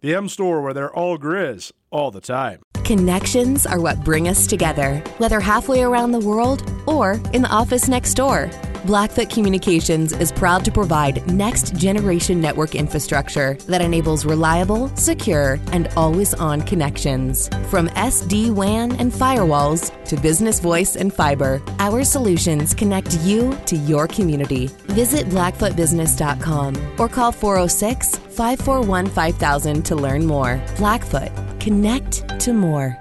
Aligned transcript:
The 0.00 0.14
M 0.14 0.28
Store, 0.28 0.62
where 0.62 0.72
they're 0.72 0.94
all 0.94 1.18
Grizz 1.18 1.72
all 1.90 2.12
the 2.12 2.20
time. 2.20 2.62
Connections 2.84 3.66
are 3.66 3.80
what 3.80 4.04
bring 4.04 4.28
us 4.28 4.46
together, 4.46 4.98
whether 5.18 5.40
halfway 5.40 5.82
around 5.82 6.12
the 6.12 6.20
world 6.20 6.62
or 6.86 7.20
in 7.32 7.42
the 7.42 7.48
office 7.48 7.88
next 7.88 8.14
door. 8.14 8.48
Blackfoot 8.84 9.28
Communications 9.28 10.12
is 10.12 10.30
proud 10.30 10.64
to 10.64 10.70
provide 10.70 11.26
next 11.30 11.74
generation 11.74 12.40
network 12.40 12.74
infrastructure 12.74 13.54
that 13.66 13.80
enables 13.80 14.24
reliable, 14.24 14.88
secure, 14.96 15.58
and 15.72 15.88
always 15.96 16.32
on 16.34 16.62
connections. 16.62 17.48
From 17.70 17.88
SD 17.88 18.52
WAN 18.52 18.92
and 18.92 19.12
firewalls 19.12 19.92
to 20.04 20.16
business 20.16 20.60
voice 20.60 20.96
and 20.96 21.12
fiber, 21.12 21.60
our 21.80 22.04
solutions 22.04 22.72
connect 22.72 23.18
you 23.20 23.58
to 23.66 23.76
your 23.76 24.06
community. 24.06 24.68
Visit 24.86 25.26
blackfootbusiness.com 25.26 27.00
or 27.00 27.08
call 27.08 27.32
406 27.32 28.16
541 28.16 29.06
5000 29.06 29.82
to 29.82 29.96
learn 29.96 30.24
more. 30.24 30.62
Blackfoot, 30.76 31.32
connect 31.60 32.38
to 32.40 32.52
more. 32.52 32.96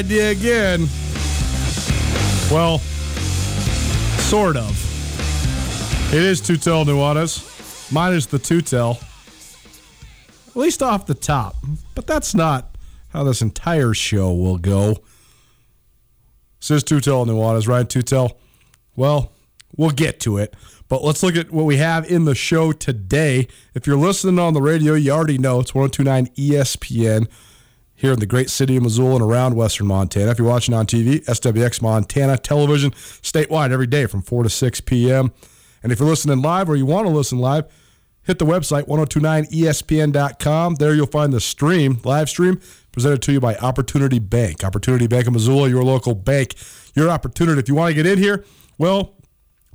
again. 0.00 0.86
Well, 2.50 2.80
sort 4.26 4.56
of. 4.56 6.12
It 6.12 6.20
is 6.20 6.40
two-tell 6.40 6.84
Nuanez, 6.84 7.92
minus 7.92 8.26
the 8.26 8.40
two-tell. 8.40 8.98
At 10.48 10.56
least 10.56 10.82
off 10.82 11.06
the 11.06 11.14
top. 11.14 11.54
But 11.94 12.08
that's 12.08 12.34
not 12.34 12.76
how 13.10 13.22
this 13.22 13.40
entire 13.40 13.94
show 13.94 14.34
will 14.34 14.58
go. 14.58 14.96
Says 16.58 16.82
two-tell 16.82 17.24
Nuanez, 17.24 17.68
Ryan 17.68 17.86
two-tell. 17.86 18.36
Well, 18.96 19.30
we'll 19.76 19.90
get 19.90 20.18
to 20.20 20.38
it. 20.38 20.56
But 20.88 21.04
let's 21.04 21.22
look 21.22 21.36
at 21.36 21.52
what 21.52 21.64
we 21.64 21.76
have 21.76 22.04
in 22.10 22.24
the 22.24 22.34
show 22.34 22.72
today. 22.72 23.46
If 23.74 23.86
you're 23.86 23.96
listening 23.96 24.40
on 24.40 24.54
the 24.54 24.62
radio, 24.62 24.94
you 24.94 25.12
already 25.12 25.38
know 25.38 25.60
it's 25.60 25.72
1029 25.72 26.34
ESPN 26.34 27.28
here 27.96 28.12
in 28.12 28.20
the 28.20 28.26
great 28.26 28.50
city 28.50 28.76
of 28.76 28.82
Missoula 28.82 29.14
and 29.16 29.24
around 29.24 29.56
western 29.56 29.86
Montana. 29.86 30.30
If 30.30 30.38
you're 30.38 30.46
watching 30.46 30.74
on 30.74 30.86
TV, 30.86 31.24
SWX 31.24 31.82
Montana 31.82 32.38
television 32.38 32.90
statewide 32.92 33.72
every 33.72 33.86
day 33.86 34.06
from 34.06 34.22
4 34.22 34.42
to 34.44 34.50
6 34.50 34.80
p.m. 34.82 35.32
And 35.82 35.90
if 35.90 35.98
you're 35.98 36.08
listening 36.08 36.42
live 36.42 36.68
or 36.68 36.76
you 36.76 36.86
want 36.86 37.06
to 37.06 37.12
listen 37.12 37.38
live, 37.38 37.64
hit 38.22 38.38
the 38.38 38.44
website 38.44 38.86
1029espn.com. 38.86 40.74
There 40.74 40.94
you'll 40.94 41.06
find 41.06 41.32
the 41.32 41.40
stream, 41.40 42.00
live 42.04 42.28
stream, 42.28 42.60
presented 42.92 43.22
to 43.22 43.32
you 43.32 43.40
by 43.40 43.56
Opportunity 43.56 44.18
Bank. 44.18 44.62
Opportunity 44.62 45.06
Bank 45.06 45.26
of 45.26 45.32
Missoula, 45.32 45.68
your 45.68 45.82
local 45.82 46.14
bank. 46.14 46.54
Your 46.94 47.08
opportunity. 47.10 47.58
If 47.60 47.68
you 47.68 47.74
want 47.74 47.94
to 47.94 48.02
get 48.02 48.06
in 48.06 48.18
here, 48.18 48.44
well, 48.78 49.15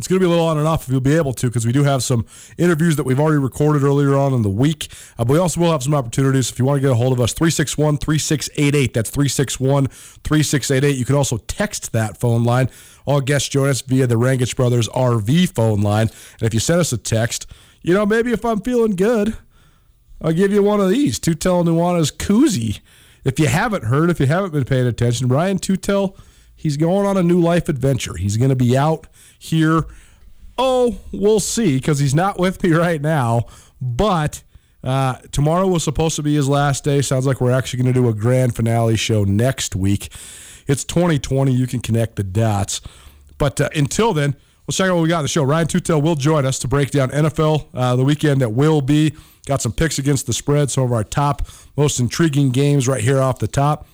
it's 0.01 0.07
going 0.07 0.19
to 0.19 0.25
be 0.25 0.25
a 0.25 0.29
little 0.29 0.47
on 0.47 0.57
and 0.57 0.67
off 0.67 0.85
if 0.85 0.89
you'll 0.89 1.00
be 1.00 1.16
able 1.16 1.31
to 1.31 1.45
because 1.45 1.63
we 1.63 1.72
do 1.72 1.84
have 1.84 2.01
some 2.01 2.25
interviews 2.57 2.95
that 2.95 3.03
we've 3.03 3.19
already 3.19 3.38
recorded 3.38 3.84
earlier 3.84 4.16
on 4.16 4.34
in 4.34 4.41
the 4.41 4.50
week. 4.50 4.88
Uh, 5.19 5.23
but 5.23 5.34
we 5.34 5.38
also 5.38 5.62
will 5.62 5.72
have 5.72 5.84
some 5.84 5.94
opportunities 5.94 6.50
if 6.50 6.57
you 6.57 6.66
want 6.66 6.78
to 6.78 6.81
get 6.81 6.89
a 6.89 6.95
hold 6.95 7.13
of 7.13 7.22
us 7.22 7.34
361 7.34 7.97
3688. 7.97 8.95
That's 8.95 9.12
361 9.12 9.85
3688. 9.85 10.97
You 10.97 11.06
can 11.06 11.16
also 11.16 11.38
text 11.38 11.91
that 11.91 12.19
phone 12.19 12.44
line. 12.44 12.72
All 13.06 13.22
guests 13.22 13.47
join 13.47 13.69
us 13.69 13.81
via 13.81 14.07
the 14.07 14.16
Rangich 14.16 14.56
Brothers 14.56 14.89
RV 14.89 15.53
phone 15.53 15.81
line. 15.81 16.09
And 16.39 16.47
if 16.47 16.56
you 16.56 16.59
send 16.59 16.79
us 16.79 16.91
a 16.91 16.97
text, 16.97 17.45
you 17.83 17.94
know, 17.94 18.07
maybe 18.07 18.31
if 18.31 18.44
I'm 18.44 18.62
feeling 18.62 18.95
good, 18.95 19.38
I'll 20.19 20.33
give 20.33 20.51
you 20.51 20.63
one 20.63 20.79
of 20.79 20.89
these 20.89 21.19
Tutel 21.19 21.63
Nuanez 21.63 22.12
koozie. 22.12 22.79
If 23.23 23.39
you 23.39 23.45
haven't 23.45 23.83
heard, 23.83 24.09
if 24.09 24.19
you 24.19 24.25
haven't 24.25 24.51
been 24.51 24.66
paying 24.66 24.88
attention, 24.88 25.28
Ryan 25.28 25.59
Tutel, 25.59 26.18
he's 26.62 26.78
going 26.78 27.08
on 27.08 27.18
a 27.18 27.24
new 27.24 27.42
life 27.42 27.70
adventure. 27.70 28.16
He's 28.16 28.38
going 28.38 28.50
to 28.50 28.56
be 28.56 28.78
out 28.78 29.08
here. 29.40 29.86
Oh, 30.60 31.00
we'll 31.12 31.40
see 31.40 31.78
because 31.78 31.98
he's 31.98 32.14
not 32.14 32.40
with 32.40 32.62
me 32.62 32.72
right 32.74 33.02
now. 33.02 33.48
But 33.82 34.44
uh, 34.84 35.16
tomorrow 35.32 35.68
was 35.68 35.84
supposed 35.84 36.16
to 36.18 36.24
be 36.24 36.36
his 36.36 36.48
last 36.48 36.84
day. 36.84 37.02
Sounds 37.02 37.26
like 37.26 37.42
we're 37.42 37.52
actually 37.52 37.82
going 37.82 37.94
to 37.94 38.00
do 38.00 38.08
a 38.08 38.14
grand 38.14 38.56
finale 38.56 38.96
show 38.96 39.24
next 39.24 39.76
week. 39.76 40.14
It's 40.68 40.84
2020. 40.84 41.52
You 41.52 41.66
can 41.66 41.80
connect 41.80 42.16
the 42.16 42.24
dots. 42.24 42.80
But 43.40 43.60
uh, 43.60 43.70
until 43.76 44.14
then, 44.14 44.36
let's 44.68 44.78
check 44.78 44.88
out 44.88 44.98
what 44.98 45.02
we 45.02 45.10
got 45.10 45.18
on 45.18 45.24
the 45.24 45.30
show. 45.30 45.44
Ryan 45.44 45.68
Tutel 45.68 46.00
will 46.00 46.14
join 46.14 46.46
us 46.46 46.60
to 46.60 46.68
break 46.68 46.92
down 46.92 47.10
NFL, 47.10 47.70
uh, 47.74 47.96
the 47.96 48.04
weekend 48.04 48.42
that 48.42 48.50
will 48.50 48.82
be. 48.82 49.16
Got 49.48 49.64
some 49.64 49.72
picks 49.72 49.98
against 49.98 50.28
the 50.28 50.34
spread, 50.34 50.70
some 50.70 50.84
of 50.84 50.94
our 50.94 51.04
top, 51.04 51.48
most 51.76 52.00
intriguing 52.00 52.52
games 52.52 52.88
right 52.88 53.02
here 53.02 53.20
off 53.20 53.40
the 53.40 53.48
top. 53.48 53.88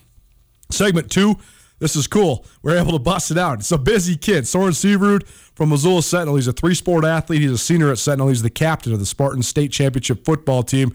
Segment 0.69 1.09
two, 1.09 1.37
this 1.79 1.95
is 1.95 2.07
cool. 2.07 2.45
We're 2.63 2.77
able 2.77 2.93
to 2.93 2.99
bust 2.99 3.31
it 3.31 3.37
out. 3.37 3.59
It's 3.59 3.71
a 3.71 3.77
busy 3.77 4.15
kid. 4.15 4.47
Soren 4.47 4.73
Searood 4.73 5.27
from 5.27 5.69
Missoula 5.69 6.01
Sentinel. 6.01 6.35
He's 6.35 6.47
a 6.47 6.53
three 6.53 6.73
sport 6.73 7.05
athlete. 7.05 7.41
He's 7.41 7.51
a 7.51 7.57
senior 7.57 7.91
at 7.91 7.99
Sentinel. 7.99 8.29
He's 8.29 8.41
the 8.41 8.49
captain 8.49 8.93
of 8.93 8.99
the 8.99 9.05
Spartan 9.05 9.43
State 9.43 9.71
Championship 9.71 10.25
football 10.25 10.63
team. 10.63 10.93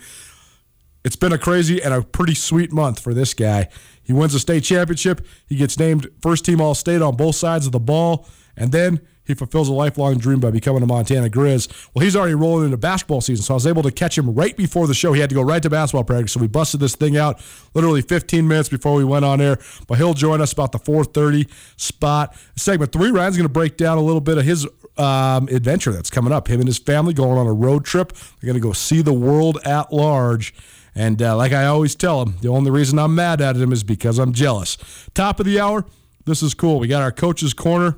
It's 1.04 1.16
been 1.16 1.32
a 1.32 1.38
crazy 1.38 1.82
and 1.82 1.92
a 1.92 2.02
pretty 2.02 2.34
sweet 2.34 2.72
month 2.72 3.00
for 3.00 3.14
this 3.14 3.34
guy. 3.34 3.68
He 4.02 4.12
wins 4.12 4.34
a 4.34 4.40
state 4.40 4.64
championship. 4.64 5.26
He 5.46 5.56
gets 5.56 5.78
named 5.78 6.08
first 6.20 6.44
team 6.44 6.60
All 6.60 6.74
State 6.74 7.02
on 7.02 7.16
both 7.16 7.36
sides 7.36 7.66
of 7.66 7.72
the 7.72 7.80
ball. 7.80 8.26
And 8.56 8.72
then 8.72 9.00
he 9.26 9.34
fulfills 9.34 9.68
a 9.68 9.72
lifelong 9.72 10.18
dream 10.18 10.40
by 10.40 10.50
becoming 10.50 10.82
a 10.82 10.86
Montana 10.86 11.28
Grizz. 11.28 11.88
Well, 11.94 12.04
he's 12.04 12.16
already 12.16 12.34
rolling 12.34 12.64
into 12.66 12.76
basketball 12.76 13.20
season, 13.20 13.44
so 13.44 13.54
I 13.54 13.56
was 13.56 13.66
able 13.66 13.82
to 13.82 13.92
catch 13.92 14.18
him 14.18 14.34
right 14.34 14.56
before 14.56 14.86
the 14.86 14.94
show. 14.94 15.12
He 15.12 15.20
had 15.20 15.30
to 15.30 15.34
go 15.34 15.42
right 15.42 15.62
to 15.62 15.70
basketball 15.70 16.04
practice, 16.04 16.32
so 16.32 16.40
we 16.40 16.48
busted 16.48 16.80
this 16.80 16.96
thing 16.96 17.16
out 17.16 17.40
literally 17.74 18.02
15 18.02 18.46
minutes 18.46 18.68
before 18.68 18.94
we 18.94 19.04
went 19.04 19.24
on 19.24 19.40
air. 19.40 19.58
But 19.86 19.98
he'll 19.98 20.14
join 20.14 20.40
us 20.40 20.52
about 20.52 20.72
the 20.72 20.78
4:30 20.78 21.48
spot. 21.76 22.36
Segment 22.56 22.92
three, 22.92 23.10
Ryan's 23.10 23.36
going 23.36 23.48
to 23.48 23.52
break 23.52 23.76
down 23.76 23.98
a 23.98 24.02
little 24.02 24.20
bit 24.20 24.38
of 24.38 24.44
his 24.44 24.66
um, 24.98 25.48
adventure 25.48 25.92
that's 25.92 26.10
coming 26.10 26.32
up. 26.32 26.48
Him 26.48 26.60
and 26.60 26.68
his 26.68 26.78
family 26.78 27.14
going 27.14 27.38
on 27.38 27.46
a 27.46 27.52
road 27.52 27.84
trip. 27.84 28.12
They're 28.12 28.48
going 28.48 28.60
to 28.60 28.60
go 28.60 28.72
see 28.72 29.02
the 29.02 29.12
world 29.12 29.58
at 29.64 29.92
large. 29.92 30.54
And 30.94 31.22
uh, 31.22 31.36
like 31.36 31.52
I 31.52 31.66
always 31.66 31.94
tell 31.94 32.22
him, 32.22 32.36
the 32.42 32.48
only 32.48 32.70
reason 32.70 32.98
I'm 32.98 33.14
mad 33.14 33.40
at 33.40 33.56
him 33.56 33.72
is 33.72 33.82
because 33.82 34.18
I'm 34.18 34.32
jealous. 34.32 34.76
Top 35.14 35.40
of 35.40 35.46
the 35.46 35.58
hour, 35.58 35.86
this 36.26 36.42
is 36.42 36.52
cool. 36.54 36.78
We 36.78 36.88
got 36.88 37.02
our 37.02 37.12
coach's 37.12 37.54
corner. 37.54 37.96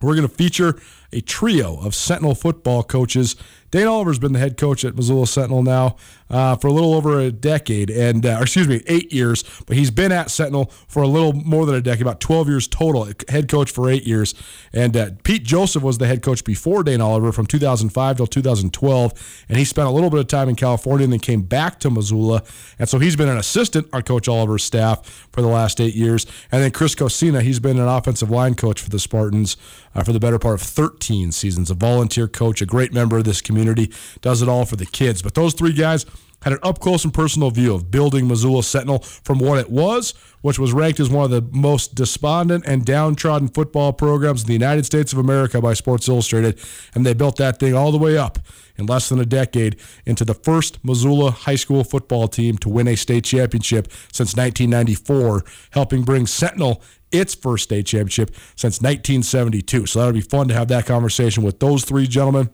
We're 0.00 0.14
going 0.14 0.28
to 0.28 0.34
feature 0.34 0.78
a 1.12 1.20
trio 1.20 1.78
of 1.80 1.94
Sentinel 1.94 2.34
football 2.34 2.82
coaches. 2.82 3.34
Dane 3.70 3.86
Oliver's 3.86 4.18
been 4.18 4.32
the 4.32 4.38
head 4.38 4.56
coach 4.56 4.84
at 4.84 4.94
Missoula 4.94 5.26
Sentinel 5.26 5.62
now 5.62 5.96
uh, 6.30 6.56
for 6.56 6.68
a 6.68 6.72
little 6.72 6.94
over 6.94 7.18
a 7.20 7.32
decade, 7.32 7.90
and 7.90 8.24
uh, 8.24 8.38
excuse 8.40 8.68
me, 8.68 8.82
eight 8.86 9.12
years. 9.12 9.44
But 9.66 9.76
he's 9.76 9.90
been 9.90 10.12
at 10.12 10.30
Sentinel 10.30 10.66
for 10.86 11.02
a 11.02 11.08
little 11.08 11.32
more 11.32 11.66
than 11.66 11.74
a 11.74 11.80
decade, 11.80 12.02
about 12.02 12.20
12 12.20 12.48
years 12.48 12.68
total. 12.68 13.08
Head 13.28 13.48
coach 13.48 13.70
for 13.70 13.88
eight 13.90 14.06
years, 14.06 14.34
and 14.72 14.96
uh, 14.96 15.10
Pete 15.24 15.44
Joseph 15.44 15.82
was 15.82 15.98
the 15.98 16.06
head 16.06 16.22
coach 16.22 16.44
before 16.44 16.82
Dane 16.82 17.00
Oliver 17.00 17.32
from 17.32 17.46
2005 17.46 18.16
till 18.16 18.26
2012, 18.26 19.44
and 19.48 19.58
he 19.58 19.64
spent 19.64 19.88
a 19.88 19.90
little 19.90 20.10
bit 20.10 20.20
of 20.20 20.26
time 20.26 20.48
in 20.48 20.54
California 20.54 21.04
and 21.04 21.12
then 21.12 21.20
came 21.20 21.42
back 21.42 21.80
to 21.80 21.90
Missoula, 21.90 22.42
and 22.78 22.88
so 22.88 22.98
he's 22.98 23.16
been 23.16 23.28
an 23.28 23.38
assistant 23.38 23.88
on 23.92 24.02
Coach 24.02 24.28
Oliver's 24.28 24.64
staff 24.64 25.28
for 25.32 25.42
the 25.42 25.48
last 25.48 25.80
eight 25.80 25.94
years. 25.94 26.26
And 26.50 26.62
then 26.62 26.70
Chris 26.70 26.94
Cosina, 26.94 27.40
he's 27.40 27.60
been 27.60 27.78
an 27.78 27.88
offensive 27.88 28.30
line 28.30 28.54
coach 28.54 28.80
for 28.80 28.90
the 28.90 28.98
Spartans 28.98 29.56
uh, 29.94 30.02
for 30.02 30.12
the 30.12 30.20
better 30.20 30.38
part 30.38 30.54
of 30.54 30.62
13 30.62 31.32
seasons. 31.32 31.70
A 31.70 31.74
volunteer 31.74 32.28
coach, 32.28 32.62
a 32.62 32.66
great 32.66 32.92
member 32.92 33.18
of 33.18 33.24
this 33.24 33.40
community, 33.40 33.92
does 34.20 34.42
it 34.42 34.48
all 34.48 34.64
for 34.64 34.76
the 34.76 34.86
kids. 34.86 35.22
But 35.22 35.34
those 35.34 35.54
three 35.54 35.72
guys 35.72 36.06
had 36.42 36.52
an 36.52 36.58
up 36.62 36.78
close 36.78 37.04
and 37.04 37.12
personal 37.12 37.50
view 37.50 37.74
of 37.74 37.90
building 37.90 38.28
Missoula 38.28 38.62
Sentinel 38.62 39.00
from 39.00 39.38
what 39.38 39.58
it 39.58 39.70
was, 39.70 40.14
which 40.40 40.58
was 40.58 40.72
ranked 40.72 41.00
as 41.00 41.10
one 41.10 41.24
of 41.24 41.30
the 41.30 41.42
most 41.56 41.94
despondent 41.94 42.64
and 42.66 42.84
downtrodden 42.84 43.48
football 43.48 43.92
programs 43.92 44.42
in 44.42 44.46
the 44.46 44.52
United 44.52 44.86
States 44.86 45.12
of 45.12 45.18
America 45.18 45.60
by 45.60 45.74
Sports 45.74 46.08
Illustrated. 46.08 46.60
And 46.94 47.04
they 47.04 47.14
built 47.14 47.36
that 47.36 47.58
thing 47.58 47.74
all 47.74 47.90
the 47.90 47.98
way 47.98 48.16
up 48.16 48.38
in 48.76 48.86
less 48.86 49.08
than 49.08 49.18
a 49.18 49.26
decade 49.26 49.76
into 50.06 50.24
the 50.24 50.34
first 50.34 50.82
Missoula 50.84 51.32
high 51.32 51.56
school 51.56 51.82
football 51.82 52.28
team 52.28 52.56
to 52.58 52.68
win 52.68 52.86
a 52.86 52.96
state 52.96 53.24
championship 53.24 53.90
since 54.12 54.36
1994, 54.36 55.44
helping 55.72 56.02
bring 56.02 56.26
Sentinel 56.26 56.82
its 57.10 57.34
first 57.34 57.64
state 57.64 57.86
championship 57.86 58.30
since 58.54 58.80
1972. 58.80 59.86
So 59.86 59.98
that'll 59.98 60.12
be 60.12 60.20
fun 60.20 60.48
to 60.48 60.54
have 60.54 60.68
that 60.68 60.86
conversation 60.86 61.42
with 61.42 61.58
those 61.58 61.84
three 61.84 62.06
gentlemen. 62.06 62.50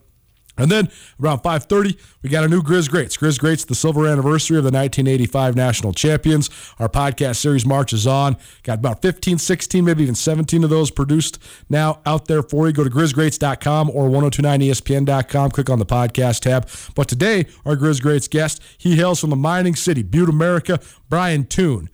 And 0.57 0.71
then 0.71 0.89
around 1.21 1.41
5:30, 1.41 1.97
we 2.23 2.31
got 2.31 2.45
a 2.45 2.49
new 2.49 2.63
Grizz 2.63 2.89
Greats. 2.89 3.17
Grizz 3.17 3.39
Greats, 3.39 3.65
the 3.65 3.75
silver 3.75 4.07
anniversary 4.07 4.57
of 4.57 4.65
the 4.65 4.71
1985 4.71 5.57
national 5.57 5.93
champions. 5.93 6.49
Our 6.79 6.89
podcast 6.89 7.37
series 7.37 7.67
marches 7.67 8.07
on. 8.07 8.37
Got 8.63 8.79
about 8.79 9.03
15, 9.03 9.39
16, 9.39 9.85
maybe 9.85 10.05
even 10.05 10.15
17 10.15 10.63
of 10.63 10.71
those 10.71 10.91
produced 10.91 11.43
now 11.69 12.01
out 12.07 12.27
there 12.27 12.43
for 12.43 12.67
you. 12.67 12.73
Go 12.73 12.85
to 12.85 12.91
grizzgreats.com 12.91 13.91
or 13.91 14.09
1029espn.com. 14.09 15.51
Click 15.51 15.71
on 15.71 15.79
the 15.79 15.87
podcast 15.87 16.41
tab. 16.41 16.69
But 16.95 17.09
today, 17.09 17.47
our 17.65 17.77
Grizz 17.77 18.01
Greats 18.01 18.29
guest, 18.29 18.63
he 18.79 18.97
hails 18.97 19.21
from 19.21 19.31
the 19.31 19.37
mining 19.37 19.75
city, 19.75 20.03
Butte, 20.03 20.29
America, 20.29 20.79
Brian 21.09 21.47
Toon. 21.47 21.91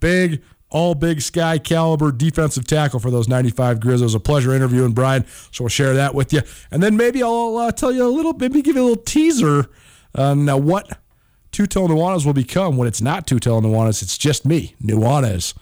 Big 0.00 0.42
all 0.70 0.94
big 0.94 1.22
sky 1.22 1.58
caliber 1.58 2.12
defensive 2.12 2.66
tackle 2.66 3.00
for 3.00 3.10
those 3.10 3.28
95 3.28 3.78
Grizz. 3.80 4.00
It 4.00 4.02
was 4.02 4.14
a 4.14 4.20
pleasure 4.20 4.54
interviewing 4.54 4.92
Brian, 4.92 5.24
so 5.50 5.64
we'll 5.64 5.68
share 5.68 5.94
that 5.94 6.14
with 6.14 6.32
you. 6.32 6.42
And 6.70 6.82
then 6.82 6.96
maybe 6.96 7.22
I'll 7.22 7.56
uh, 7.56 7.72
tell 7.72 7.92
you 7.92 8.06
a 8.06 8.08
little, 8.08 8.34
maybe 8.34 8.62
give 8.62 8.76
you 8.76 8.82
a 8.82 8.88
little 8.88 9.02
teaser 9.02 9.70
on 10.14 10.48
uh, 10.48 10.56
what 10.56 10.98
Two-Tail 11.52 11.88
Nuanez 11.88 12.26
will 12.26 12.34
become 12.34 12.76
when 12.76 12.86
it's 12.86 13.00
not 13.00 13.26
Two-Tail 13.26 13.62
Nuanez. 13.62 14.02
It's 14.02 14.18
just 14.18 14.44
me, 14.44 14.74
Nuanez. 14.82 15.54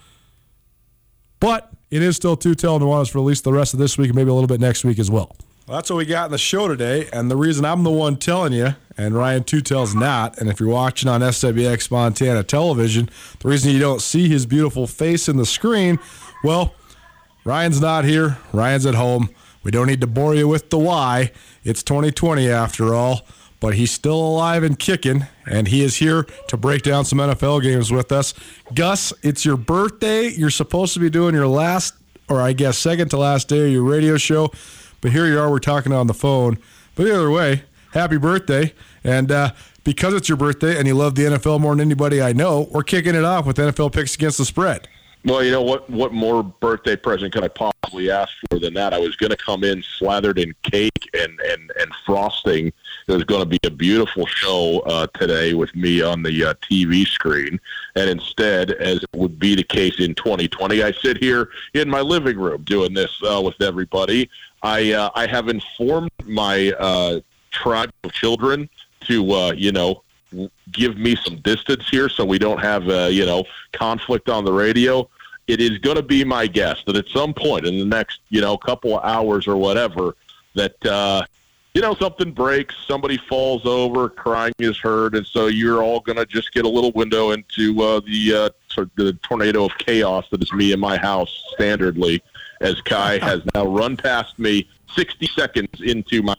But 1.38 1.70
it 1.90 2.02
is 2.02 2.16
still 2.16 2.36
Two-Tail 2.36 2.80
Nuanez 2.80 3.10
for 3.10 3.18
at 3.18 3.24
least 3.24 3.44
the 3.44 3.52
rest 3.52 3.74
of 3.74 3.78
this 3.78 3.96
week 3.96 4.08
and 4.08 4.16
maybe 4.16 4.30
a 4.30 4.34
little 4.34 4.48
bit 4.48 4.60
next 4.60 4.84
week 4.84 4.98
as 4.98 5.10
well. 5.10 5.36
Well, 5.66 5.78
that's 5.78 5.90
what 5.90 5.96
we 5.96 6.04
got 6.04 6.26
in 6.26 6.30
the 6.30 6.38
show 6.38 6.68
today. 6.68 7.08
And 7.12 7.28
the 7.28 7.36
reason 7.36 7.64
I'm 7.64 7.82
the 7.82 7.90
one 7.90 8.18
telling 8.18 8.52
you, 8.52 8.76
and 8.96 9.16
Ryan 9.16 9.42
Two-Tail's 9.42 9.96
not, 9.96 10.38
and 10.38 10.48
if 10.48 10.60
you're 10.60 10.68
watching 10.68 11.08
on 11.08 11.22
SWX 11.22 11.90
Montana 11.90 12.44
television, 12.44 13.10
the 13.40 13.48
reason 13.48 13.72
you 13.72 13.80
don't 13.80 14.00
see 14.00 14.28
his 14.28 14.46
beautiful 14.46 14.86
face 14.86 15.28
in 15.28 15.38
the 15.38 15.44
screen, 15.44 15.98
well, 16.44 16.72
Ryan's 17.44 17.80
not 17.80 18.04
here. 18.04 18.38
Ryan's 18.52 18.86
at 18.86 18.94
home. 18.94 19.28
We 19.64 19.72
don't 19.72 19.88
need 19.88 20.00
to 20.02 20.06
bore 20.06 20.36
you 20.36 20.46
with 20.46 20.70
the 20.70 20.78
why. 20.78 21.32
It's 21.64 21.82
2020 21.82 22.48
after 22.48 22.94
all, 22.94 23.22
but 23.58 23.74
he's 23.74 23.90
still 23.90 24.20
alive 24.20 24.62
and 24.62 24.78
kicking, 24.78 25.26
and 25.46 25.66
he 25.66 25.82
is 25.82 25.96
here 25.96 26.28
to 26.46 26.56
break 26.56 26.82
down 26.82 27.06
some 27.06 27.18
NFL 27.18 27.64
games 27.64 27.90
with 27.90 28.12
us. 28.12 28.34
Gus, 28.72 29.12
it's 29.24 29.44
your 29.44 29.56
birthday. 29.56 30.28
You're 30.28 30.50
supposed 30.50 30.94
to 30.94 31.00
be 31.00 31.10
doing 31.10 31.34
your 31.34 31.48
last, 31.48 31.94
or 32.28 32.40
I 32.40 32.52
guess 32.52 32.78
second 32.78 33.08
to 33.08 33.16
last 33.16 33.48
day 33.48 33.66
of 33.66 33.72
your 33.72 33.82
radio 33.82 34.16
show. 34.16 34.52
But 35.06 35.12
here 35.12 35.28
you 35.28 35.38
are, 35.38 35.48
we're 35.48 35.60
talking 35.60 35.92
on 35.92 36.08
the 36.08 36.14
phone. 36.14 36.58
But 36.96 37.04
the 37.04 37.14
other 37.14 37.30
way, 37.30 37.62
happy 37.92 38.16
birthday. 38.16 38.74
And 39.04 39.30
uh, 39.30 39.52
because 39.84 40.14
it's 40.14 40.28
your 40.28 40.36
birthday 40.36 40.76
and 40.76 40.88
you 40.88 40.94
love 40.94 41.14
the 41.14 41.22
NFL 41.22 41.60
more 41.60 41.76
than 41.76 41.80
anybody 41.80 42.20
I 42.20 42.32
know, 42.32 42.66
we're 42.72 42.82
kicking 42.82 43.14
it 43.14 43.24
off 43.24 43.46
with 43.46 43.56
NFL 43.56 43.92
picks 43.92 44.16
against 44.16 44.38
the 44.38 44.44
spread. 44.44 44.88
Well, 45.24 45.44
you 45.44 45.52
know 45.52 45.62
what? 45.62 45.88
What 45.90 46.12
more 46.12 46.42
birthday 46.42 46.94
present 46.94 47.32
could 47.32 47.44
I 47.44 47.48
possibly 47.48 48.10
ask 48.10 48.32
for 48.48 48.60
than 48.60 48.74
that? 48.74 48.92
I 48.94 48.98
was 48.98 49.16
going 49.16 49.30
to 49.30 49.36
come 49.36 49.64
in 49.64 49.82
slathered 49.98 50.38
in 50.38 50.54
cake 50.62 51.08
and 51.14 51.38
and 51.40 51.70
and 51.80 51.90
frosting. 52.04 52.72
Was 53.08 53.24
going 53.24 53.42
to 53.42 53.46
be 53.46 53.58
a 53.64 53.70
beautiful 53.70 54.26
show 54.26 54.80
uh, 54.86 55.06
today 55.14 55.54
with 55.54 55.74
me 55.74 56.02
on 56.02 56.22
the 56.22 56.44
uh, 56.44 56.54
TV 56.54 57.06
screen, 57.06 57.60
and 57.94 58.08
instead, 58.10 58.72
as 58.72 58.98
it 58.98 59.08
would 59.14 59.38
be 59.38 59.54
the 59.56 59.64
case 59.64 59.98
in 59.98 60.14
2020, 60.16 60.82
I 60.82 60.90
sit 60.92 61.18
here 61.18 61.50
in 61.74 61.88
my 61.88 62.00
living 62.00 62.36
room 62.36 62.62
doing 62.62 62.94
this 62.94 63.12
uh, 63.28 63.40
with 63.40 63.60
everybody. 63.60 64.28
I 64.66 64.92
uh, 64.92 65.10
I 65.14 65.28
have 65.28 65.48
informed 65.48 66.10
my 66.24 66.72
uh, 66.72 67.20
tribe 67.52 67.92
of 68.02 68.12
children 68.12 68.68
to 69.02 69.32
uh, 69.32 69.52
you 69.52 69.70
know 69.70 70.02
give 70.72 70.98
me 70.98 71.14
some 71.14 71.36
distance 71.36 71.88
here 71.88 72.08
so 72.08 72.24
we 72.24 72.38
don't 72.38 72.58
have 72.58 72.88
uh, 72.88 73.06
you 73.06 73.24
know 73.24 73.44
conflict 73.72 74.28
on 74.28 74.44
the 74.44 74.52
radio. 74.52 75.08
It 75.46 75.60
is 75.60 75.78
going 75.78 75.94
to 75.94 76.02
be 76.02 76.24
my 76.24 76.48
guess 76.48 76.82
that 76.86 76.96
at 76.96 77.06
some 77.06 77.32
point 77.32 77.64
in 77.64 77.78
the 77.78 77.84
next 77.84 78.18
you 78.28 78.40
know 78.40 78.56
couple 78.56 78.98
of 78.98 79.04
hours 79.04 79.46
or 79.46 79.56
whatever 79.56 80.16
that 80.54 80.84
uh, 80.84 81.22
you 81.74 81.80
know 81.80 81.94
something 81.94 82.32
breaks, 82.32 82.74
somebody 82.88 83.18
falls 83.18 83.66
over, 83.66 84.08
crying 84.08 84.54
is 84.58 84.76
heard, 84.78 85.14
and 85.14 85.24
so 85.24 85.46
you're 85.46 85.80
all 85.80 86.00
going 86.00 86.18
to 86.18 86.26
just 86.26 86.52
get 86.52 86.64
a 86.64 86.68
little 86.68 86.90
window 86.90 87.30
into 87.30 87.80
uh, 87.80 88.00
the 88.00 88.34
uh, 88.34 88.50
sort 88.66 88.88
of 88.88 88.96
the 88.96 89.12
tornado 89.22 89.66
of 89.66 89.78
chaos 89.78 90.26
that 90.30 90.42
is 90.42 90.52
me 90.52 90.72
in 90.72 90.80
my 90.80 90.96
house 90.96 91.44
standardly 91.56 92.20
as 92.60 92.80
Kai 92.82 93.18
has 93.22 93.42
now 93.54 93.66
run 93.66 93.96
past 93.96 94.38
me 94.38 94.68
60 94.94 95.26
seconds 95.28 95.80
into 95.80 96.22
my, 96.22 96.36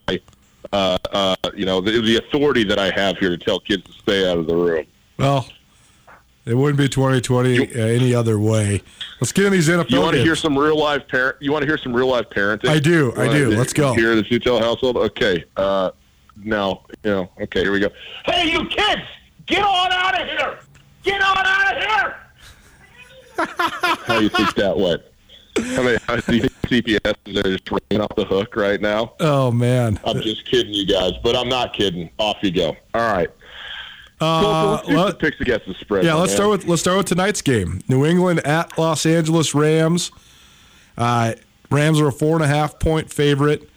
uh, 0.71 0.97
uh, 1.11 1.35
you 1.55 1.65
know, 1.65 1.81
the, 1.81 2.01
the, 2.01 2.17
authority 2.17 2.63
that 2.63 2.79
I 2.79 2.91
have 2.91 3.17
here 3.17 3.29
to 3.29 3.37
tell 3.37 3.59
kids 3.59 3.83
to 3.83 3.91
stay 3.93 4.29
out 4.29 4.37
of 4.37 4.47
the 4.47 4.55
room. 4.55 4.85
Well, 5.17 5.47
it 6.45 6.55
wouldn't 6.55 6.77
be 6.77 6.87
2020 6.87 7.53
you, 7.53 7.61
uh, 7.63 7.79
any 7.79 8.15
other 8.15 8.39
way. 8.39 8.81
Let's 9.19 9.33
get 9.33 9.45
in 9.45 9.51
these 9.51 9.67
NFL. 9.67 9.89
You 9.89 9.99
want 9.99 10.15
to 10.15 10.23
hear 10.23 10.35
some 10.35 10.57
real 10.57 10.77
live 10.77 11.07
parent? 11.07 11.37
You 11.41 11.51
want 11.51 11.63
to 11.63 11.67
hear 11.67 11.77
some 11.77 11.93
real 11.93 12.07
live 12.07 12.29
parenting? 12.29 12.69
I 12.69 12.79
do. 12.79 13.13
I 13.17 13.27
do. 13.27 13.49
Let's 13.51 13.73
go. 13.73 13.93
Here, 13.93 14.11
in 14.11 14.17
the 14.17 14.23
Two-Tail 14.23 14.59
household. 14.59 14.95
Okay. 14.95 15.43
Uh, 15.57 15.91
no. 16.37 16.83
You 17.03 17.11
know. 17.11 17.29
Okay. 17.41 17.61
Here 17.61 17.71
we 17.71 17.79
go. 17.79 17.89
Hey, 18.25 18.49
you 18.49 18.65
kids! 18.67 19.01
Get 19.45 19.63
on 19.63 19.91
out 19.91 20.21
of 20.21 20.27
here! 20.27 20.59
Get 21.03 21.21
on 21.21 21.37
out 21.37 21.75
of 21.75 21.83
here! 21.83 22.15
How 24.05 24.17
do 24.17 24.23
you 24.23 24.29
think 24.29 24.53
that 24.55 24.77
went? 24.77 25.01
I 25.57 25.83
mean, 25.83 25.98
I 26.07 26.19
see 26.19 26.39
CPS 26.42 27.38
are 27.38 27.44
just 27.44 27.69
ringing 27.71 28.01
off 28.01 28.15
the 28.15 28.25
hook 28.25 28.56
right 28.56 28.80
now. 28.80 29.13
Oh 29.19 29.51
man, 29.51 30.00
I'm 30.04 30.21
just 30.21 30.45
kidding 30.45 30.74
you 30.74 30.86
guys, 30.86 31.13
but 31.24 31.36
I'm 31.36 31.50
not 31.50 31.74
kidding. 31.74 32.09
Off 32.19 32.38
you 32.42 32.51
go. 32.51 32.75
All 32.94 33.13
right. 33.13 33.30
Uh, 34.19 34.81
so, 34.81 34.92
let, 34.92 35.19
picks 35.19 35.39
against 35.42 35.68
the 35.68 35.75
spread. 35.75 36.04
Yeah, 36.04 36.15
let's 36.15 36.31
man. 36.31 36.38
start 36.38 36.50
with 36.50 36.65
let's 36.65 36.81
start 36.81 36.98
with 36.98 37.07
tonight's 37.07 37.42
game. 37.42 37.81
New 37.88 38.06
England 38.06 38.39
at 38.42 38.77
Los 38.77 39.06
Angeles 39.06 39.54
Rams. 39.54 40.12
Uh, 40.98 41.33
Rams 41.69 42.00
are 42.00 42.07
a 42.07 42.12
four 42.12 42.36
and 42.36 42.44
a 42.44 42.48
half 42.48 42.80
point 42.80 43.12
favorite. 43.12 43.70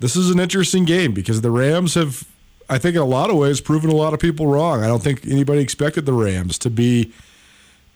This 0.00 0.16
is 0.16 0.30
an 0.30 0.40
interesting 0.40 0.84
game 0.84 1.12
because 1.12 1.42
the 1.42 1.50
Rams 1.50 1.94
have, 1.94 2.26
I 2.68 2.78
think, 2.78 2.96
in 2.96 3.02
a 3.02 3.06
lot 3.06 3.28
of 3.28 3.36
ways, 3.36 3.60
proven 3.60 3.90
a 3.90 3.94
lot 3.94 4.14
of 4.14 4.20
people 4.20 4.46
wrong. 4.46 4.82
I 4.82 4.86
don't 4.86 5.02
think 5.02 5.26
anybody 5.26 5.60
expected 5.60 6.06
the 6.06 6.14
Rams 6.14 6.58
to 6.60 6.70
be 6.70 7.12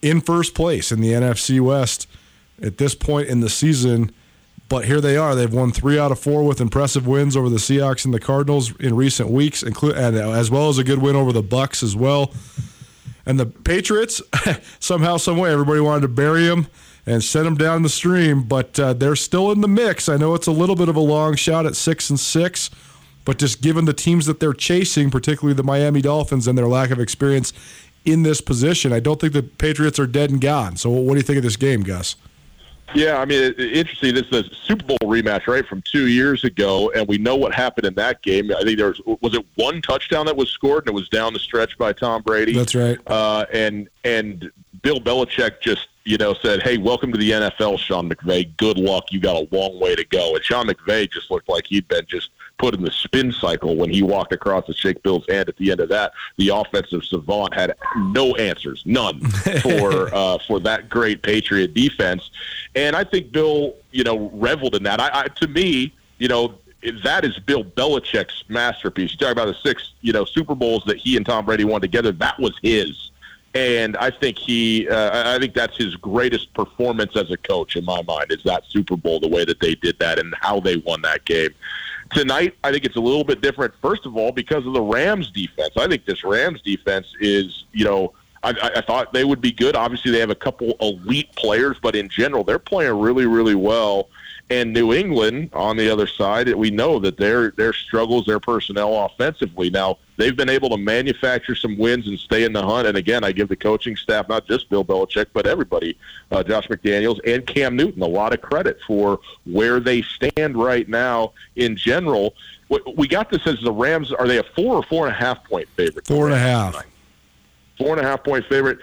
in 0.03 0.21
first 0.21 0.55
place 0.55 0.93
in 0.93 1.01
the 1.01 1.13
NFC 1.13 1.61
West 1.61 2.07
at 2.63 2.79
this 2.79 2.95
point 2.95 3.29
in 3.29 3.41
the 3.41 3.51
season. 3.51 4.11
But 4.69 4.87
here 4.87 5.01
they 5.01 5.17
are. 5.17 5.35
They've 5.35 5.53
won 5.53 5.73
three 5.73 5.99
out 5.99 6.11
of 6.11 6.19
four 6.19 6.43
with 6.43 6.61
impressive 6.61 7.07
wins 7.07 7.37
over 7.37 7.49
the 7.51 7.57
Seahawks 7.57 8.05
and 8.05 8.15
the 8.15 8.21
Cardinals 8.21 8.75
in 8.81 8.97
recent 8.97 9.31
weeks, 9.31 9.63
and 9.63 9.77
as 10.17 10.51
well 10.51 10.69
as 10.69 10.79
a 10.79 10.85
good 10.85 10.99
win 10.99 11.17
over 11.17 11.33
the 11.33 11.43
Bucs 11.43 11.83
as 11.83 11.95
well. 11.95 12.33
And 13.27 13.39
the 13.39 13.47
Patriots, 13.47 14.23
somehow, 14.81 15.17
some 15.17 15.37
way, 15.37 15.53
everybody 15.53 15.81
wanted 15.81 16.03
to 16.03 16.09
bury 16.09 16.47
them 16.47 16.67
and 17.07 17.23
send 17.23 17.47
them 17.47 17.57
down 17.57 17.83
the 17.83 17.89
stream, 17.89 18.43
but 18.43 18.79
uh, 18.81 18.95
they're 18.95 19.17
still 19.17 19.53
in 19.53 19.61
the 19.61 19.69
mix. 19.69 20.09
I 20.09 20.17
know 20.17 20.35
it's 20.35 20.47
a 20.47 20.53
little 20.53 20.77
bit 20.77 20.89
of 20.89 20.97
a 20.97 21.01
long 21.01 21.35
shot 21.37 21.67
at 21.67 21.77
six 21.77 22.09
and 22.09 22.19
six, 22.19 22.71
but 23.25 23.39
just 23.39 23.61
given 23.61 23.85
the 23.85 23.93
teams 23.93 24.27
that 24.27 24.41
they're 24.41 24.55
chasing, 24.55 25.11
particularly 25.11 25.55
the 25.55 25.63
Miami 25.63 26.01
Dolphins 26.01 26.47
and 26.47 26.57
their 26.57 26.69
lack 26.69 26.91
of 26.91 26.99
experience 26.99 27.53
in 28.05 28.23
this 28.23 28.41
position, 28.41 28.93
I 28.93 29.01
don't 29.01 29.21
think 29.21 29.33
the 29.33 29.43
Patriots 29.43 29.99
are 29.99 30.07
dead 30.07 30.31
and 30.31 30.41
gone. 30.41 30.77
So, 30.77 30.91
what 30.91 31.15
do 31.15 31.17
you 31.17 31.23
think 31.23 31.39
of 31.39 31.43
this 31.43 31.57
game, 31.57 31.83
Gus? 31.83 32.17
Yeah, 32.95 33.19
I 33.19 33.25
mean, 33.25 33.43
it, 33.43 33.59
interesting. 33.59 34.15
This 34.15 34.27
is 34.31 34.49
a 34.49 34.55
Super 34.55 34.85
Bowl 34.85 34.99
rematch, 35.03 35.47
right, 35.47 35.67
from 35.67 35.83
two 35.83 36.09
years 36.09 36.45
ago, 36.45 36.91
and 36.91 37.09
we 37.09 37.19
know 37.19 37.37
what 37.37 37.55
happened 37.55 37.87
in 37.87 37.95
that 37.95 38.23
game. 38.23 38.53
I 38.53 38.63
think 38.63 38.79
there 38.79 38.89
was 38.89 39.01
was 39.21 39.35
it 39.35 39.45
one 39.55 39.81
touchdown 39.83 40.27
that 40.27 40.37
was 40.37 40.51
scored, 40.51 40.87
and 40.87 40.89
it 40.91 40.95
was 40.95 41.09
down 41.09 41.33
the 41.33 41.39
stretch 41.39 41.77
by 41.79 41.93
Tom 41.93 42.23
Brady. 42.23 42.53
That's 42.53 42.75
right. 42.75 42.99
Uh, 43.07 43.47
and 43.53 43.89
and 44.05 44.51
Bill 44.83 45.01
Belichick 45.01 45.61
just 45.61 45.89
you 46.05 46.19
know, 46.19 46.35
said, 46.35 46.63
"Hey, 46.63 46.77
welcome 46.77 47.11
to 47.13 47.19
the 47.19 47.31
NFL, 47.31 47.79
Sean 47.79 48.09
McVay. 48.09 48.55
Good 48.59 48.79
luck. 48.79 49.11
You 49.11 49.21
got 49.21 49.37
a 49.37 49.49
long 49.51 49.81
way 49.81 49.95
to 49.97 50.05
go." 50.05 50.35
And 50.35 50.45
Sean 50.45 50.67
McVay 50.69 51.11
just 51.11 51.31
looked 51.31 51.49
like 51.49 51.67
he'd 51.67 51.89
been 51.89 52.05
just 52.07 52.31
put 52.65 52.75
in 52.75 52.83
the 52.83 52.91
spin 52.91 53.31
cycle 53.31 53.77
when 53.77 53.91
he 53.91 54.03
walked 54.03 54.33
across 54.33 54.65
to 54.65 54.73
shake 54.73 55.03
Bill's 55.03 55.27
hand. 55.29 55.51
At 55.51 55.57
the 55.59 55.71
end 55.71 55.81
of 55.81 55.91
that, 55.91 56.13
the 56.39 56.49
offensive 56.49 57.05
savant 57.05 57.53
had 57.53 57.75
no 57.97 58.35
answers, 58.37 58.83
none 58.87 59.21
for 59.63 60.15
uh, 60.15 60.39
for 60.47 60.61
that 60.61 60.89
great 60.89 61.23
Patriot 61.23 61.75
defense. 61.75 62.31
And 62.75 62.97
I 62.97 63.05
think 63.05 63.33
Bill, 63.33 63.75
you 63.91 64.03
know, 64.03 64.31
reveled 64.31 64.75
in 64.75 64.83
that. 64.85 64.99
I, 64.99 65.11
I 65.13 65.29
to 65.29 65.47
me, 65.47 65.93
you 66.17 66.29
know, 66.29 66.55
that 67.03 67.27
is 67.27 67.39
Bill 67.39 67.65
Belichick's 67.65 68.45
masterpiece. 68.49 69.13
You 69.13 69.19
talk 69.19 69.33
about 69.33 69.49
the 69.49 69.55
six, 69.63 69.93
you 70.01 70.15
know, 70.15 70.25
Super 70.25 70.55
Bowls 70.55 70.85
that 70.87 70.97
he 70.97 71.19
and 71.19 71.27
Tom 71.27 71.45
Brady 71.45 71.65
won 71.65 71.83
together. 71.83 72.13
That 72.13 72.39
was 72.39 72.59
his 72.63 73.11
and 73.55 73.97
I 73.99 74.11
think 74.11 74.37
he, 74.37 74.89
uh, 74.89 75.37
I 75.37 75.39
think 75.39 75.55
that's 75.55 75.77
his 75.77 75.95
greatest 75.95 76.53
performance 76.55 77.17
as 77.17 77.31
a 77.31 77.37
coach 77.37 77.77
in 77.77 77.85
my 77.85 78.03
mind 78.03 78.33
is 78.33 78.43
that 78.43 78.65
Super 78.67 78.97
Bowl, 78.97 79.21
the 79.21 79.29
way 79.29 79.45
that 79.45 79.61
they 79.61 79.77
did 79.77 79.97
that 80.01 80.19
and 80.19 80.35
how 80.41 80.59
they 80.59 80.77
won 80.77 81.03
that 81.03 81.25
game. 81.25 81.51
Tonight, 82.15 82.55
I 82.63 82.71
think 82.71 82.85
it's 82.85 82.97
a 82.97 83.01
little 83.01 83.25
bit 83.25 83.41
different. 83.41 83.75
First 83.83 84.07
of 84.07 84.17
all, 84.17 84.31
because 84.31 84.65
of 84.67 84.73
the 84.73 84.81
Rams 84.81 85.31
defense, 85.31 85.73
I 85.77 85.89
think 85.89 86.05
this 86.05 86.23
Rams 86.23 86.63
defense 86.63 87.07
is, 87.21 87.65
you 87.73 87.85
know, 87.85 88.13
I, 88.45 88.73
I 88.77 88.81
thought 88.83 89.13
they 89.13 89.25
would 89.25 89.41
be 89.41 89.51
good. 89.51 89.75
Obviously, 89.75 90.11
they 90.11 90.21
have 90.21 90.31
a 90.31 90.35
couple 90.35 90.75
elite 90.81 91.35
players, 91.35 91.77
but 91.83 91.97
in 91.97 92.09
general, 92.09 92.45
they're 92.45 92.59
playing 92.59 93.01
really, 93.01 93.27
really 93.27 93.55
well. 93.55 94.09
And 94.51 94.75
New 94.75 94.93
England, 94.93 95.51
on 95.55 95.79
the 95.79 95.89
other 95.89 96.07
side, 96.07 96.55
we 96.55 96.71
know 96.71 96.99
that 96.99 97.17
their 97.17 97.53
their 97.53 97.73
struggles, 97.73 98.27
their 98.27 98.39
personnel 98.39 99.07
offensively. 99.07 99.71
Now 99.71 99.97
they've 100.19 100.37
been 100.37 100.51
able 100.51 100.69
to 100.69 100.77
manufacture 100.77 101.55
some 101.55 101.79
wins 101.79 102.07
and 102.07 102.19
stay 102.19 102.45
in 102.45 102.53
the 102.53 102.63
hunt. 102.63 102.87
And 102.87 102.99
again, 102.99 103.25
I 103.25 103.33
give 103.33 103.49
the 103.49 103.57
coaching 103.57 103.97
staff, 103.97 104.29
not 104.29 104.47
just 104.47 104.69
Bill 104.69 104.85
Belichick, 104.85 105.27
but 105.33 105.47
everybody, 105.47 105.97
uh, 106.31 106.43
Josh 106.43 106.69
McDaniels 106.69 107.21
and 107.27 107.47
Cam 107.47 107.75
Newton, 107.75 108.03
a 108.03 108.07
lot 108.07 108.35
of 108.35 108.43
credit 108.43 108.79
for 108.87 109.19
where 109.47 109.81
they 109.81 110.03
stand 110.03 110.57
right 110.57 110.89
now. 110.91 111.33
In 111.57 111.75
general, 111.75 112.35
we 112.97 113.09
got 113.09 113.31
this 113.31 113.47
as 113.47 113.61
the 113.63 113.73
Rams. 113.73 114.13
Are 114.13 114.29
they 114.29 114.39
a 114.39 114.43
four 114.43 114.77
or 114.77 114.83
four 114.83 115.07
and 115.07 115.15
a 115.15 115.19
half 115.19 115.43
point 115.45 115.69
favorite? 115.71 116.07
Four 116.07 116.27
and 116.27 116.35
a 116.35 116.39
half. 116.39 116.85
Four 117.79 117.97
and 117.97 118.01
a 118.01 118.09
half 118.09 118.23
point 118.23 118.45
favorite. 118.47 118.79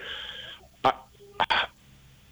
I, 0.83 0.93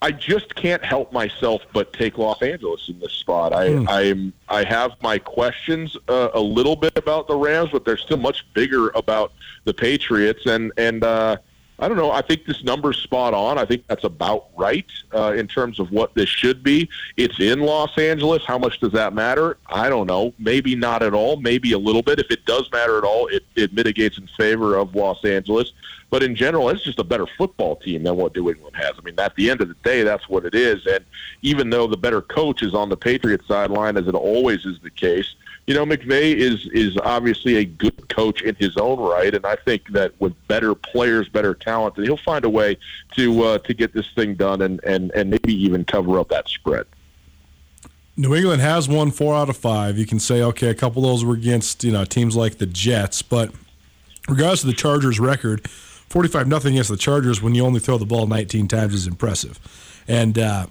I 0.02 0.12
just 0.12 0.56
can't 0.56 0.84
help 0.84 1.12
myself 1.12 1.62
but 1.74 1.92
take 1.92 2.18
Los 2.18 2.42
Angeles 2.42 2.88
in 2.88 3.00
this 3.00 3.12
spot. 3.12 3.54
I 3.54 3.72
hmm. 3.72 3.90
I'm 3.90 4.34
I 4.48 4.64
have 4.64 4.92
my 5.02 5.18
questions 5.20 5.98
uh, 6.08 6.30
a 6.34 6.40
little 6.40 6.76
bit 6.76 6.98
about 6.98 7.28
the 7.28 7.36
Rams, 7.36 7.72
but 7.72 7.84
they're 7.84 7.98
still 7.98 8.18
much 8.18 8.46
bigger 8.54 8.90
about 8.90 9.34
the 9.66 9.74
Patriots. 9.74 10.46
And 10.46 10.72
and 10.78 11.04
uh, 11.04 11.38
I 11.82 11.88
don't 11.88 11.96
know. 11.96 12.12
I 12.12 12.22
think 12.22 12.46
this 12.46 12.64
number's 12.64 12.98
spot 12.98 13.34
on. 13.34 13.58
I 13.58 13.64
think 13.64 13.88
that's 13.88 14.04
about 14.04 14.48
right 14.58 14.86
uh, 15.14 15.34
in 15.34 15.48
terms 15.48 15.80
of 15.80 15.92
what 15.92 16.14
this 16.14 16.28
should 16.28 16.62
be. 16.62 16.90
It's 17.16 17.40
in 17.40 17.62
Los 17.62 17.98
Angeles. 17.98 18.44
How 18.46 18.58
much 18.58 18.82
does 18.82 18.92
that 18.92 19.14
matter? 19.14 19.58
I 19.68 19.88
don't 19.88 20.06
know. 20.06 20.34
Maybe 20.40 20.76
not 20.76 21.02
at 21.04 21.14
all. 21.14 21.38
Maybe 21.38 21.72
a 21.72 21.78
little 21.80 22.02
bit. 22.02 22.20
If 22.20 22.32
it 22.32 22.46
does 22.46 22.70
matter 22.72 22.98
at 22.98 23.06
all, 23.06 23.28
it, 23.28 23.46
it 23.56 23.74
mitigates 23.74 24.18
in 24.18 24.28
favor 24.28 24.76
of 24.76 24.94
Los 24.94 25.24
Angeles. 25.24 25.72
But 26.10 26.22
in 26.24 26.36
general, 26.36 26.70
it's 26.70 26.84
just 26.84 27.00
a 27.00 27.04
better 27.04 27.28
football 27.38 27.78
team 27.78 28.04
than 28.04 28.18
what 28.18 28.36
New 28.36 28.50
England 28.50 28.76
has. 28.76 28.94
I 28.98 29.02
mean, 29.02 29.18
at 29.20 29.36
the 29.36 29.50
end 29.50 29.62
of 29.62 29.70
the 29.70 29.76
day, 29.76 30.04
that's 30.04 30.28
what 30.28 30.44
it 30.44 30.56
is. 30.56 30.86
And 30.86 31.06
even 31.44 31.70
though 31.70 31.88
the 31.88 31.98
better 31.98 32.22
coach 32.22 32.62
is 32.62 32.74
on 32.74 32.90
the 32.90 32.98
Patriots 32.98 33.48
sideline, 33.48 33.96
as 33.96 34.08
it 34.08 34.16
always 34.16 34.66
is 34.66 34.80
the 34.82 34.90
case, 34.90 35.36
you 35.70 35.76
know, 35.76 35.86
McVay 35.86 36.36
is 36.36 36.66
is 36.74 36.98
obviously 37.04 37.58
a 37.58 37.64
good 37.64 38.10
coach 38.10 38.42
in 38.42 38.56
his 38.56 38.76
own 38.76 38.98
right, 39.00 39.36
and 39.36 39.46
I 39.46 39.56
think 39.56 39.88
that 39.90 40.20
with 40.20 40.34
better 40.48 40.74
players, 40.74 41.30
better 41.30 41.54
talent, 41.54 41.94
that 41.94 42.06
he'll 42.06 42.18
find 42.18 42.44
a 42.44 42.50
way 42.50 42.76
to 43.16 43.44
uh, 43.44 43.58
to 43.60 43.76
get 43.76 43.94
this 43.94 44.08
thing 44.16 44.34
done 44.34 44.64
and, 44.64 44.84
and 44.84 45.12
and 45.12 45.30
maybe 45.30 45.54
even 45.54 45.86
cover 45.86 46.18
up 46.20 46.30
that 46.30 46.50
spread. 46.50 46.88
New 48.18 48.34
England 48.34 48.64
has 48.64 48.90
won 48.90 49.12
four 49.12 49.36
out 49.36 49.48
of 49.48 49.58
five. 49.58 50.00
You 50.00 50.08
can 50.08 50.20
say, 50.20 50.42
okay, 50.42 50.70
a 50.70 50.74
couple 50.74 51.06
of 51.06 51.12
those 51.12 51.24
were 51.24 51.36
against 51.36 51.84
you 51.84 51.92
know 51.92 52.04
teams 52.04 52.36
like 52.36 52.58
the 52.58 52.66
Jets, 52.66 53.22
but 53.22 53.52
regardless 54.28 54.64
of 54.64 54.68
the 54.70 54.76
Chargers' 54.76 55.20
record, 55.20 55.70
45 55.70 56.48
nothing 56.48 56.74
against 56.74 56.90
the 56.90 56.98
Chargers 56.98 57.44
when 57.44 57.54
you 57.54 57.64
only 57.64 57.80
throw 57.80 58.00
the 58.00 58.08
ball 58.08 58.26
19 58.26 58.68
times 58.68 58.96
is 58.96 59.06
impressive. 59.06 59.60
And 60.08 60.40
uh, 60.40 60.66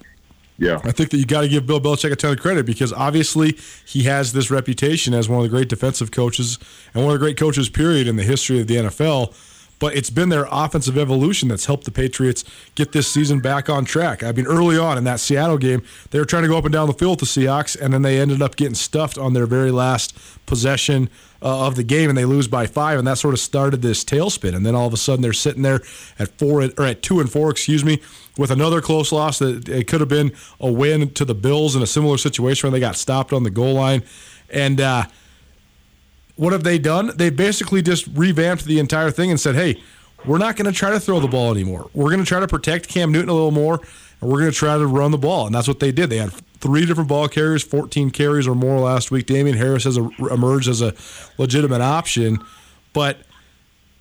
yeah, 0.58 0.80
I 0.84 0.90
think 0.90 1.10
that 1.10 1.18
you 1.18 1.24
got 1.24 1.42
to 1.42 1.48
give 1.48 1.66
Bill 1.66 1.80
Belichick 1.80 2.10
a 2.10 2.16
ton 2.16 2.32
of 2.32 2.40
credit 2.40 2.66
because 2.66 2.92
obviously 2.92 3.56
he 3.86 4.02
has 4.04 4.32
this 4.32 4.50
reputation 4.50 5.14
as 5.14 5.28
one 5.28 5.38
of 5.38 5.44
the 5.44 5.48
great 5.48 5.68
defensive 5.68 6.10
coaches 6.10 6.58
and 6.94 7.04
one 7.04 7.14
of 7.14 7.20
the 7.20 7.24
great 7.24 7.36
coaches, 7.36 7.68
period, 7.68 8.08
in 8.08 8.16
the 8.16 8.24
history 8.24 8.60
of 8.60 8.66
the 8.66 8.76
NFL 8.76 9.34
but 9.78 9.94
it's 9.94 10.10
been 10.10 10.28
their 10.28 10.46
offensive 10.50 10.98
evolution 10.98 11.48
that's 11.48 11.66
helped 11.66 11.84
the 11.84 11.90
Patriots 11.90 12.44
get 12.74 12.92
this 12.92 13.08
season 13.08 13.40
back 13.40 13.68
on 13.68 13.84
track. 13.84 14.22
I 14.22 14.32
mean, 14.32 14.46
early 14.46 14.78
on 14.78 14.98
in 14.98 15.04
that 15.04 15.20
Seattle 15.20 15.58
game, 15.58 15.82
they 16.10 16.18
were 16.18 16.24
trying 16.24 16.42
to 16.42 16.48
go 16.48 16.58
up 16.58 16.64
and 16.64 16.72
down 16.72 16.86
the 16.86 16.92
field 16.92 17.20
the 17.20 17.26
Seahawks, 17.26 17.80
and 17.80 17.92
then 17.92 18.02
they 18.02 18.20
ended 18.20 18.42
up 18.42 18.56
getting 18.56 18.74
stuffed 18.74 19.18
on 19.18 19.32
their 19.32 19.46
very 19.46 19.70
last 19.70 20.16
possession 20.46 21.08
uh, 21.40 21.66
of 21.66 21.76
the 21.76 21.84
game, 21.84 22.08
and 22.08 22.18
they 22.18 22.24
lose 22.24 22.48
by 22.48 22.66
five, 22.66 22.98
and 22.98 23.06
that 23.06 23.18
sort 23.18 23.34
of 23.34 23.40
started 23.40 23.82
this 23.82 24.04
tailspin. 24.04 24.54
And 24.54 24.66
then 24.66 24.74
all 24.74 24.86
of 24.86 24.92
a 24.92 24.96
sudden, 24.96 25.22
they're 25.22 25.32
sitting 25.32 25.62
there 25.62 25.80
at 26.18 26.36
four 26.38 26.62
or 26.62 26.84
at 26.84 27.02
two 27.02 27.20
and 27.20 27.30
four, 27.30 27.50
excuse 27.50 27.84
me, 27.84 28.00
with 28.36 28.50
another 28.50 28.80
close 28.80 29.12
loss 29.12 29.38
that 29.38 29.68
it 29.68 29.86
could 29.86 30.00
have 30.00 30.08
been 30.08 30.32
a 30.60 30.70
win 30.70 31.10
to 31.10 31.24
the 31.24 31.34
Bills 31.34 31.76
in 31.76 31.82
a 31.82 31.86
similar 31.86 32.18
situation 32.18 32.66
where 32.66 32.72
they 32.72 32.80
got 32.80 32.96
stopped 32.96 33.32
on 33.32 33.44
the 33.44 33.50
goal 33.50 33.74
line, 33.74 34.02
and. 34.50 34.80
uh 34.80 35.04
what 36.38 36.52
have 36.52 36.62
they 36.62 36.78
done? 36.78 37.10
They 37.16 37.30
basically 37.30 37.82
just 37.82 38.06
revamped 38.14 38.64
the 38.64 38.78
entire 38.78 39.10
thing 39.10 39.30
and 39.30 39.40
said, 39.40 39.56
hey, 39.56 39.82
we're 40.24 40.38
not 40.38 40.54
going 40.54 40.72
to 40.72 40.76
try 40.76 40.90
to 40.90 41.00
throw 41.00 41.18
the 41.18 41.26
ball 41.26 41.50
anymore. 41.50 41.90
We're 41.94 42.10
going 42.10 42.20
to 42.20 42.24
try 42.24 42.38
to 42.38 42.46
protect 42.46 42.88
Cam 42.88 43.10
Newton 43.10 43.28
a 43.28 43.34
little 43.34 43.50
more, 43.50 43.80
and 44.20 44.30
we're 44.30 44.38
going 44.38 44.52
to 44.52 44.56
try 44.56 44.78
to 44.78 44.86
run 44.86 45.10
the 45.10 45.18
ball. 45.18 45.46
And 45.46 45.54
that's 45.54 45.66
what 45.66 45.80
they 45.80 45.90
did. 45.90 46.10
They 46.10 46.18
had 46.18 46.30
three 46.60 46.86
different 46.86 47.08
ball 47.08 47.26
carriers, 47.26 47.64
14 47.64 48.10
carries 48.10 48.46
or 48.46 48.54
more 48.54 48.78
last 48.78 49.10
week. 49.10 49.26
Damien 49.26 49.56
Harris 49.56 49.82
has 49.82 49.96
a, 49.96 50.08
emerged 50.30 50.68
as 50.68 50.80
a 50.80 50.94
legitimate 51.38 51.80
option. 51.80 52.38
But 52.92 53.18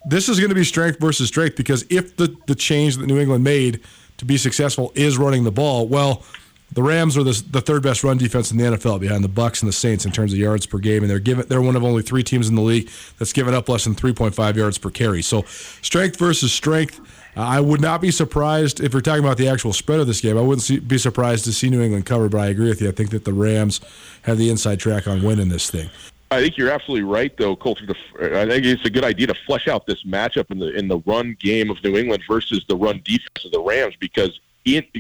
this 0.06 0.29
is 0.29 0.39
going 0.39 0.50
to 0.50 0.56
be 0.56 0.63
strength 0.63 1.00
versus 1.00 1.27
strength 1.27 1.56
because 1.56 1.86
if 1.89 2.17
the, 2.17 2.36
the 2.46 2.56
change 2.56 2.98
that 2.98 3.08
New 3.08 3.20
England 3.20 3.44
made 3.44 3.82
to 4.17 4.25
be 4.25 4.38
successful 4.38 4.91
is 4.94 5.17
running 5.17 5.44
the 5.44 5.51
ball, 5.51 5.88
well– 5.88 6.24
the 6.72 6.84
Rams 6.84 7.18
are 7.18 7.24
the, 7.24 7.44
the 7.50 7.62
third 7.62 7.82
best 7.82 8.04
run 8.04 8.18
defense 8.18 8.52
in 8.52 8.58
the 8.58 8.64
NFL 8.64 9.00
behind 9.00 9.24
the 9.24 9.30
Bucs 9.30 9.62
and 9.62 9.70
the 9.70 9.74
Saints 9.74 10.06
in 10.06 10.12
terms 10.12 10.34
of 10.34 10.40
yards 10.40 10.66
per 10.66 10.78
game, 10.80 11.04
and 11.04 11.10
they're 11.10 11.20
given 11.20 11.48
they're 11.48 11.62
one 11.62 11.76
of 11.76 11.84
only 11.84 12.02
three 12.02 12.24
teams 12.24 12.50
in 12.50 12.56
the 12.56 12.62
league 12.62 12.90
that's 13.18 13.34
given 13.34 13.54
up 13.54 13.70
less 13.70 13.86
than 13.86 13.96
3.5 13.96 14.56
yards 14.56 14.78
per 14.78 14.90
carry. 14.90 15.22
So, 15.22 15.44
strength 15.82 16.18
versus 16.20 16.52
strength. 16.52 17.00
Uh, 17.38 17.42
I 17.42 17.60
would 17.60 17.82
not 17.82 18.02
be 18.02 18.12
surprised 18.12 18.80
if 18.80 18.94
we're 18.94 19.02
talking 19.02 19.24
about 19.24 19.38
the 19.38 19.48
actual 19.48 19.72
spread 19.72 20.00
of 20.00 20.08
this 20.08 20.22
game. 20.22 20.38
I 20.38 20.42
wouldn't 20.42 20.64
see, 20.64 20.80
be 20.80 20.98
surprised 20.98 21.46
to 21.46 21.54
see 21.54 21.70
New 21.70 21.82
England 21.82 22.06
cover, 22.06 22.30
but 22.30 22.40
I 22.40 22.48
agree 22.48 22.68
with 22.68 22.82
you. 22.82 22.90
I 22.90 22.92
think 22.92 23.12
that 23.12 23.26
the 23.26 23.34
Rams 23.34 23.80
have 24.24 24.38
the 24.38 24.50
inside 24.50 24.80
track 24.80 25.08
on 25.08 25.22
winning 25.22 25.50
this 25.50 25.70
thing. 25.70 25.90
I 26.30 26.42
think 26.42 26.58
you're 26.58 26.72
absolutely 26.72 27.04
right, 27.04 27.36
though, 27.38 27.56
Colter. 27.56 27.86
I 28.20 28.46
think 28.46 28.66
it's 28.66 28.84
a 28.86 28.90
good 28.90 29.06
idea 29.06 29.28
to 29.28 29.36
flesh 29.46 29.68
out 29.68 29.86
this 29.86 30.04
matchup 30.04 30.52
in 30.52 30.60
the 30.60 30.76
in 30.76 30.88
the 30.88 31.00
run 31.06 31.38
game 31.40 31.70
of 31.70 31.82
New 31.84 31.96
England 31.96 32.24
versus 32.28 32.66
the 32.68 32.76
run 32.76 33.02
defense 33.06 33.46
of 33.46 33.52
the 33.52 33.62
Rams 33.62 33.96
because 33.98 34.38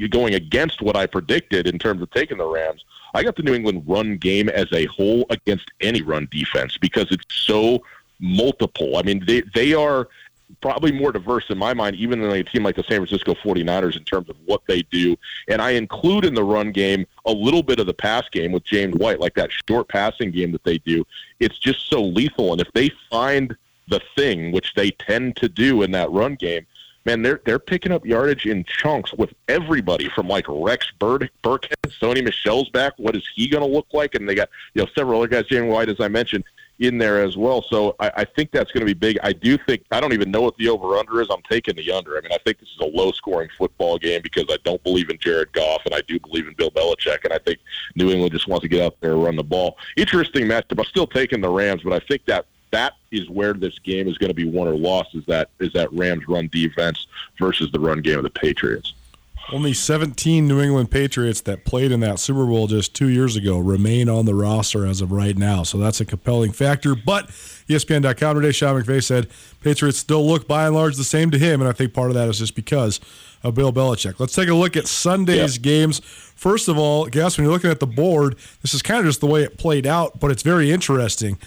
going 0.09 0.35
against 0.35 0.81
what 0.81 0.95
I 0.95 1.05
predicted 1.05 1.67
in 1.67 1.79
terms 1.79 2.01
of 2.01 2.09
taking 2.11 2.37
the 2.37 2.45
Rams, 2.45 2.83
I 3.13 3.23
got 3.23 3.35
the 3.35 3.43
New 3.43 3.53
England 3.53 3.83
run 3.87 4.17
game 4.17 4.49
as 4.49 4.71
a 4.73 4.85
whole 4.85 5.25
against 5.29 5.71
any 5.81 6.01
run 6.01 6.27
defense 6.31 6.77
because 6.77 7.07
it's 7.11 7.25
so 7.29 7.83
multiple. 8.19 8.97
I 8.97 9.03
mean, 9.03 9.23
they 9.25 9.41
they 9.53 9.73
are 9.73 10.07
probably 10.61 10.91
more 10.91 11.11
diverse 11.11 11.45
in 11.49 11.57
my 11.57 11.73
mind, 11.73 11.95
even 11.97 12.21
than 12.21 12.31
a 12.31 12.43
team 12.43 12.63
like 12.63 12.75
the 12.75 12.83
San 12.83 12.99
Francisco 12.99 13.33
49ers 13.33 13.97
in 13.97 14.03
terms 14.03 14.29
of 14.29 14.37
what 14.45 14.61
they 14.67 14.81
do. 14.83 15.17
And 15.47 15.61
I 15.61 15.71
include 15.71 16.25
in 16.25 16.33
the 16.33 16.43
run 16.43 16.71
game 16.71 17.05
a 17.25 17.31
little 17.31 17.63
bit 17.63 17.79
of 17.79 17.85
the 17.85 17.93
pass 17.93 18.27
game 18.29 18.51
with 18.51 18.63
James 18.63 18.95
White, 18.95 19.19
like 19.19 19.35
that 19.35 19.49
short 19.67 19.87
passing 19.89 20.31
game 20.31 20.51
that 20.53 20.63
they 20.63 20.77
do. 20.79 21.05
It's 21.39 21.59
just 21.59 21.89
so 21.89 22.01
lethal. 22.01 22.53
And 22.53 22.61
if 22.61 22.71
they 22.73 22.91
find 23.09 23.55
the 23.89 24.01
thing, 24.15 24.51
which 24.51 24.73
they 24.75 24.91
tend 24.91 25.35
to 25.37 25.49
do 25.49 25.83
in 25.83 25.91
that 25.91 26.11
run 26.11 26.35
game, 26.35 26.65
man, 27.07 27.21
they're 27.21 27.41
they're 27.45 27.57
picking 27.57 27.91
up 27.91 28.05
yardage 28.05 28.45
in 28.45 28.63
chunks 28.65 29.13
with 29.13 29.33
everybody 29.47 30.09
from 30.09 30.27
like 30.27 30.45
Rex 30.47 30.91
Bird, 30.99 31.31
Burkhead, 31.41 31.73
Sony 31.99 32.23
Michel's 32.23 32.69
back. 32.69 32.93
What 32.97 33.15
is 33.15 33.23
he 33.33 33.47
going 33.47 33.63
to 33.63 33.73
look 33.73 33.87
like? 33.93 34.13
And 34.13 34.29
they 34.29 34.35
got 34.35 34.49
you 34.75 34.83
know 34.83 34.89
several 34.93 35.21
other 35.21 35.29
guys, 35.29 35.45
James 35.45 35.71
White, 35.71 35.89
as 35.89 36.01
I 36.01 36.09
mentioned, 36.09 36.43
in 36.79 36.97
there 36.97 37.23
as 37.23 37.37
well. 37.37 37.63
So 37.63 37.95
I, 37.99 38.11
I 38.17 38.25
think 38.25 38.51
that's 38.51 38.71
going 38.71 38.81
to 38.81 38.85
be 38.85 38.93
big. 38.93 39.17
I 39.23 39.31
do 39.31 39.57
think 39.57 39.85
I 39.89 40.01
don't 40.01 40.11
even 40.13 40.29
know 40.29 40.41
what 40.41 40.57
the 40.57 40.67
over 40.67 40.97
under 40.97 41.21
is. 41.21 41.29
I'm 41.31 41.41
taking 41.49 41.77
the 41.77 41.91
under. 41.91 42.17
I 42.17 42.21
mean, 42.21 42.33
I 42.33 42.37
think 42.39 42.59
this 42.59 42.69
is 42.69 42.79
a 42.81 42.85
low 42.85 43.11
scoring 43.13 43.49
football 43.57 43.97
game 43.97 44.21
because 44.21 44.45
I 44.49 44.57
don't 44.65 44.83
believe 44.83 45.09
in 45.09 45.17
Jared 45.17 45.53
Goff 45.53 45.83
and 45.85 45.95
I 45.95 46.01
do 46.01 46.19
believe 46.19 46.45
in 46.45 46.53
Bill 46.55 46.71
Belichick, 46.71 47.23
and 47.23 47.31
I 47.31 47.39
think 47.39 47.59
New 47.95 48.11
England 48.11 48.33
just 48.33 48.49
wants 48.49 48.63
to 48.63 48.67
get 48.67 48.83
out 48.83 48.97
there 48.99 49.13
and 49.13 49.23
run 49.23 49.37
the 49.37 49.43
ball. 49.43 49.77
Interesting 49.95 50.45
matchup. 50.45 50.77
I'm 50.77 50.85
still 50.85 51.07
taking 51.07 51.39
the 51.39 51.49
Rams, 51.49 51.83
but 51.83 51.93
I 51.93 52.05
think 52.05 52.25
that 52.25 52.45
that 52.71 52.93
is 53.11 53.29
where 53.29 53.53
this 53.53 53.77
game 53.79 54.07
is 54.07 54.17
going 54.17 54.29
to 54.29 54.33
be 54.33 54.45
won 54.45 54.67
or 54.67 54.75
lost. 54.75 55.15
Is 55.15 55.25
that 55.25 55.49
is 55.59 55.73
that 55.73 55.91
Rams 55.93 56.27
run 56.27 56.49
defense 56.51 57.07
versus 57.39 57.71
the 57.71 57.79
run 57.79 58.01
game 58.01 58.17
of 58.17 58.23
the 58.23 58.29
Patriots? 58.29 58.93
Only 59.49 59.73
17 59.73 60.45
New 60.45 60.59
England 60.59 60.91
Patriots 60.91 61.39
that 61.41 61.63
played 61.63 61.93
in 61.93 62.01
that 62.01 62.19
Super 62.19 62.45
Bowl 62.45 62.67
just 62.67 62.93
two 62.93 63.07
years 63.07 63.37
ago 63.37 63.57
remain 63.57 64.09
on 64.09 64.25
the 64.25 64.35
roster 64.35 64.85
as 64.85 64.99
of 64.99 65.13
right 65.13 65.37
now. 65.37 65.63
So 65.63 65.77
that's 65.77 66.01
a 66.01 66.05
compelling 66.05 66.51
factor. 66.51 66.95
But 66.95 67.27
ESPN.com 67.69 68.35
today, 68.35 68.51
Sean 68.51 68.81
McVay 68.81 69.01
said 69.01 69.29
Patriots 69.61 69.99
still 69.99 70.27
look 70.27 70.49
by 70.49 70.65
and 70.65 70.75
large 70.75 70.97
the 70.97 71.05
same 71.05 71.31
to 71.31 71.37
him. 71.37 71.61
And 71.61 71.69
I 71.69 71.71
think 71.71 71.93
part 71.93 72.09
of 72.09 72.15
that 72.15 72.27
is 72.27 72.39
just 72.39 72.55
because 72.55 72.99
of 73.41 73.55
Bill 73.55 73.71
Belichick. 73.71 74.19
Let's 74.19 74.35
take 74.35 74.49
a 74.49 74.53
look 74.53 74.75
at 74.75 74.85
Sunday's 74.85 75.55
yep. 75.55 75.63
games. 75.63 75.99
First 75.99 76.67
of 76.67 76.77
all, 76.77 77.05
guess 77.05 77.37
when 77.37 77.45
you're 77.45 77.53
looking 77.53 77.71
at 77.71 77.79
the 77.79 77.87
board, 77.87 78.35
this 78.61 78.73
is 78.73 78.81
kind 78.81 78.99
of 78.99 79.05
just 79.05 79.21
the 79.21 79.27
way 79.27 79.43
it 79.43 79.57
played 79.57 79.87
out, 79.87 80.19
but 80.19 80.29
it's 80.29 80.43
very 80.43 80.71
interesting. 80.71 81.37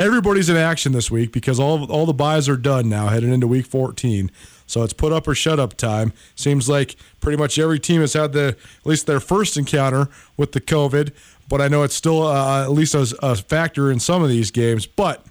Everybody's 0.00 0.48
in 0.48 0.56
action 0.56 0.92
this 0.92 1.10
week 1.10 1.30
because 1.30 1.60
all 1.60 1.84
all 1.92 2.06
the 2.06 2.14
buys 2.14 2.48
are 2.48 2.56
done 2.56 2.88
now, 2.88 3.08
heading 3.08 3.30
into 3.30 3.46
Week 3.46 3.66
14. 3.66 4.30
So 4.66 4.82
it's 4.82 4.94
put 4.94 5.12
up 5.12 5.28
or 5.28 5.34
shut 5.34 5.60
up 5.60 5.76
time. 5.76 6.14
Seems 6.34 6.70
like 6.70 6.96
pretty 7.20 7.36
much 7.36 7.58
every 7.58 7.78
team 7.78 8.00
has 8.00 8.14
had 8.14 8.32
the 8.32 8.56
at 8.78 8.86
least 8.86 9.06
their 9.06 9.20
first 9.20 9.58
encounter 9.58 10.08
with 10.38 10.52
the 10.52 10.60
COVID, 10.60 11.12
but 11.50 11.60
I 11.60 11.68
know 11.68 11.82
it's 11.82 11.94
still 11.94 12.26
uh, 12.26 12.62
at 12.62 12.70
least 12.70 12.94
a, 12.94 13.14
a 13.20 13.36
factor 13.36 13.92
in 13.92 14.00
some 14.00 14.22
of 14.22 14.30
these 14.30 14.50
games. 14.50 14.86
But 14.86 15.26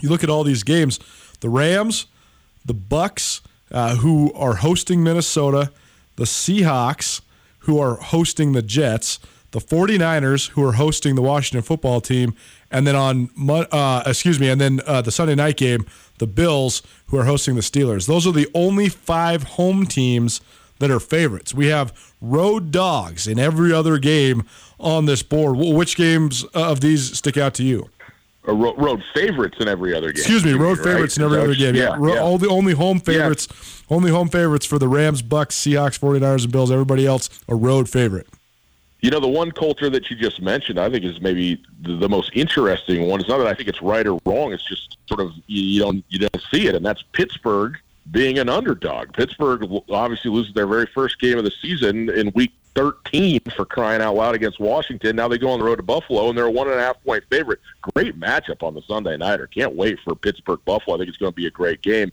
you 0.00 0.08
look 0.08 0.24
at 0.24 0.30
all 0.30 0.44
these 0.44 0.62
games, 0.62 0.98
the 1.40 1.50
Rams, 1.50 2.06
the 2.64 2.74
Bucs, 2.74 3.42
uh, 3.70 3.96
who 3.96 4.32
are 4.32 4.54
hosting 4.54 5.02
Minnesota, 5.02 5.72
the 6.16 6.24
Seahawks, 6.24 7.20
who 7.60 7.78
are 7.78 7.96
hosting 7.96 8.52
the 8.52 8.62
Jets, 8.62 9.18
the 9.52 9.60
49ers, 9.60 10.50
who 10.50 10.64
are 10.64 10.72
hosting 10.72 11.14
the 11.14 11.22
Washington 11.22 11.62
football 11.62 12.00
team, 12.00 12.34
and 12.70 12.86
then 12.86 12.94
on, 12.94 13.30
uh, 13.48 14.02
excuse 14.06 14.38
me, 14.38 14.48
and 14.48 14.60
then 14.60 14.80
uh, 14.86 15.02
the 15.02 15.10
Sunday 15.10 15.34
night 15.34 15.56
game, 15.56 15.86
the 16.18 16.26
Bills, 16.26 16.82
who 17.06 17.18
are 17.18 17.24
hosting 17.24 17.56
the 17.56 17.60
Steelers. 17.60 18.06
Those 18.06 18.26
are 18.26 18.32
the 18.32 18.48
only 18.54 18.88
five 18.88 19.42
home 19.42 19.86
teams 19.86 20.40
that 20.78 20.90
are 20.90 21.00
favorites. 21.00 21.54
We 21.54 21.66
have 21.66 22.14
road 22.20 22.70
dogs 22.70 23.26
in 23.26 23.38
every 23.38 23.72
other 23.72 23.98
game 23.98 24.44
on 24.78 25.06
this 25.06 25.22
board. 25.22 25.56
Which 25.56 25.96
games 25.96 26.44
of 26.54 26.80
these 26.80 27.16
stick 27.16 27.36
out 27.36 27.54
to 27.54 27.62
you? 27.62 27.90
Road, 28.44 28.74
road 28.78 29.04
favorites 29.14 29.58
in 29.60 29.68
every 29.68 29.94
other 29.94 30.12
game. 30.12 30.20
Excuse 30.20 30.44
me, 30.44 30.54
road 30.54 30.78
right? 30.78 30.86
favorites 30.86 31.16
in 31.18 31.22
every 31.22 31.38
other 31.38 31.54
game. 31.54 31.74
Yeah, 31.74 31.98
yeah. 32.00 32.14
yeah. 32.14 32.20
all 32.20 32.38
the 32.38 32.48
only 32.48 32.72
home 32.72 32.98
favorites, 32.98 33.48
yeah. 33.50 33.96
only 33.96 34.10
home 34.10 34.28
favorites 34.28 34.64
for 34.64 34.78
the 34.78 34.88
Rams, 34.88 35.22
Bucs, 35.22 35.52
Seahawks, 35.52 35.98
49ers, 35.98 36.44
and 36.44 36.52
Bills. 36.52 36.70
Everybody 36.70 37.06
else 37.06 37.28
a 37.48 37.54
road 37.54 37.88
favorite. 37.88 38.26
You 39.00 39.10
know, 39.10 39.20
the 39.20 39.28
one 39.28 39.50
Colter 39.50 39.88
that 39.90 40.10
you 40.10 40.16
just 40.16 40.42
mentioned, 40.42 40.78
I 40.78 40.90
think, 40.90 41.04
is 41.04 41.20
maybe 41.20 41.62
the, 41.82 41.96
the, 41.96 42.08
most 42.08 42.30
interesting 42.34 43.08
one. 43.08 43.20
It's 43.20 43.28
not 43.28 43.38
that 43.38 43.46
I 43.46 43.54
think 43.54 43.68
it's 43.68 43.80
right 43.80 44.06
or 44.06 44.20
wrong. 44.26 44.52
It's 44.52 44.66
just 44.66 44.98
sort 45.06 45.20
of 45.20 45.32
you, 45.46 45.62
you 45.62 45.80
don't 45.80 46.04
you 46.08 46.18
don't 46.18 46.42
see 46.50 46.66
it, 46.66 46.74
and 46.74 46.84
that's 46.84 47.02
Pittsburgh 47.12 47.78
being 48.10 48.38
an 48.38 48.48
underdog. 48.48 49.12
Pittsburgh 49.12 49.64
obviously 49.90 50.30
loses 50.30 50.52
their 50.54 50.66
very 50.66 50.86
first 50.86 51.20
game 51.20 51.38
of 51.38 51.44
the 51.44 51.52
season 51.62 52.10
in 52.10 52.32
Week 52.34 52.52
13 52.74 53.40
for 53.56 53.64
crying 53.64 54.00
out 54.00 54.14
loud 54.14 54.34
against 54.34 54.60
Washington. 54.60 55.16
Now 55.16 55.28
they 55.28 55.38
go 55.38 55.50
on 55.50 55.58
the 55.58 55.64
road 55.64 55.76
to 55.76 55.82
Buffalo, 55.82 56.28
and 56.28 56.36
they're 56.36 56.46
a 56.46 56.50
one 56.50 56.68
and 56.68 56.78
a 56.78 56.82
half 56.82 57.02
point 57.02 57.24
favorite. 57.30 57.60
Great 57.94 58.18
matchup 58.18 58.62
on 58.62 58.74
the 58.74 58.82
Sunday 58.82 59.16
nighter. 59.16 59.46
Can't 59.46 59.74
wait 59.74 59.98
for 60.04 60.14
Pittsburgh 60.14 60.60
Buffalo. 60.64 60.96
I 60.96 60.98
think 60.98 61.08
it's 61.08 61.18
going 61.18 61.32
to 61.32 61.36
be 61.36 61.46
a 61.46 61.50
great 61.50 61.82
game. 61.82 62.12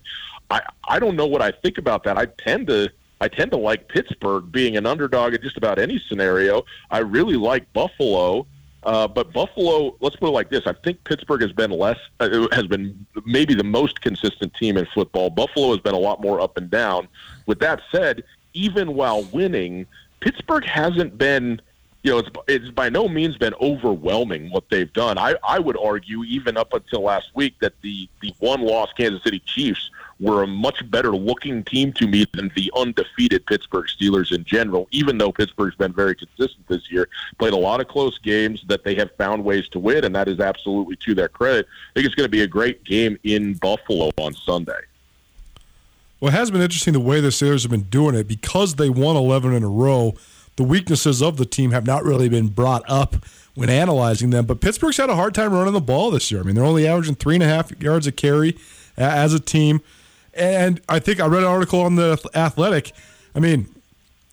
I 0.50 0.62
I 0.88 0.98
don't 0.98 1.16
know 1.16 1.26
what 1.26 1.42
I 1.42 1.50
think 1.50 1.78
about 1.78 2.04
that. 2.04 2.18
I 2.18 2.26
tend 2.26 2.66
to 2.68 2.90
I 3.20 3.28
tend 3.28 3.50
to 3.50 3.56
like 3.56 3.88
Pittsburgh 3.88 4.50
being 4.50 4.76
an 4.76 4.86
underdog 4.86 5.34
in 5.34 5.42
just 5.42 5.56
about 5.56 5.78
any 5.78 5.98
scenario. 6.08 6.64
I 6.90 6.98
really 6.98 7.36
like 7.36 7.72
Buffalo. 7.72 8.46
Uh, 8.84 9.08
but 9.08 9.32
Buffalo, 9.32 9.96
let's 10.00 10.14
put 10.16 10.28
it 10.28 10.32
like 10.32 10.50
this: 10.50 10.66
I 10.66 10.72
think 10.72 11.02
Pittsburgh 11.02 11.42
has 11.42 11.52
been 11.52 11.72
less, 11.72 11.98
uh, 12.20 12.46
has 12.52 12.66
been 12.66 13.06
maybe 13.26 13.54
the 13.54 13.64
most 13.64 14.00
consistent 14.00 14.54
team 14.54 14.76
in 14.76 14.86
football. 14.94 15.30
Buffalo 15.30 15.70
has 15.70 15.80
been 15.80 15.94
a 15.94 15.98
lot 15.98 16.20
more 16.20 16.40
up 16.40 16.56
and 16.56 16.70
down. 16.70 17.08
With 17.46 17.58
that 17.58 17.80
said, 17.90 18.22
even 18.54 18.94
while 18.94 19.24
winning, 19.24 19.86
Pittsburgh 20.20 20.64
hasn't 20.64 21.18
been, 21.18 21.60
you 22.04 22.12
know, 22.12 22.18
it's 22.18 22.30
it's 22.46 22.70
by 22.70 22.88
no 22.88 23.08
means 23.08 23.36
been 23.36 23.54
overwhelming 23.60 24.50
what 24.50 24.70
they've 24.70 24.92
done. 24.92 25.18
I 25.18 25.34
I 25.42 25.58
would 25.58 25.76
argue 25.76 26.22
even 26.22 26.56
up 26.56 26.72
until 26.72 27.02
last 27.02 27.30
week 27.34 27.56
that 27.60 27.72
the 27.82 28.08
the 28.22 28.32
one 28.38 28.60
loss 28.60 28.92
Kansas 28.96 29.24
City 29.24 29.40
Chiefs 29.40 29.90
were 30.20 30.42
a 30.42 30.46
much 30.46 30.88
better 30.90 31.14
looking 31.14 31.62
team 31.64 31.92
to 31.92 32.06
me 32.06 32.26
than 32.34 32.50
the 32.56 32.70
undefeated 32.76 33.46
Pittsburgh 33.46 33.86
Steelers 33.86 34.32
in 34.32 34.44
general, 34.44 34.88
even 34.90 35.18
though 35.18 35.30
Pittsburgh's 35.30 35.76
been 35.76 35.92
very 35.92 36.14
consistent 36.14 36.66
this 36.66 36.90
year. 36.90 37.08
Played 37.38 37.52
a 37.52 37.58
lot 37.58 37.80
of 37.80 37.88
close 37.88 38.18
games 38.18 38.64
that 38.68 38.84
they 38.84 38.94
have 38.96 39.10
found 39.16 39.44
ways 39.44 39.68
to 39.68 39.78
win, 39.78 40.04
and 40.04 40.14
that 40.14 40.28
is 40.28 40.40
absolutely 40.40 40.96
to 40.96 41.14
their 41.14 41.28
credit. 41.28 41.66
I 41.66 41.94
think 41.94 42.06
it's 42.06 42.14
going 42.14 42.24
to 42.24 42.30
be 42.30 42.42
a 42.42 42.48
great 42.48 42.84
game 42.84 43.18
in 43.22 43.54
Buffalo 43.54 44.10
on 44.16 44.34
Sunday. 44.34 44.80
Well, 46.20 46.32
it 46.32 46.36
has 46.36 46.50
been 46.50 46.60
interesting 46.60 46.94
the 46.94 47.00
way 47.00 47.20
the 47.20 47.28
Steelers 47.28 47.62
have 47.62 47.70
been 47.70 47.82
doing 47.82 48.16
it 48.16 48.26
because 48.26 48.74
they 48.74 48.90
won 48.90 49.14
11 49.14 49.52
in 49.52 49.62
a 49.62 49.68
row. 49.68 50.14
The 50.56 50.64
weaknesses 50.64 51.22
of 51.22 51.36
the 51.36 51.46
team 51.46 51.70
have 51.70 51.86
not 51.86 52.02
really 52.02 52.28
been 52.28 52.48
brought 52.48 52.82
up 52.88 53.14
when 53.54 53.70
analyzing 53.70 54.30
them. 54.30 54.44
But 54.44 54.60
Pittsburgh's 54.60 54.96
had 54.96 55.10
a 55.10 55.14
hard 55.14 55.34
time 55.34 55.52
running 55.52 55.74
the 55.74 55.80
ball 55.80 56.10
this 56.10 56.32
year. 56.32 56.40
I 56.40 56.44
mean, 56.44 56.56
they're 56.56 56.64
only 56.64 56.88
averaging 56.88 57.14
three 57.14 57.34
and 57.34 57.42
a 57.44 57.46
half 57.46 57.70
yards 57.80 58.08
a 58.08 58.12
carry 58.12 58.56
as 58.96 59.32
a 59.32 59.38
team. 59.38 59.80
And 60.38 60.80
I 60.88 60.98
think 60.98 61.20
I 61.20 61.26
read 61.26 61.42
an 61.42 61.48
article 61.48 61.80
on 61.80 61.96
the 61.96 62.18
Athletic. 62.34 62.92
I 63.34 63.40
mean, 63.40 63.68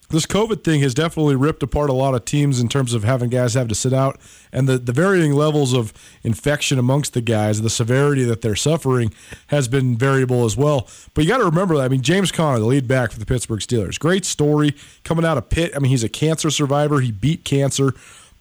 this 0.10 0.26
COVID 0.28 0.64
thing 0.64 0.82
has 0.82 0.94
definitely 0.94 1.36
ripped 1.36 1.64
apart 1.64 1.90
a 1.90 1.94
lot 1.94 2.14
of 2.14 2.26
teams 2.26 2.60
in 2.60 2.70
terms 2.70 2.94
of 2.94 3.04
having 3.04 3.30
guys 3.30 3.56
have 3.56 3.68
to 3.70 3.76
sit 3.76 3.92
out 3.92 4.20
and 4.52 4.70
the, 4.70 4.78
the 4.78 4.92
varying 4.92 5.34
levels 5.34 5.74
of 5.74 5.94
infection 6.24 6.78
amongst 6.78 7.14
the 7.14 7.22
guys, 7.22 7.62
the 7.62 7.72
severity 7.72 8.24
that 8.24 8.42
they're 8.42 8.56
suffering 8.56 9.12
has 9.48 9.68
been 9.68 9.98
variable 9.98 10.46
as 10.46 10.56
well. 10.56 10.88
But 11.16 11.24
you 11.24 11.30
got 11.30 11.40
to 11.40 11.46
remember 11.46 11.76
that. 11.78 11.86
I 11.86 11.88
mean, 11.88 12.02
James 12.02 12.32
Conner, 12.32 12.60
the 12.60 12.66
lead 12.66 12.88
back 12.88 13.12
for 13.12 13.20
the 13.20 13.26
Pittsburgh 13.26 13.62
Steelers, 13.62 14.00
great 14.00 14.26
story 14.26 14.76
coming 15.04 15.26
out 15.26 15.38
of 15.38 15.50
Pitt. 15.50 15.72
I 15.76 15.80
mean, 15.80 15.90
he's 15.90 16.04
a 16.04 16.10
cancer 16.10 16.52
survivor. 16.52 17.00
He 17.00 17.12
beat 17.12 17.44
cancer, 17.44 17.94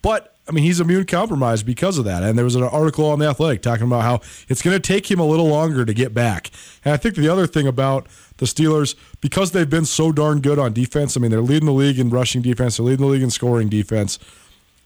but 0.03 0.34
I 0.46 0.52
mean, 0.52 0.64
he's 0.64 0.78
immune 0.78 1.07
compromised 1.07 1.64
because 1.64 1.96
of 1.96 2.04
that. 2.04 2.22
And 2.22 2.37
there 2.37 2.44
was 2.44 2.54
an 2.54 2.62
article 2.62 3.07
on 3.07 3.18
The 3.18 3.26
Athletic 3.26 3.62
talking 3.62 3.87
about 3.87 4.02
how 4.02 4.20
it's 4.48 4.61
going 4.61 4.76
to 4.76 4.80
take 4.80 5.11
him 5.11 5.18
a 5.18 5.26
little 5.26 5.48
longer 5.48 5.85
to 5.85 5.94
get 5.94 6.12
back. 6.12 6.50
And 6.85 6.92
I 6.92 6.98
think 6.98 7.14
the 7.14 7.28
other 7.28 7.46
thing 7.46 7.66
about 7.66 8.07
the 8.37 8.46
Steelers, 8.46 8.94
because 9.20 9.52
they've 9.52 9.68
been 9.68 9.87
so 9.87 10.12
darn 10.12 10.40
good 10.40 10.59
on 10.59 10.74
defense, 10.74 11.16
I 11.16 11.20
mean, 11.20 11.30
they're 11.30 11.40
leading 11.40 11.66
the 11.66 11.72
league 11.72 11.98
in 11.98 12.11
rushing 12.11 12.42
defense, 12.42 12.76
they're 12.76 12.85
leading 12.85 13.07
the 13.07 13.12
league 13.12 13.22
in 13.22 13.30
scoring 13.30 13.68
defense. 13.68 14.18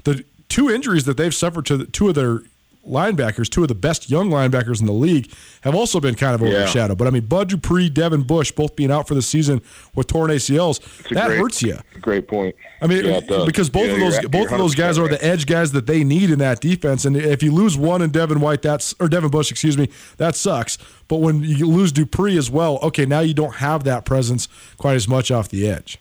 The 0.04 0.24
two 0.48 0.70
injuries 0.70 1.04
that 1.06 1.16
they've 1.16 1.34
suffered 1.34 1.66
to 1.66 1.76
the, 1.76 1.86
two 1.86 2.08
of 2.08 2.14
their 2.14 2.42
linebackers, 2.86 3.48
two 3.48 3.62
of 3.62 3.68
the 3.68 3.74
best 3.74 4.10
young 4.10 4.30
linebackers 4.30 4.80
in 4.80 4.86
the 4.86 4.92
league, 4.92 5.32
have 5.62 5.74
also 5.74 6.00
been 6.00 6.14
kind 6.14 6.34
of 6.34 6.42
overshadowed. 6.42 6.90
Yeah. 6.90 6.94
But 6.94 7.06
I 7.06 7.10
mean, 7.10 7.26
Bud 7.26 7.48
Dupree, 7.48 7.88
Devin 7.88 8.22
Bush, 8.22 8.50
both 8.52 8.76
being 8.76 8.90
out 8.90 9.06
for 9.06 9.14
the 9.14 9.22
season 9.22 9.60
with 9.94 10.06
torn 10.06 10.30
ACLs, 10.30 10.80
that 11.10 11.26
great, 11.26 11.38
hurts 11.38 11.62
you. 11.62 11.78
Great 12.00 12.28
point. 12.28 12.54
I 12.80 12.86
mean, 12.86 13.04
yeah, 13.04 13.20
because 13.44 13.70
both 13.70 13.86
yeah, 13.86 13.94
of 13.94 14.00
those 14.00 14.28
both 14.28 14.52
of 14.52 14.58
those 14.58 14.74
guys 14.74 14.98
are 14.98 15.08
the 15.08 15.22
edge 15.24 15.46
guys 15.46 15.72
that 15.72 15.86
they 15.86 16.04
need 16.04 16.30
in 16.30 16.38
that 16.38 16.60
defense. 16.60 17.04
And 17.04 17.16
if 17.16 17.42
you 17.42 17.52
lose 17.52 17.76
one 17.76 18.02
in 18.02 18.10
Devin 18.10 18.40
White, 18.40 18.62
that's 18.62 18.94
or 19.00 19.08
Devin 19.08 19.30
Bush, 19.30 19.50
excuse 19.50 19.76
me, 19.76 19.88
that 20.16 20.36
sucks. 20.36 20.78
But 21.08 21.16
when 21.16 21.42
you 21.42 21.66
lose 21.66 21.92
Dupree 21.92 22.36
as 22.36 22.50
well, 22.50 22.78
okay, 22.82 23.06
now 23.06 23.20
you 23.20 23.34
don't 23.34 23.56
have 23.56 23.84
that 23.84 24.04
presence 24.04 24.48
quite 24.76 24.94
as 24.94 25.08
much 25.08 25.30
off 25.30 25.48
the 25.48 25.68
edge. 25.68 25.98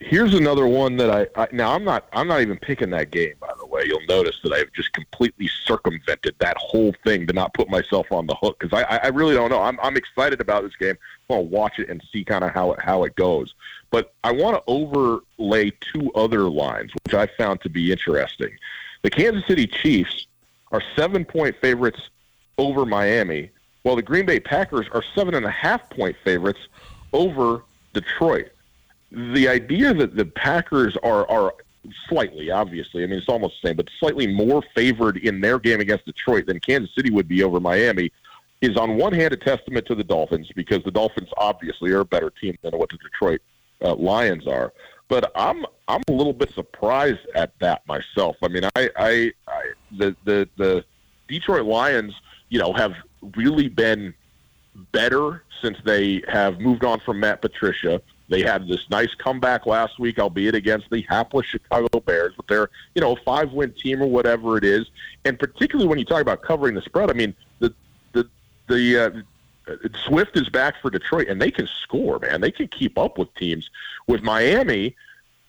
Here's 0.00 0.34
another 0.34 0.66
one 0.66 0.96
that 0.98 1.10
I, 1.10 1.42
I, 1.42 1.48
now 1.50 1.72
I'm 1.72 1.84
not 1.84 2.06
I'm 2.12 2.28
not 2.28 2.42
even 2.42 2.58
picking 2.58 2.90
that 2.90 3.10
game 3.10 3.34
by 3.40 3.50
the 3.58 3.63
way. 3.74 3.84
You'll 3.86 4.06
notice 4.06 4.38
that 4.42 4.52
I've 4.52 4.72
just 4.72 4.92
completely 4.92 5.48
circumvented 5.64 6.34
that 6.38 6.56
whole 6.56 6.94
thing 7.04 7.26
to 7.26 7.32
not 7.32 7.52
put 7.54 7.68
myself 7.68 8.10
on 8.12 8.26
the 8.26 8.34
hook 8.34 8.58
because 8.58 8.72
I, 8.72 8.98
I 9.02 9.08
really 9.08 9.34
don't 9.34 9.50
know. 9.50 9.60
I'm 9.60 9.78
I'm 9.82 9.96
excited 9.96 10.40
about 10.40 10.62
this 10.62 10.76
game. 10.76 10.96
I 11.28 11.34
want 11.34 11.50
to 11.50 11.56
watch 11.56 11.78
it 11.78 11.88
and 11.88 12.02
see 12.12 12.24
kind 12.24 12.44
of 12.44 12.50
how 12.50 12.72
it 12.72 12.80
how 12.80 13.04
it 13.04 13.14
goes. 13.16 13.54
But 13.90 14.14
I 14.24 14.32
want 14.32 14.56
to 14.56 14.62
overlay 14.66 15.72
two 15.80 16.12
other 16.14 16.42
lines 16.42 16.92
which 17.04 17.14
I 17.14 17.26
found 17.26 17.60
to 17.62 17.68
be 17.68 17.92
interesting. 17.92 18.50
The 19.02 19.10
Kansas 19.10 19.46
City 19.46 19.66
Chiefs 19.66 20.26
are 20.72 20.82
seven 20.96 21.24
point 21.24 21.56
favorites 21.60 22.00
over 22.56 22.86
Miami, 22.86 23.50
while 23.82 23.96
the 23.96 24.02
Green 24.02 24.26
Bay 24.26 24.40
Packers 24.40 24.86
are 24.92 25.02
seven 25.14 25.34
and 25.34 25.44
a 25.44 25.50
half 25.50 25.90
point 25.90 26.16
favorites 26.24 26.60
over 27.12 27.64
Detroit 27.92 28.50
the 29.14 29.48
idea 29.48 29.94
that 29.94 30.16
the 30.16 30.24
Packers 30.24 30.96
are 30.98 31.28
are 31.30 31.54
slightly, 32.08 32.50
obviously, 32.50 33.02
I 33.02 33.06
mean 33.06 33.18
it's 33.18 33.28
almost 33.28 33.56
the 33.60 33.68
same, 33.68 33.76
but 33.76 33.88
slightly 33.98 34.26
more 34.26 34.62
favored 34.74 35.18
in 35.18 35.40
their 35.40 35.58
game 35.58 35.80
against 35.80 36.06
Detroit 36.06 36.46
than 36.46 36.60
Kansas 36.60 36.94
City 36.94 37.10
would 37.10 37.28
be 37.28 37.42
over 37.42 37.60
Miami 37.60 38.10
is 38.60 38.76
on 38.76 38.96
one 38.96 39.12
hand 39.12 39.32
a 39.32 39.36
testament 39.36 39.86
to 39.86 39.94
the 39.94 40.04
Dolphins 40.04 40.50
because 40.54 40.82
the 40.84 40.90
Dolphins 40.90 41.28
obviously 41.36 41.90
are 41.92 42.00
a 42.00 42.04
better 42.04 42.30
team 42.30 42.56
than 42.62 42.76
what 42.78 42.90
the 42.90 42.98
Detroit 42.98 43.40
uh, 43.82 43.94
Lions 43.94 44.46
are. 44.46 44.72
But 45.08 45.30
I'm 45.34 45.66
I'm 45.86 46.02
a 46.08 46.12
little 46.12 46.32
bit 46.32 46.52
surprised 46.54 47.26
at 47.34 47.58
that 47.58 47.86
myself. 47.86 48.36
I 48.42 48.48
mean, 48.48 48.64
I, 48.74 48.90
I, 48.96 49.32
I 49.46 49.72
the 49.92 50.16
the 50.24 50.48
the 50.56 50.84
Detroit 51.28 51.66
Lions, 51.66 52.14
you 52.48 52.58
know, 52.58 52.72
have 52.72 52.94
really 53.36 53.68
been 53.68 54.14
better 54.92 55.44
since 55.62 55.78
they 55.84 56.22
have 56.28 56.58
moved 56.60 56.84
on 56.84 57.00
from 57.00 57.20
Matt 57.20 57.42
Patricia. 57.42 58.00
They 58.28 58.42
had 58.42 58.66
this 58.66 58.88
nice 58.90 59.14
comeback 59.14 59.66
last 59.66 59.98
week, 59.98 60.18
albeit 60.18 60.54
against 60.54 60.88
the 60.90 61.02
hapless 61.02 61.46
Chicago 61.46 62.00
Bears, 62.00 62.32
but 62.36 62.46
they're, 62.46 62.70
you 62.94 63.02
know, 63.02 63.12
a 63.12 63.20
five 63.22 63.52
win 63.52 63.72
team 63.72 64.02
or 64.02 64.06
whatever 64.06 64.56
it 64.56 64.64
is. 64.64 64.86
And 65.24 65.38
particularly 65.38 65.88
when 65.88 65.98
you 65.98 66.04
talk 66.04 66.22
about 66.22 66.42
covering 66.42 66.74
the 66.74 66.82
spread, 66.82 67.10
I 67.10 67.12
mean, 67.12 67.34
the 67.58 67.74
the 68.12 68.28
the 68.66 69.24
uh, 69.68 69.74
Swift 70.06 70.36
is 70.36 70.48
back 70.48 70.80
for 70.80 70.90
Detroit, 70.90 71.28
and 71.28 71.40
they 71.40 71.50
can 71.50 71.66
score, 71.66 72.18
man. 72.18 72.40
They 72.40 72.50
can 72.50 72.68
keep 72.68 72.98
up 72.98 73.18
with 73.18 73.34
teams. 73.34 73.68
With 74.06 74.22
Miami, 74.22 74.96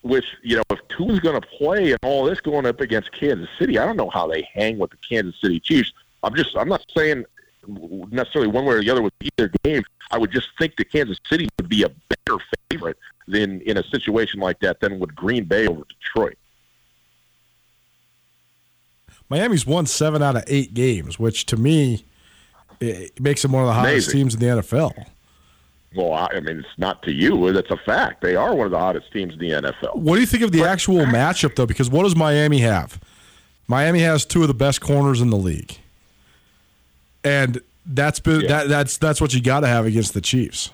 with 0.03 0.25
you 0.43 0.57
know, 0.57 0.63
if 0.69 0.79
Tua's 0.89 1.19
going 1.19 1.39
to 1.39 1.47
play 1.47 1.91
and 1.91 1.99
all 2.03 2.25
this 2.25 2.41
going 2.41 2.65
up 2.65 2.81
against 2.81 3.11
Kansas 3.11 3.49
City, 3.57 3.79
I 3.79 3.85
don't 3.85 3.97
know 3.97 4.09
how 4.09 4.27
they 4.27 4.47
hang 4.53 4.77
with 4.77 4.91
the 4.91 4.97
Kansas 4.97 5.39
City 5.39 5.59
Chiefs. 5.59 5.93
I'm 6.23 6.35
just, 6.35 6.55
I'm 6.57 6.69
not 6.69 6.85
saying 6.95 7.25
necessarily 7.67 8.49
one 8.49 8.65
way 8.65 8.75
or 8.75 8.81
the 8.81 8.89
other 8.89 9.01
with 9.01 9.13
either 9.21 9.51
game. 9.63 9.83
I 10.11 10.17
would 10.17 10.31
just 10.31 10.49
think 10.57 10.75
that 10.77 10.91
Kansas 10.91 11.19
City 11.29 11.47
would 11.57 11.69
be 11.69 11.83
a 11.83 11.89
better 11.89 12.43
favorite 12.69 12.97
than 13.27 13.61
in 13.61 13.77
a 13.77 13.83
situation 13.83 14.39
like 14.39 14.59
that 14.59 14.79
than 14.79 14.99
would 14.99 15.15
Green 15.15 15.45
Bay 15.45 15.67
over 15.67 15.83
Detroit. 16.01 16.37
Miami's 19.29 19.65
won 19.65 19.85
seven 19.85 20.21
out 20.21 20.35
of 20.35 20.43
eight 20.47 20.73
games, 20.73 21.17
which 21.17 21.45
to 21.47 21.57
me 21.57 22.05
it 22.79 23.19
makes 23.19 23.41
them 23.41 23.51
one 23.51 23.63
of 23.63 23.67
the 23.67 23.73
hottest 23.73 24.07
Amazing. 24.07 24.13
teams 24.13 24.33
in 24.35 24.39
the 24.39 24.45
NFL. 24.61 25.05
Well, 25.95 26.13
I 26.13 26.39
mean, 26.41 26.59
it's 26.59 26.67
not 26.77 27.01
to 27.03 27.11
you. 27.11 27.51
That's 27.53 27.71
a 27.71 27.77
fact. 27.77 28.21
They 28.21 28.35
are 28.35 28.53
one 28.53 28.65
of 28.65 28.71
the 28.71 28.79
hottest 28.79 29.11
teams 29.13 29.33
in 29.33 29.39
the 29.39 29.51
NFL. 29.51 29.95
What 29.95 30.15
do 30.15 30.21
you 30.21 30.27
think 30.27 30.43
of 30.43 30.51
the 30.51 30.65
actual 30.65 31.05
matchup, 31.05 31.55
though? 31.55 31.65
Because 31.65 31.89
what 31.89 32.03
does 32.03 32.15
Miami 32.15 32.59
have? 32.59 32.99
Miami 33.67 34.01
has 34.01 34.25
two 34.25 34.41
of 34.41 34.49
the 34.49 34.53
best 34.53 34.81
corners 34.81 35.21
in 35.21 35.29
the 35.29 35.37
league, 35.37 35.77
and 37.25 37.59
that's 37.85 38.19
been 38.19 38.41
Yeah. 38.41 38.47
that 38.47 38.69
that's 38.69 38.97
that's 38.97 39.19
what 39.19 39.33
you 39.33 39.41
got 39.41 39.61
to 39.61 39.67
have 39.67 39.85
against 39.85 40.13
the 40.13 40.21
Chiefs. 40.21 40.71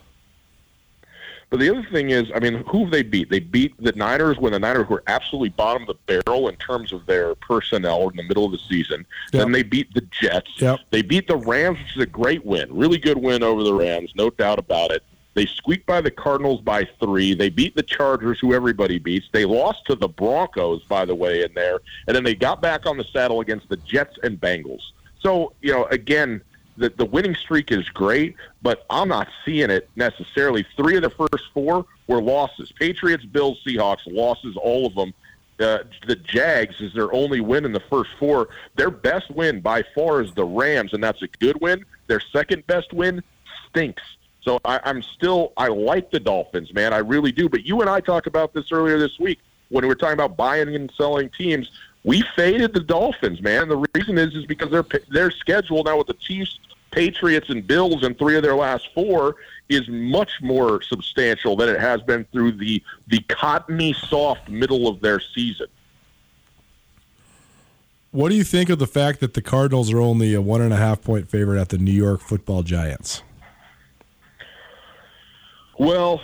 But 1.49 1.59
the 1.59 1.69
other 1.69 1.85
thing 1.91 2.11
is, 2.11 2.31
I 2.33 2.39
mean, 2.39 2.63
who 2.67 2.83
have 2.83 2.91
they 2.91 3.03
beat? 3.03 3.29
They 3.29 3.41
beat 3.41 3.73
the 3.77 3.91
Niners 3.91 4.37
when 4.37 4.53
the 4.53 4.59
Niners 4.59 4.87
were 4.87 5.03
absolutely 5.07 5.49
bottom 5.49 5.81
of 5.81 5.89
the 5.89 6.21
barrel 6.23 6.47
in 6.47 6.55
terms 6.55 6.93
of 6.93 7.05
their 7.07 7.35
personnel 7.35 8.07
in 8.07 8.15
the 8.15 8.23
middle 8.23 8.45
of 8.45 8.53
the 8.53 8.59
season. 8.69 9.05
Yep. 9.33 9.41
Then 9.41 9.51
they 9.51 9.63
beat 9.63 9.93
the 9.93 10.07
Jets. 10.11 10.49
Yep. 10.61 10.79
They 10.91 11.01
beat 11.01 11.27
the 11.27 11.35
Rams, 11.35 11.77
which 11.79 11.97
is 11.97 12.03
a 12.03 12.05
great 12.05 12.45
win, 12.45 12.73
really 12.73 12.97
good 12.97 13.17
win 13.17 13.43
over 13.43 13.63
the 13.63 13.73
Rams, 13.73 14.13
no 14.15 14.29
doubt 14.29 14.59
about 14.59 14.91
it. 14.91 15.03
They 15.33 15.45
squeaked 15.45 15.85
by 15.85 15.99
the 15.99 16.11
Cardinals 16.11 16.61
by 16.61 16.87
three. 17.01 17.33
They 17.33 17.49
beat 17.49 17.75
the 17.75 17.83
Chargers, 17.83 18.39
who 18.39 18.53
everybody 18.53 18.97
beats. 18.97 19.27
They 19.33 19.43
lost 19.43 19.85
to 19.87 19.95
the 19.95 20.07
Broncos, 20.07 20.83
by 20.83 21.03
the 21.03 21.15
way, 21.15 21.43
in 21.43 21.53
there, 21.53 21.79
and 22.07 22.15
then 22.15 22.23
they 22.23 22.35
got 22.35 22.61
back 22.61 22.85
on 22.85 22.97
the 22.97 23.05
saddle 23.05 23.41
against 23.41 23.67
the 23.67 23.77
Jets 23.77 24.17
and 24.23 24.39
Bengals. 24.39 24.91
So, 25.21 25.53
you 25.61 25.71
know, 25.71 25.85
again, 25.85 26.41
the, 26.77 26.89
the 26.89 27.05
winning 27.05 27.35
streak 27.35 27.71
is 27.71 27.87
great, 27.89 28.35
but 28.61 28.85
I'm 28.89 29.07
not 29.07 29.27
seeing 29.45 29.69
it 29.69 29.89
necessarily. 29.95 30.65
Three 30.75 30.95
of 30.95 31.03
the 31.03 31.09
first 31.09 31.45
four 31.53 31.85
were 32.07 32.21
losses. 32.21 32.71
Patriots, 32.71 33.25
Bills, 33.25 33.61
Seahawks, 33.65 34.01
losses, 34.07 34.57
all 34.57 34.85
of 34.87 34.95
them. 34.95 35.13
Uh, 35.59 35.83
the 36.07 36.15
Jags 36.15 36.81
is 36.81 36.91
their 36.93 37.13
only 37.13 37.39
win 37.39 37.65
in 37.65 37.71
the 37.71 37.83
first 37.89 38.09
four. 38.17 38.49
Their 38.77 38.89
best 38.89 39.29
win 39.29 39.61
by 39.61 39.83
far 39.93 40.21
is 40.21 40.33
the 40.33 40.43
Rams, 40.43 40.93
and 40.93 41.03
that's 41.03 41.21
a 41.21 41.27
good 41.39 41.59
win. 41.61 41.85
Their 42.07 42.19
second 42.19 42.65
best 42.65 42.91
win 42.93 43.21
stinks. 43.69 44.01
So 44.41 44.59
I, 44.65 44.79
I'm 44.83 45.03
still 45.03 45.53
I 45.57 45.67
like 45.67 46.09
the 46.09 46.19
Dolphins, 46.19 46.73
man. 46.73 46.93
I 46.93 46.97
really 46.97 47.31
do. 47.31 47.47
But 47.47 47.63
you 47.63 47.81
and 47.81 47.89
I 47.89 47.99
talked 47.99 48.25
about 48.25 48.53
this 48.55 48.71
earlier 48.71 48.97
this 48.97 49.19
week 49.19 49.39
when 49.69 49.83
we 49.83 49.87
were 49.87 49.95
talking 49.95 50.13
about 50.13 50.35
buying 50.35 50.73
and 50.75 50.91
selling 50.97 51.29
teams. 51.29 51.69
We 52.03 52.23
faded 52.35 52.73
the 52.73 52.79
Dolphins, 52.79 53.41
man. 53.41 53.69
The 53.69 53.85
reason 53.95 54.17
is 54.17 54.33
is 54.35 54.45
because 54.45 54.71
their 54.71 54.85
their 55.09 55.31
schedule 55.31 55.83
now 55.83 55.97
with 55.97 56.07
the 56.07 56.15
Chiefs, 56.15 56.59
Patriots, 56.91 57.49
and 57.49 57.65
Bills 57.65 58.03
in 58.03 58.15
three 58.15 58.35
of 58.35 58.43
their 58.43 58.55
last 58.55 58.89
four 58.93 59.35
is 59.69 59.87
much 59.87 60.31
more 60.41 60.81
substantial 60.81 61.55
than 61.55 61.69
it 61.69 61.79
has 61.79 62.01
been 62.01 62.25
through 62.31 62.53
the 62.53 62.81
the 63.07 63.19
cottony 63.21 63.93
soft 63.93 64.49
middle 64.49 64.87
of 64.87 64.99
their 65.01 65.19
season. 65.19 65.67
What 68.11 68.29
do 68.29 68.35
you 68.35 68.43
think 68.43 68.69
of 68.69 68.79
the 68.79 68.87
fact 68.87 69.21
that 69.21 69.35
the 69.35 69.41
Cardinals 69.41 69.93
are 69.93 70.01
only 70.01 70.33
a 70.33 70.41
one 70.41 70.61
and 70.61 70.73
a 70.73 70.77
half 70.77 71.01
point 71.01 71.29
favorite 71.29 71.61
at 71.61 71.69
the 71.69 71.77
New 71.77 71.93
York 71.93 72.19
Football 72.19 72.63
Giants? 72.63 73.23
Well, 75.79 76.21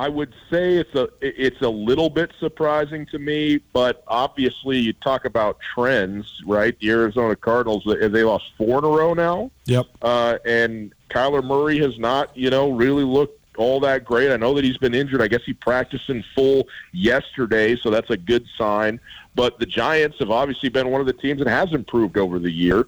I 0.00 0.08
would 0.08 0.32
say 0.50 0.76
it's 0.76 0.94
a 0.94 1.10
it's 1.20 1.60
a 1.60 1.68
little 1.68 2.08
bit 2.08 2.32
surprising 2.40 3.04
to 3.12 3.18
me, 3.18 3.58
but 3.74 4.02
obviously 4.08 4.78
you 4.78 4.94
talk 4.94 5.26
about 5.26 5.58
trends, 5.74 6.40
right? 6.46 6.74
The 6.80 6.88
Arizona 6.88 7.36
Cardinals 7.36 7.82
they 7.84 8.08
they 8.08 8.24
lost 8.24 8.50
four 8.56 8.78
in 8.78 8.84
a 8.84 8.88
row 8.88 9.12
now, 9.12 9.50
Yep. 9.66 9.86
uh, 10.00 10.38
and 10.46 10.94
Kyler 11.10 11.44
Murray 11.44 11.78
has 11.80 11.98
not, 11.98 12.34
you 12.34 12.48
know, 12.48 12.70
really 12.70 13.04
looked 13.04 13.38
all 13.58 13.78
that 13.80 14.06
great. 14.06 14.32
I 14.32 14.38
know 14.38 14.54
that 14.54 14.64
he's 14.64 14.78
been 14.78 14.94
injured. 14.94 15.20
I 15.20 15.28
guess 15.28 15.42
he 15.44 15.52
practiced 15.52 16.08
in 16.08 16.24
full 16.34 16.66
yesterday, 16.92 17.76
so 17.76 17.90
that's 17.90 18.08
a 18.08 18.16
good 18.16 18.46
sign. 18.56 19.00
But 19.34 19.58
the 19.58 19.66
Giants 19.66 20.16
have 20.20 20.30
obviously 20.30 20.70
been 20.70 20.88
one 20.88 21.02
of 21.02 21.06
the 21.08 21.12
teams 21.12 21.40
that 21.40 21.48
has 21.48 21.74
improved 21.74 22.16
over 22.16 22.38
the 22.38 22.50
year 22.50 22.86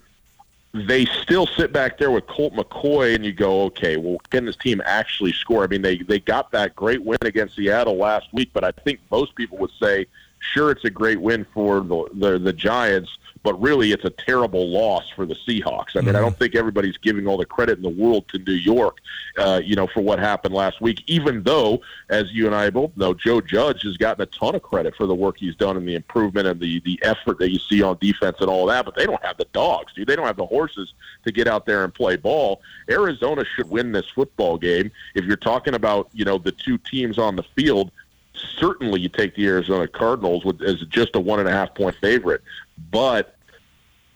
they 0.74 1.04
still 1.04 1.46
sit 1.46 1.72
back 1.72 1.98
there 1.98 2.10
with 2.10 2.26
Colt 2.26 2.54
McCoy, 2.54 3.14
and 3.14 3.24
you 3.24 3.32
go, 3.32 3.62
okay, 3.64 3.96
well, 3.98 4.18
can 4.30 4.46
this 4.46 4.56
team 4.56 4.80
actually 4.84 5.32
score? 5.32 5.64
I 5.64 5.66
mean, 5.66 5.82
they 5.82 5.98
they 5.98 6.18
got 6.18 6.50
that 6.52 6.74
great 6.74 7.02
win 7.04 7.18
against 7.22 7.56
Seattle 7.56 7.96
last 7.96 8.32
week, 8.32 8.50
but 8.52 8.64
I 8.64 8.72
think 8.72 9.00
most 9.10 9.34
people 9.34 9.58
would 9.58 9.72
say, 9.78 10.06
sure, 10.38 10.70
it's 10.70 10.84
a 10.84 10.90
great 10.90 11.20
win 11.20 11.46
for 11.52 11.80
the 11.80 12.08
the, 12.14 12.38
the 12.38 12.52
Giants, 12.52 13.18
but 13.42 13.60
really, 13.60 13.92
it's 13.92 14.04
a 14.04 14.10
terrible 14.10 14.68
loss 14.68 15.08
for 15.10 15.26
the 15.26 15.34
Seahawks. 15.34 15.96
I 15.96 16.00
mean, 16.00 16.14
I 16.14 16.20
don't 16.20 16.36
think 16.38 16.54
everybody's 16.54 16.96
giving 16.96 17.26
all 17.26 17.36
the 17.36 17.44
credit 17.44 17.76
in 17.76 17.82
the 17.82 17.88
world 17.88 18.28
to 18.28 18.38
New 18.38 18.52
York, 18.52 18.98
uh, 19.36 19.60
you 19.64 19.74
know, 19.74 19.86
for 19.88 20.00
what 20.00 20.18
happened 20.18 20.54
last 20.54 20.80
week. 20.80 21.02
Even 21.06 21.42
though, 21.42 21.80
as 22.08 22.32
you 22.32 22.46
and 22.46 22.54
I 22.54 22.70
both 22.70 22.96
know, 22.96 23.14
Joe 23.14 23.40
Judge 23.40 23.82
has 23.82 23.96
gotten 23.96 24.22
a 24.22 24.26
ton 24.26 24.54
of 24.54 24.62
credit 24.62 24.94
for 24.94 25.06
the 25.06 25.14
work 25.14 25.38
he's 25.38 25.56
done 25.56 25.76
and 25.76 25.88
the 25.88 25.96
improvement 25.96 26.46
and 26.46 26.60
the 26.60 26.80
the 26.80 27.00
effort 27.02 27.38
that 27.38 27.50
you 27.50 27.58
see 27.58 27.82
on 27.82 27.98
defense 28.00 28.36
and 28.40 28.48
all 28.48 28.66
that. 28.66 28.84
But 28.84 28.94
they 28.94 29.06
don't 29.06 29.22
have 29.24 29.38
the 29.38 29.46
dogs, 29.52 29.92
dude. 29.92 30.06
They 30.06 30.16
don't 30.16 30.26
have 30.26 30.36
the 30.36 30.46
horses 30.46 30.92
to 31.24 31.32
get 31.32 31.48
out 31.48 31.66
there 31.66 31.84
and 31.84 31.92
play 31.92 32.16
ball. 32.16 32.62
Arizona 32.88 33.44
should 33.44 33.68
win 33.68 33.92
this 33.92 34.08
football 34.08 34.56
game. 34.56 34.90
If 35.14 35.24
you're 35.24 35.36
talking 35.36 35.74
about, 35.74 36.08
you 36.12 36.24
know, 36.24 36.38
the 36.38 36.52
two 36.52 36.78
teams 36.78 37.18
on 37.18 37.36
the 37.36 37.42
field, 37.42 37.90
certainly 38.34 39.00
you 39.00 39.08
take 39.08 39.34
the 39.34 39.46
Arizona 39.46 39.86
Cardinals 39.88 40.44
with, 40.44 40.62
as 40.62 40.80
just 40.82 41.14
a 41.14 41.20
one 41.20 41.40
and 41.40 41.48
a 41.48 41.52
half 41.52 41.74
point 41.74 41.96
favorite. 41.96 42.42
But 42.90 43.36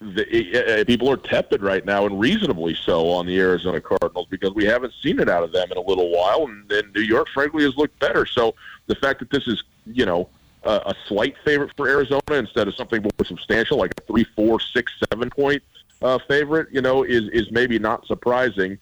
the, 0.01 0.81
uh, 0.81 0.85
people 0.85 1.11
are 1.11 1.17
tepid 1.17 1.63
right 1.63 1.85
now, 1.85 2.07
and 2.07 2.21
reasonably 2.21 2.75
so, 2.75 3.09
on 3.11 3.27
the 3.27 3.39
Arizona 3.39 3.81
Cardinals 3.81 4.27
because 4.31 4.55
we 4.55 4.65
haven't 4.65 4.93
seen 5.03 5.19
it 5.19 5.29
out 5.29 5.43
of 5.43 5.53
them 5.53 5.71
in 5.71 5.79
a 5.79 5.81
little 5.81 6.11
while, 6.11 6.45
and, 6.47 6.71
and 6.71 6.95
New 6.95 7.01
York, 7.01 7.29
frankly, 7.33 7.65
has 7.65 7.77
looked 7.77 7.99
better. 7.99 8.27
So 8.27 8.55
the 8.87 8.95
fact 8.97 9.21
that 9.21 9.31
this 9.31 9.47
is, 9.47 9.63
you 9.87 10.05
know, 10.05 10.29
a, 10.65 10.83
a 10.87 10.95
slight 11.09 11.37
favorite 11.45 11.71
for 11.77 11.89
Arizona 11.89 12.23
instead 12.33 12.69
of 12.69 12.75
something 12.75 13.03
more 13.03 13.25
substantial 13.25 13.79
like 13.79 13.93
a 13.99 14.03
three, 14.03 14.25
four, 14.37 14.61
six, 14.61 14.93
seven 15.11 15.31
point 15.31 15.63
uh, 16.03 16.19
favorite, 16.29 16.69
you 16.71 16.83
know, 16.83 17.03
is 17.03 17.29
is 17.31 17.51
maybe 17.51 17.79
not 17.79 18.07
surprising. 18.07 18.79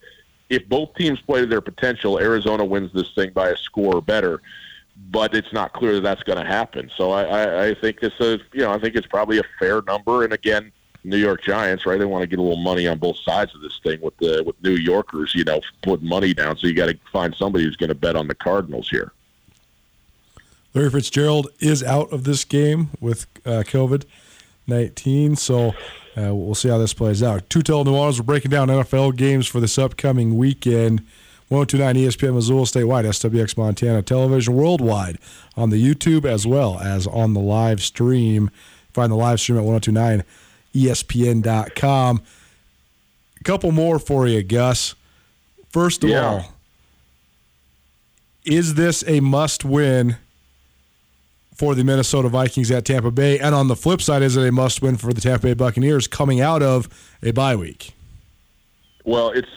If 0.50 0.68
both 0.68 0.94
teams 0.94 1.20
play 1.20 1.40
to 1.40 1.46
their 1.46 1.60
potential, 1.60 2.18
Arizona 2.18 2.64
wins 2.64 2.92
this 2.92 3.14
thing 3.14 3.30
by 3.30 3.50
a 3.50 3.56
score 3.56 3.96
or 3.96 4.02
better 4.02 4.42
but 5.10 5.34
it's 5.34 5.52
not 5.52 5.72
clear 5.72 5.94
that 5.94 6.02
that's 6.02 6.22
going 6.22 6.38
to 6.38 6.44
happen. 6.44 6.90
So 6.96 7.12
I, 7.12 7.24
I, 7.24 7.66
I 7.66 7.74
think 7.74 8.00
this 8.00 8.12
is, 8.20 8.40
you 8.52 8.60
know, 8.60 8.72
I 8.72 8.78
think 8.78 8.94
it's 8.94 9.06
probably 9.06 9.38
a 9.38 9.44
fair 9.58 9.82
number. 9.82 10.24
And 10.24 10.32
again, 10.32 10.72
New 11.04 11.16
York 11.18 11.42
Giants, 11.42 11.84
right? 11.84 11.98
They 11.98 12.04
want 12.04 12.22
to 12.22 12.26
get 12.26 12.38
a 12.38 12.42
little 12.42 12.62
money 12.62 12.88
on 12.88 12.98
both 12.98 13.18
sides 13.18 13.54
of 13.54 13.60
this 13.60 13.78
thing 13.82 14.00
with 14.00 14.16
the 14.18 14.42
with 14.44 14.60
New 14.62 14.74
Yorkers, 14.74 15.34
you 15.34 15.44
know, 15.44 15.60
putting 15.82 16.08
money 16.08 16.32
down. 16.32 16.56
So 16.56 16.66
you 16.66 16.74
got 16.74 16.86
to 16.86 16.98
find 17.12 17.34
somebody 17.34 17.64
who's 17.64 17.76
going 17.76 17.88
to 17.88 17.94
bet 17.94 18.16
on 18.16 18.26
the 18.26 18.34
Cardinals 18.34 18.88
here. 18.88 19.12
Larry 20.72 20.90
Fitzgerald 20.90 21.48
is 21.60 21.82
out 21.82 22.12
of 22.12 22.24
this 22.24 22.44
game 22.44 22.90
with 23.00 23.26
uh, 23.44 23.62
COVID 23.64 24.04
19. 24.66 25.36
So 25.36 25.68
uh, 26.16 26.34
we'll 26.34 26.54
see 26.54 26.68
how 26.68 26.78
this 26.78 26.94
plays 26.94 27.22
out. 27.22 27.48
Tutel 27.48 27.84
Nuanez, 27.84 28.18
we're 28.18 28.24
breaking 28.24 28.50
down 28.50 28.68
NFL 28.68 29.16
games 29.16 29.46
for 29.46 29.60
this 29.60 29.78
upcoming 29.78 30.36
weekend. 30.36 31.06
1029 31.48 31.96
ESPN 31.96 32.34
Missoula 32.34 32.64
statewide, 32.64 33.04
SWX 33.04 33.56
Montana 33.56 34.02
television 34.02 34.54
worldwide 34.54 35.18
on 35.56 35.70
the 35.70 35.82
YouTube 35.82 36.24
as 36.24 36.46
well 36.46 36.78
as 36.80 37.06
on 37.06 37.34
the 37.34 37.40
live 37.40 37.82
stream. 37.82 38.50
Find 38.92 39.10
the 39.12 39.16
live 39.16 39.40
stream 39.40 39.58
at 39.58 39.64
1029ESPN.com. 39.64 42.22
A 43.40 43.44
couple 43.44 43.72
more 43.72 43.98
for 43.98 44.26
you, 44.26 44.42
Gus. 44.42 44.94
First 45.70 46.04
of 46.04 46.10
Yeah. 46.10 46.26
all, 46.26 46.52
is 48.44 48.74
this 48.74 49.04
a 49.06 49.20
must 49.20 49.64
win 49.64 50.16
for 51.54 51.74
the 51.74 51.84
Minnesota 51.84 52.28
Vikings 52.28 52.70
at 52.70 52.84
Tampa 52.84 53.10
Bay? 53.10 53.38
And 53.38 53.54
on 53.54 53.68
the 53.68 53.76
flip 53.76 54.00
side, 54.00 54.22
is 54.22 54.36
it 54.36 54.46
a 54.46 54.52
must 54.52 54.82
win 54.82 54.96
for 54.96 55.12
the 55.12 55.20
Tampa 55.20 55.48
Bay 55.48 55.54
Buccaneers 55.54 56.06
coming 56.06 56.40
out 56.40 56.62
of 56.62 56.88
a 57.22 57.32
bye 57.32 57.56
week? 57.56 57.94
Well, 59.04 59.30
it's 59.30 59.48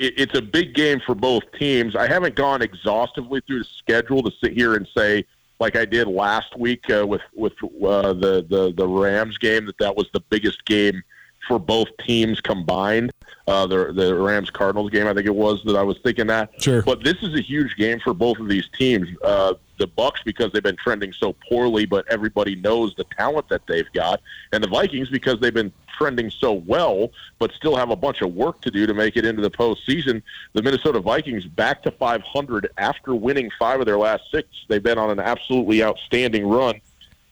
it, 0.00 0.14
it's 0.16 0.36
a 0.36 0.42
big 0.42 0.74
game 0.74 1.00
for 1.04 1.14
both 1.14 1.44
teams. 1.58 1.94
I 1.94 2.08
haven't 2.08 2.34
gone 2.34 2.62
exhaustively 2.62 3.42
through 3.46 3.60
the 3.60 3.68
schedule 3.78 4.22
to 4.22 4.32
sit 4.42 4.52
here 4.52 4.74
and 4.74 4.88
say, 4.96 5.24
like 5.60 5.76
I 5.76 5.84
did 5.84 6.08
last 6.08 6.58
week 6.58 6.90
uh, 6.90 7.06
with 7.06 7.20
with 7.34 7.52
uh, 7.62 8.14
the 8.14 8.44
the 8.48 8.72
the 8.76 8.88
Rams 8.88 9.38
game, 9.38 9.66
that 9.66 9.78
that 9.78 9.94
was 9.94 10.06
the 10.12 10.20
biggest 10.20 10.64
game 10.64 11.02
for 11.46 11.58
both 11.58 11.88
teams 11.98 12.40
combined. 12.40 13.12
Uh, 13.46 13.66
the 13.66 13.92
the 13.92 14.14
Rams 14.14 14.50
Cardinals 14.50 14.90
game, 14.90 15.06
I 15.06 15.12
think 15.12 15.26
it 15.26 15.34
was 15.34 15.62
that 15.64 15.76
I 15.76 15.82
was 15.82 15.98
thinking 16.02 16.26
that. 16.28 16.50
Sure. 16.62 16.82
But 16.82 17.04
this 17.04 17.16
is 17.22 17.34
a 17.34 17.42
huge 17.42 17.76
game 17.76 18.00
for 18.00 18.14
both 18.14 18.38
of 18.38 18.48
these 18.48 18.68
teams. 18.78 19.08
Uh, 19.22 19.54
the 19.80 19.88
Bucs 19.88 20.22
because 20.24 20.52
they've 20.52 20.62
been 20.62 20.76
trending 20.76 21.12
so 21.12 21.34
poorly, 21.48 21.86
but 21.86 22.04
everybody 22.08 22.54
knows 22.54 22.94
the 22.94 23.04
talent 23.16 23.48
that 23.48 23.66
they've 23.66 23.90
got, 23.92 24.20
and 24.52 24.62
the 24.62 24.68
Vikings 24.68 25.08
because 25.08 25.40
they've 25.40 25.52
been 25.52 25.72
trending 25.98 26.30
so 26.30 26.52
well, 26.52 27.10
but 27.38 27.50
still 27.52 27.74
have 27.76 27.90
a 27.90 27.96
bunch 27.96 28.20
of 28.20 28.34
work 28.34 28.60
to 28.60 28.70
do 28.70 28.86
to 28.86 28.94
make 28.94 29.16
it 29.16 29.24
into 29.24 29.42
the 29.42 29.50
postseason. 29.50 30.22
The 30.52 30.62
Minnesota 30.62 31.00
Vikings 31.00 31.46
back 31.46 31.82
to 31.82 31.90
500 31.90 32.70
after 32.78 33.14
winning 33.14 33.50
five 33.58 33.80
of 33.80 33.86
their 33.86 33.98
last 33.98 34.24
six. 34.30 34.48
They've 34.68 34.82
been 34.82 34.98
on 34.98 35.10
an 35.10 35.18
absolutely 35.18 35.82
outstanding 35.82 36.46
run. 36.46 36.80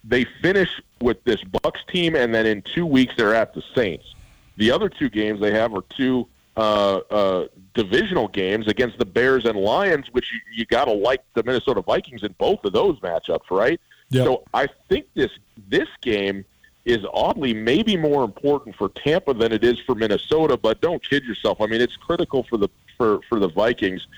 They 0.04 0.24
finish 0.42 0.70
with 1.00 1.22
this 1.24 1.42
Bucks 1.44 1.80
team, 1.88 2.16
and 2.16 2.34
then 2.34 2.46
in 2.46 2.62
two 2.62 2.86
weeks 2.86 3.14
they're 3.16 3.34
at 3.34 3.54
the 3.54 3.62
Saints. 3.74 4.14
The 4.56 4.70
other 4.70 4.88
two 4.88 5.08
games 5.08 5.40
they 5.40 5.52
have 5.52 5.74
are 5.74 5.84
two 5.96 6.26
uh, 6.58 7.00
uh, 7.10 7.46
divisional 7.74 8.26
games 8.26 8.66
against 8.66 8.98
the 8.98 9.04
Bears 9.04 9.44
and 9.44 9.56
Lions, 9.56 10.06
which 10.10 10.32
you, 10.32 10.40
you 10.56 10.66
got 10.66 10.86
to 10.86 10.92
like 10.92 11.22
the 11.34 11.42
Minnesota 11.44 11.80
Vikings 11.82 12.24
in 12.24 12.34
both 12.36 12.64
of 12.64 12.72
those 12.72 12.98
matchups, 12.98 13.48
right? 13.50 13.80
Yep. 14.10 14.24
So 14.24 14.42
I 14.52 14.66
think 14.88 15.06
this 15.14 15.30
this 15.68 15.88
game 16.00 16.44
is 16.84 16.98
oddly 17.12 17.54
maybe 17.54 17.96
more 17.96 18.24
important 18.24 18.74
for 18.74 18.88
Tampa 18.88 19.34
than 19.34 19.52
it 19.52 19.62
is 19.62 19.78
for 19.78 19.94
Minnesota. 19.94 20.56
But 20.56 20.80
don't 20.80 21.02
kid 21.08 21.24
yourself. 21.24 21.60
I 21.60 21.66
mean, 21.66 21.80
it's 21.80 21.96
critical 21.96 22.42
for 22.42 22.56
the 22.56 22.68
for 22.96 23.20
for 23.28 23.38
the 23.38 23.48
Vikings. 23.48 24.08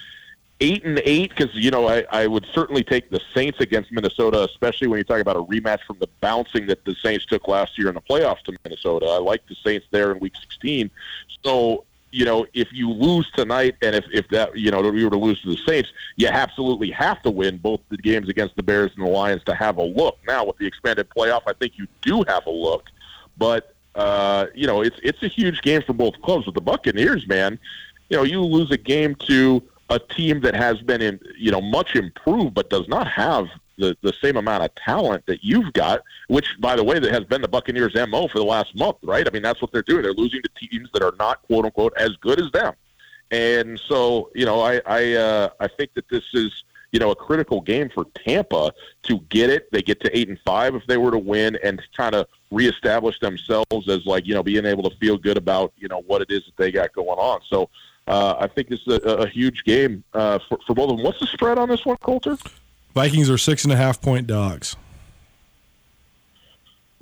Eight 0.63 0.85
and 0.85 1.01
eight, 1.05 1.31
because 1.31 1.55
you 1.55 1.71
know 1.71 1.89
I, 1.89 2.05
I 2.11 2.27
would 2.27 2.47
certainly 2.55 2.85
take 2.85 3.11
the 3.11 3.21
Saints 3.35 3.61
against 3.61 3.93
Minnesota, 3.93 4.45
especially 4.45 4.89
when 4.89 4.99
you 4.99 5.05
talk 5.05 5.21
about 5.21 5.37
a 5.37 5.43
rematch 5.43 5.81
from 5.87 5.99
the 6.01 6.09
bouncing 6.21 6.67
that 6.67 6.85
the 6.85 6.95
Saints 7.03 7.27
took 7.27 7.49
last 7.49 7.77
year 7.79 7.89
in 7.89 7.95
the 7.95 8.01
playoffs 8.01 8.43
to 8.45 8.57
Minnesota. 8.65 9.07
I 9.07 9.19
like 9.19 9.47
the 9.47 9.57
Saints 9.63 9.87
there 9.91 10.13
in 10.13 10.21
Week 10.21 10.35
16. 10.37 10.91
So 11.43 11.85
you 12.13 12.25
know, 12.25 12.47
if 12.55 12.73
you 12.73 12.91
lose 12.91 13.31
tonight, 13.33 13.77
and 13.83 13.95
if, 13.95 14.05
if 14.13 14.29
that, 14.29 14.57
you 14.59 14.71
know, 14.71 14.83
you 14.93 15.05
were 15.05 15.11
to 15.11 15.19
lose 15.19 15.41
to 15.43 15.51
the 15.51 15.57
Saints, 15.67 15.91
you 16.17 16.27
absolutely 16.29 16.91
have 16.91 17.23
to 17.23 17.31
win 17.31 17.59
both 17.59 17.81
the 17.89 17.97
games 17.97 18.29
against 18.29 18.57
the 18.57 18.63
Bears 18.63 18.91
and 18.97 19.07
the 19.07 19.11
Lions 19.11 19.45
to 19.45 19.55
have 19.55 19.79
a 19.79 19.83
look. 19.83 20.19
Now, 20.27 20.45
with 20.45 20.59
the 20.59 20.67
expanded 20.67 21.09
playoff, 21.09 21.43
I 21.47 21.53
think 21.53 21.79
you 21.79 21.87
do 22.03 22.25
have 22.27 22.47
a 22.47 22.51
look, 22.51 22.91
but 23.39 23.75
uh, 23.95 24.47
you 24.55 24.67
know, 24.67 24.83
it's 24.83 24.99
it's 25.03 25.23
a 25.23 25.29
huge 25.29 25.63
game 25.63 25.83
for 25.83 25.93
both 25.93 26.21
clubs. 26.23 26.47
With 26.47 26.55
the 26.55 26.61
Buccaneers, 26.61 27.27
man, 27.27 27.59
you 28.09 28.17
know, 28.17 28.23
you 28.23 28.41
lose 28.43 28.71
a 28.71 28.77
game 28.77 29.15
to 29.27 29.63
a 29.89 29.99
team 29.99 30.41
that 30.41 30.55
has 30.55 30.81
been 30.81 31.03
in, 31.03 31.21
you 31.37 31.51
know, 31.51 31.61
much 31.61 31.97
improved, 31.97 32.55
but 32.55 32.71
does 32.71 32.87
not 32.89 33.09
have 33.09 33.49
the, 33.81 33.97
the 34.03 34.13
same 34.23 34.37
amount 34.37 34.63
of 34.63 34.75
talent 34.77 35.25
that 35.27 35.43
you've 35.43 35.73
got, 35.73 36.03
which, 36.29 36.57
by 36.61 36.77
the 36.77 36.85
way, 36.85 36.99
that 36.99 37.13
has 37.13 37.25
been 37.25 37.43
the 37.43 37.49
Buccaneers' 37.49 37.95
MO 38.09 38.29
for 38.29 38.39
the 38.39 38.45
last 38.45 38.77
month, 38.77 38.99
right? 39.03 39.27
I 39.27 39.31
mean, 39.31 39.43
that's 39.43 39.61
what 39.61 39.73
they're 39.73 39.83
doing. 39.83 40.03
They're 40.03 40.13
losing 40.13 40.43
to 40.43 40.69
teams 40.69 40.89
that 40.93 41.03
are 41.03 41.15
not, 41.19 41.43
quote 41.43 41.65
unquote, 41.65 41.95
as 41.97 42.11
good 42.21 42.41
as 42.41 42.51
them. 42.53 42.75
And 43.31 43.81
so, 43.89 44.31
you 44.35 44.45
know, 44.45 44.61
I 44.61 44.81
I, 44.87 45.15
uh, 45.15 45.49
I 45.61 45.69
think 45.69 45.95
that 45.95 46.09
this 46.09 46.25
is, 46.35 46.65
you 46.93 46.99
know, 46.99 47.11
a 47.11 47.17
critical 47.17 47.61
game 47.61 47.89
for 47.89 48.05
Tampa 48.27 48.73
to 49.05 49.21
get 49.29 49.51
it. 49.51 49.71
They 49.71 49.83
get 49.83 50.01
to 50.01 50.17
eight 50.17 50.29
and 50.29 50.39
five 50.45 50.75
if 50.75 50.85
they 50.87 50.97
were 50.97 51.13
to 51.13 51.19
win, 51.19 51.57
and 51.63 51.81
kind 51.97 52.15
of 52.15 52.27
reestablish 52.51 53.21
themselves 53.21 53.89
as 53.89 54.05
like, 54.07 54.27
you 54.27 54.35
know, 54.35 54.43
being 54.43 54.67
able 54.67 54.89
to 54.91 54.97
feel 54.97 55.17
good 55.17 55.37
about, 55.37 55.73
you 55.77 55.87
know, 55.87 56.03
what 56.07 56.23
it 56.23 56.31
is 56.31 56.45
that 56.47 56.57
they 56.57 56.71
got 56.71 56.93
going 56.93 57.19
on. 57.19 57.41
So. 57.49 57.69
Uh, 58.09 58.35
I 58.41 58.49
think 58.49 58.69
this 58.69 58.81
is 58.89 58.99
a, 59.05 59.19
a 59.19 59.29
huge 59.29 59.63
game 59.63 60.03
uh, 60.15 60.41
for, 60.49 60.59
for 60.67 60.75
both 60.75 60.91
of 60.91 60.97
them. 60.97 61.05
What's 61.05 61.21
the 61.21 61.27
spread 61.27 61.59
on 61.59 61.69
this 61.69 61.87
one, 61.87 61.97
Colter? 61.99 62.37
Vikings 62.95 63.31
are 63.31 63.39
six 63.39 63.65
and 63.65 63.73
a 63.73 63.77
half 63.77 64.01
point 64.01 64.27
dogs. 64.27 64.77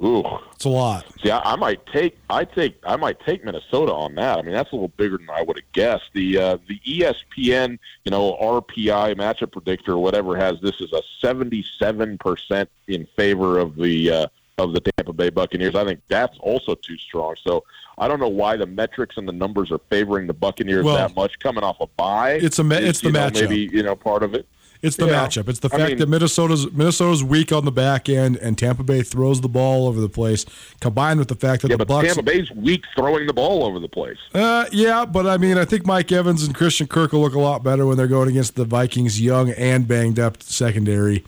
Ooh, 0.01 0.25
it's 0.55 0.65
a 0.65 0.69
lot. 0.69 1.07
See, 1.21 1.31
I, 1.31 1.55
I, 1.55 1.57
might 1.57 1.85
take, 1.87 2.17
I 2.31 2.45
take, 2.45 2.79
I 2.85 2.95
might 2.95 3.19
take 3.21 3.45
Minnesota 3.45 3.93
on 3.93 4.15
that. 4.15 4.39
I 4.39 4.43
mean, 4.43 4.53
that's 4.53 4.71
a 4.71 4.77
little 4.77 4.93
bigger 4.97 5.19
than 5.19 5.29
I 5.29 5.43
would 5.43 5.57
have 5.57 5.73
guessed. 5.73 6.11
The 6.13 6.39
uh, 6.39 6.59
the 6.69 6.79
ESPN, 6.87 7.79
you 8.05 8.11
know, 8.13 8.37
RPI 8.41 9.17
matchup 9.17 9.51
predictor 9.51 9.95
or 9.95 9.99
whatever 9.99 10.37
has 10.37 10.61
this 10.61 10.81
as 10.81 10.93
a 10.93 11.03
seventy-seven 11.21 12.19
percent 12.19 12.71
in 12.87 13.07
favor 13.17 13.59
of 13.59 13.75
the 13.75 14.11
uh, 14.11 14.27
of 14.59 14.73
the 14.73 14.81
Tampa 14.81 15.13
Bay 15.13 15.31
Buccaneers. 15.31 15.75
I 15.75 15.85
think 15.85 16.01
that's 16.07 16.39
also 16.39 16.77
too 16.77 16.97
strong. 16.97 17.35
So 17.43 17.65
I 17.97 18.07
don't 18.07 18.21
know 18.21 18.29
why 18.29 18.57
the 18.57 18.67
metrics 18.67 19.17
and 19.17 19.27
the 19.27 19.33
numbers 19.33 19.73
are 19.73 19.81
favoring 19.91 20.29
the 20.29 20.35
Buccaneers 20.35 20.85
well, 20.85 20.97
that 20.97 21.17
much 21.17 21.39
coming 21.41 21.65
off 21.65 21.81
a 21.81 21.87
bye. 21.87 22.33
It's 22.35 22.61
a, 22.61 22.65
me- 22.65 22.77
it's 22.77 23.01
the 23.01 23.11
know, 23.11 23.21
matchup. 23.21 23.49
Maybe 23.49 23.69
you 23.73 23.83
know 23.83 23.97
part 23.97 24.23
of 24.23 24.35
it. 24.35 24.47
It's 24.81 24.97
the 24.97 25.07
Yeah. 25.07 25.27
matchup. 25.27 25.49
It's 25.49 25.59
the 25.59 25.69
I 25.73 25.77
fact 25.77 25.89
mean- 25.91 25.99
that 25.99 26.09
Minnesota's 26.09 26.71
Minnesota's 26.73 27.25
weak 27.25 27.51
on 27.53 27.65
the 27.65 27.73
back 27.73 28.09
end, 28.09 28.37
and 28.37 28.57
Tampa 28.57 28.83
Bay 28.85 29.03
throws 29.03 29.41
the 29.41 29.49
ball 29.49 29.89
over 29.89 30.01
the 30.01 30.09
place. 30.09 30.47
Combined 30.81 31.19
with 31.19 31.29
the 31.29 31.35
fact 31.35 31.63
that 31.63 31.71
Yeah, 31.71 31.77
the 31.77 31.85
but 31.87 32.03
Bucs, 32.03 32.07
Tampa 32.07 32.23
Bay's 32.23 32.51
weak 32.53 32.85
throwing 32.97 33.27
the 33.27 33.33
ball 33.33 33.65
over 33.65 33.79
the 33.81 33.89
place. 33.89 34.19
uh, 34.35 34.67
yeah, 34.73 35.05
but 35.05 35.27
I 35.27 35.37
mean, 35.37 35.59
I 35.59 35.65
think 35.65 35.85
Mike 35.87 36.13
Evans 36.13 36.43
and 36.45 36.55
Christian 36.55 36.87
Kirk 36.87 37.13
will 37.13 37.21
look 37.23 37.35
a 37.35 37.41
lot 37.41 37.65
better 37.65 37.87
when 37.87 37.97
they're 37.97 38.07
going 38.07 38.29
against 38.29 38.55
the 38.57 38.65
Vikings' 38.65 39.21
young 39.21 39.51
and 39.51 39.89
banged 39.89 40.19
up 40.21 40.43
secondary. 40.43 41.25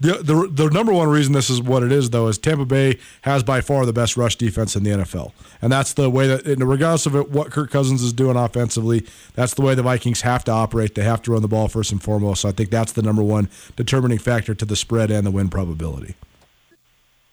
The, 0.00 0.14
the 0.14 0.48
the 0.50 0.70
number 0.70 0.94
one 0.94 1.08
reason 1.08 1.34
this 1.34 1.50
is 1.50 1.60
what 1.60 1.82
it 1.82 1.92
is 1.92 2.08
though 2.08 2.28
is 2.28 2.38
Tampa 2.38 2.64
Bay 2.64 2.98
has 3.20 3.42
by 3.42 3.60
far 3.60 3.84
the 3.84 3.92
best 3.92 4.16
rush 4.16 4.36
defense 4.36 4.74
in 4.74 4.82
the 4.82 4.90
NFL, 4.90 5.32
and 5.60 5.70
that's 5.70 5.92
the 5.92 6.08
way 6.08 6.26
that, 6.26 6.46
regardless 6.58 7.04
of 7.04 7.34
what 7.34 7.50
Kirk 7.50 7.70
Cousins 7.70 8.02
is 8.02 8.14
doing 8.14 8.34
offensively, 8.34 9.06
that's 9.34 9.52
the 9.52 9.60
way 9.60 9.74
the 9.74 9.82
Vikings 9.82 10.22
have 10.22 10.42
to 10.44 10.52
operate. 10.52 10.94
They 10.94 11.02
have 11.02 11.20
to 11.22 11.32
run 11.32 11.42
the 11.42 11.48
ball 11.48 11.68
first 11.68 11.92
and 11.92 12.02
foremost. 12.02 12.40
So 12.40 12.48
I 12.48 12.52
think 12.52 12.70
that's 12.70 12.92
the 12.92 13.02
number 13.02 13.22
one 13.22 13.50
determining 13.76 14.18
factor 14.18 14.54
to 14.54 14.64
the 14.64 14.74
spread 14.74 15.10
and 15.10 15.26
the 15.26 15.30
win 15.30 15.50
probability. 15.50 16.14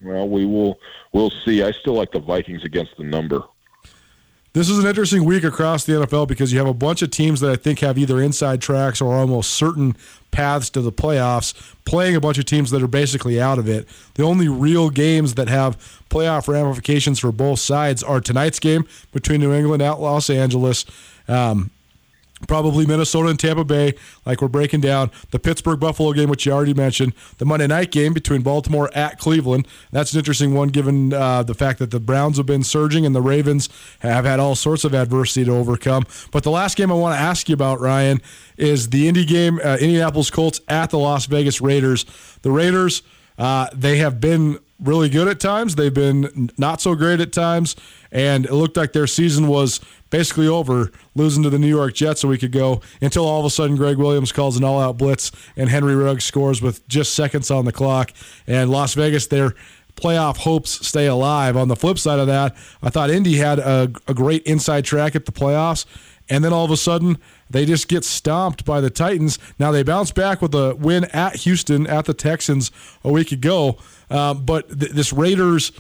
Well, 0.01 0.27
we 0.27 0.45
will 0.45 0.77
we'll 1.13 1.31
see. 1.45 1.63
I 1.63 1.71
still 1.71 1.93
like 1.93 2.11
the 2.11 2.19
Vikings 2.19 2.65
against 2.65 2.97
the 2.97 3.05
number. 3.05 3.43
This 4.57 4.69
is 4.69 4.79
an 4.79 4.87
interesting 4.87 5.23
week 5.23 5.43
across 5.43 5.83
the 5.83 5.93
NFL 5.93 6.27
because 6.27 6.51
you 6.51 6.57
have 6.57 6.67
a 6.67 6.73
bunch 6.73 7.03
of 7.03 7.11
teams 7.11 7.41
that 7.41 7.51
I 7.51 7.55
think 7.57 7.77
have 7.81 7.95
either 7.95 8.19
inside 8.19 8.59
tracks 8.59 8.99
or 8.99 9.13
almost 9.13 9.53
certain 9.53 9.95
paths 10.31 10.71
to 10.71 10.81
the 10.81 10.91
playoffs, 10.91 11.53
playing 11.85 12.15
a 12.15 12.19
bunch 12.19 12.39
of 12.39 12.45
teams 12.45 12.71
that 12.71 12.81
are 12.81 12.87
basically 12.87 13.39
out 13.39 13.59
of 13.59 13.69
it. 13.69 13.87
The 14.15 14.23
only 14.23 14.47
real 14.47 14.89
games 14.89 15.35
that 15.35 15.47
have 15.47 15.77
playoff 16.09 16.47
ramifications 16.47 17.19
for 17.19 17.31
both 17.31 17.59
sides 17.59 18.01
are 18.01 18.19
tonight's 18.19 18.57
game 18.59 18.87
between 19.11 19.41
New 19.41 19.53
England 19.53 19.83
at 19.83 19.99
Los 19.99 20.27
Angeles. 20.27 20.87
Um, 21.27 21.69
Probably 22.45 22.85
Minnesota 22.85 23.29
and 23.29 23.39
Tampa 23.39 23.63
Bay, 23.63 23.95
like 24.25 24.41
we're 24.43 24.47
breaking 24.47 24.81
down. 24.81 25.09
The 25.31 25.39
Pittsburgh 25.39 25.79
Buffalo 25.79 26.13
game, 26.13 26.29
which 26.29 26.45
you 26.45 26.51
already 26.51 26.73
mentioned. 26.73 27.13
The 27.39 27.45
Monday 27.45 27.65
night 27.65 27.91
game 27.91 28.13
between 28.13 28.43
Baltimore 28.43 28.91
at 28.93 29.17
Cleveland. 29.17 29.67
That's 29.91 30.13
an 30.13 30.19
interesting 30.19 30.53
one 30.53 30.69
given 30.69 31.13
uh, 31.13 31.41
the 31.41 31.55
fact 31.55 31.79
that 31.79 31.89
the 31.89 31.99
Browns 31.99 32.37
have 32.37 32.45
been 32.45 32.63
surging 32.63 33.07
and 33.07 33.15
the 33.15 33.21
Ravens 33.21 33.69
have 33.99 34.25
had 34.25 34.39
all 34.39 34.53
sorts 34.53 34.83
of 34.83 34.93
adversity 34.93 35.45
to 35.45 35.51
overcome. 35.51 36.05
But 36.31 36.43
the 36.43 36.51
last 36.51 36.77
game 36.77 36.91
I 36.91 36.95
want 36.95 37.15
to 37.15 37.19
ask 37.19 37.49
you 37.49 37.53
about, 37.53 37.79
Ryan, 37.79 38.21
is 38.55 38.89
the 38.89 39.07
Indy 39.07 39.25
game, 39.25 39.59
uh, 39.63 39.77
Indianapolis 39.81 40.29
Colts 40.29 40.61
at 40.67 40.91
the 40.91 40.99
Las 40.99 41.25
Vegas 41.25 41.59
Raiders. 41.59 42.05
The 42.43 42.51
Raiders, 42.51 43.01
uh, 43.39 43.69
they 43.73 43.97
have 43.97 44.21
been 44.21 44.59
really 44.79 45.09
good 45.09 45.27
at 45.27 45.39
times. 45.39 45.75
They've 45.75 45.93
been 45.93 46.51
not 46.57 46.81
so 46.81 46.95
great 46.95 47.19
at 47.19 47.33
times, 47.33 47.75
and 48.11 48.45
it 48.45 48.53
looked 48.53 48.77
like 48.77 48.93
their 48.93 49.07
season 49.07 49.47
was 49.47 49.79
basically 50.09 50.47
over, 50.47 50.91
losing 51.15 51.43
to 51.43 51.49
the 51.49 51.59
New 51.59 51.67
York 51.67 51.93
Jets 51.93 52.23
a 52.23 52.27
week 52.27 52.43
ago. 52.43 52.81
Until 53.01 53.25
all 53.25 53.39
of 53.39 53.45
a 53.45 53.49
sudden, 53.49 53.75
Gregg 53.75 53.97
Williams 53.97 54.31
calls 54.31 54.57
an 54.57 54.63
all-out 54.63 54.97
blitz, 54.97 55.31
and 55.55 55.69
Henry 55.69 55.95
Ruggs 55.95 56.25
scores 56.25 56.61
with 56.61 56.87
just 56.87 57.13
seconds 57.13 57.51
on 57.51 57.65
the 57.65 57.71
clock. 57.71 58.11
And 58.45 58.69
Las 58.69 58.93
Vegas, 58.93 59.27
their 59.27 59.53
playoff 59.95 60.37
hopes 60.37 60.87
stay 60.87 61.07
alive. 61.07 61.57
On 61.57 61.67
the 61.67 61.75
flip 61.75 61.97
side 61.97 62.19
of 62.19 62.27
that, 62.27 62.55
I 62.81 62.89
thought 62.89 63.09
Indy 63.09 63.35
had 63.37 63.59
a, 63.59 63.91
a 64.07 64.13
great 64.13 64.43
inside 64.43 64.85
track 64.85 65.15
at 65.15 65.25
the 65.25 65.31
playoffs. 65.31 65.85
And 66.29 66.43
then 66.43 66.51
all 66.51 66.65
of 66.65 66.71
a 66.71 66.77
sudden, 66.77 67.17
they 67.49 67.65
just 67.65 67.87
get 67.87 68.03
stomped 68.03 68.65
by 68.65 68.81
the 68.81 68.89
Titans. 68.89 69.39
Now 69.57 69.71
they 69.71 69.81
bounce 69.81 70.11
back 70.11 70.41
with 70.41 70.53
a 70.53 70.75
win 70.75 71.05
at 71.05 71.37
Houston 71.37 71.87
at 71.87 72.05
the 72.05 72.13
Texans 72.13 72.69
a 73.03 73.11
week 73.11 73.31
ago. 73.31 73.77
Um, 74.09 74.45
but 74.45 74.67
th- 74.67 74.91
this 74.91 75.13
Raiders 75.13 75.71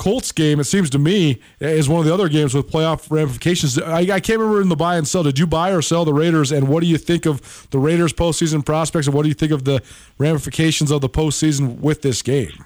Colts 0.00 0.32
game, 0.32 0.58
it 0.60 0.64
seems 0.64 0.88
to 0.90 0.98
me, 0.98 1.42
is 1.60 1.86
one 1.86 2.00
of 2.00 2.06
the 2.06 2.14
other 2.14 2.30
games 2.30 2.54
with 2.54 2.70
playoff 2.70 3.10
ramifications. 3.10 3.78
I, 3.78 3.98
I 3.98 4.20
can't 4.20 4.38
remember 4.38 4.62
in 4.62 4.70
the 4.70 4.76
buy 4.76 4.96
and 4.96 5.06
sell. 5.06 5.22
Did 5.22 5.38
you 5.38 5.46
buy 5.46 5.72
or 5.72 5.82
sell 5.82 6.06
the 6.06 6.14
Raiders? 6.14 6.52
And 6.52 6.68
what 6.68 6.80
do 6.80 6.86
you 6.86 6.96
think 6.96 7.26
of 7.26 7.68
the 7.68 7.78
Raiders 7.78 8.14
postseason 8.14 8.64
prospects? 8.64 9.08
And 9.08 9.14
what 9.14 9.24
do 9.24 9.28
you 9.28 9.34
think 9.34 9.52
of 9.52 9.64
the 9.64 9.82
ramifications 10.16 10.90
of 10.90 11.02
the 11.02 11.10
postseason 11.10 11.80
with 11.80 12.00
this 12.00 12.22
game? 12.22 12.64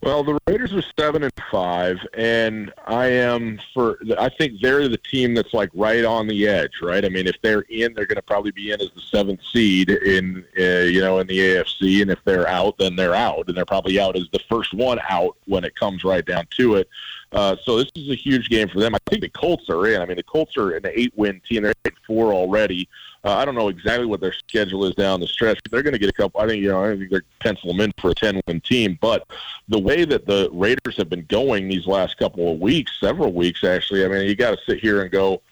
Well, 0.00 0.22
the 0.22 0.38
Raiders 0.46 0.72
are 0.74 0.84
seven 0.96 1.24
and 1.24 1.32
five, 1.50 1.98
and 2.14 2.72
I 2.86 3.06
am 3.06 3.58
for. 3.74 3.98
I 4.16 4.28
think 4.28 4.60
they're 4.60 4.88
the 4.88 4.96
team 4.96 5.34
that's 5.34 5.52
like 5.52 5.70
right 5.74 6.04
on 6.04 6.28
the 6.28 6.46
edge, 6.46 6.74
right? 6.80 7.04
I 7.04 7.08
mean, 7.08 7.26
if 7.26 7.34
they're 7.42 7.62
in, 7.62 7.94
they're 7.94 8.06
going 8.06 8.16
to 8.16 8.22
probably 8.22 8.52
be 8.52 8.70
in 8.70 8.80
as 8.80 8.90
the 8.94 9.00
seventh 9.00 9.40
seed 9.52 9.90
in, 9.90 10.44
uh, 10.56 10.86
you 10.86 11.00
know, 11.00 11.18
in 11.18 11.26
the 11.26 11.38
AFC, 11.38 12.00
and 12.00 12.12
if 12.12 12.22
they're 12.24 12.46
out, 12.46 12.78
then 12.78 12.94
they're 12.94 13.14
out, 13.14 13.48
and 13.48 13.56
they're 13.56 13.64
probably 13.64 13.98
out 13.98 14.16
as 14.16 14.28
the 14.32 14.40
first 14.48 14.72
one 14.72 15.00
out 15.08 15.36
when 15.46 15.64
it 15.64 15.74
comes 15.74 16.04
right 16.04 16.24
down 16.24 16.46
to 16.56 16.76
it. 16.76 16.88
Uh, 17.32 17.56
so 17.64 17.76
this 17.76 17.90
is 17.96 18.08
a 18.08 18.14
huge 18.14 18.48
game 18.48 18.68
for 18.68 18.78
them. 18.78 18.94
I 18.94 18.98
think 19.10 19.22
the 19.22 19.28
Colts 19.30 19.68
are 19.68 19.84
in. 19.88 20.00
I 20.00 20.06
mean, 20.06 20.16
the 20.16 20.22
Colts 20.22 20.56
are 20.56 20.76
an 20.76 20.84
eight-win 20.86 21.40
team. 21.48 21.64
They're 21.64 21.74
eight 21.84 21.94
four 22.06 22.32
already. 22.32 22.88
Uh, 23.28 23.36
I 23.36 23.44
don't 23.44 23.54
know 23.54 23.68
exactly 23.68 24.06
what 24.06 24.22
their 24.22 24.32
schedule 24.32 24.86
is 24.86 24.94
down 24.94 25.20
the 25.20 25.26
stretch. 25.26 25.60
They're 25.70 25.82
going 25.82 25.92
to 25.92 25.98
get 25.98 26.08
a 26.08 26.14
couple. 26.14 26.40
I 26.40 26.46
think 26.46 26.62
you 26.62 26.70
know. 26.70 26.82
I 26.82 26.96
think 26.96 27.10
they're 27.10 27.24
pencil 27.40 27.68
them 27.68 27.82
in 27.82 27.92
for 27.98 28.12
a 28.12 28.14
ten-win 28.14 28.62
team. 28.62 28.96
But 29.02 29.26
the 29.68 29.78
way 29.78 30.06
that 30.06 30.24
the 30.24 30.48
Raiders 30.50 30.96
have 30.96 31.10
been 31.10 31.26
going 31.28 31.68
these 31.68 31.86
last 31.86 32.16
couple 32.16 32.50
of 32.50 32.58
weeks, 32.58 32.98
several 32.98 33.34
weeks 33.34 33.64
actually. 33.64 34.02
I 34.02 34.08
mean, 34.08 34.26
you 34.26 34.34
got 34.34 34.56
to 34.56 34.64
sit 34.64 34.80
here 34.80 35.02
and 35.02 35.10
go. 35.10 35.42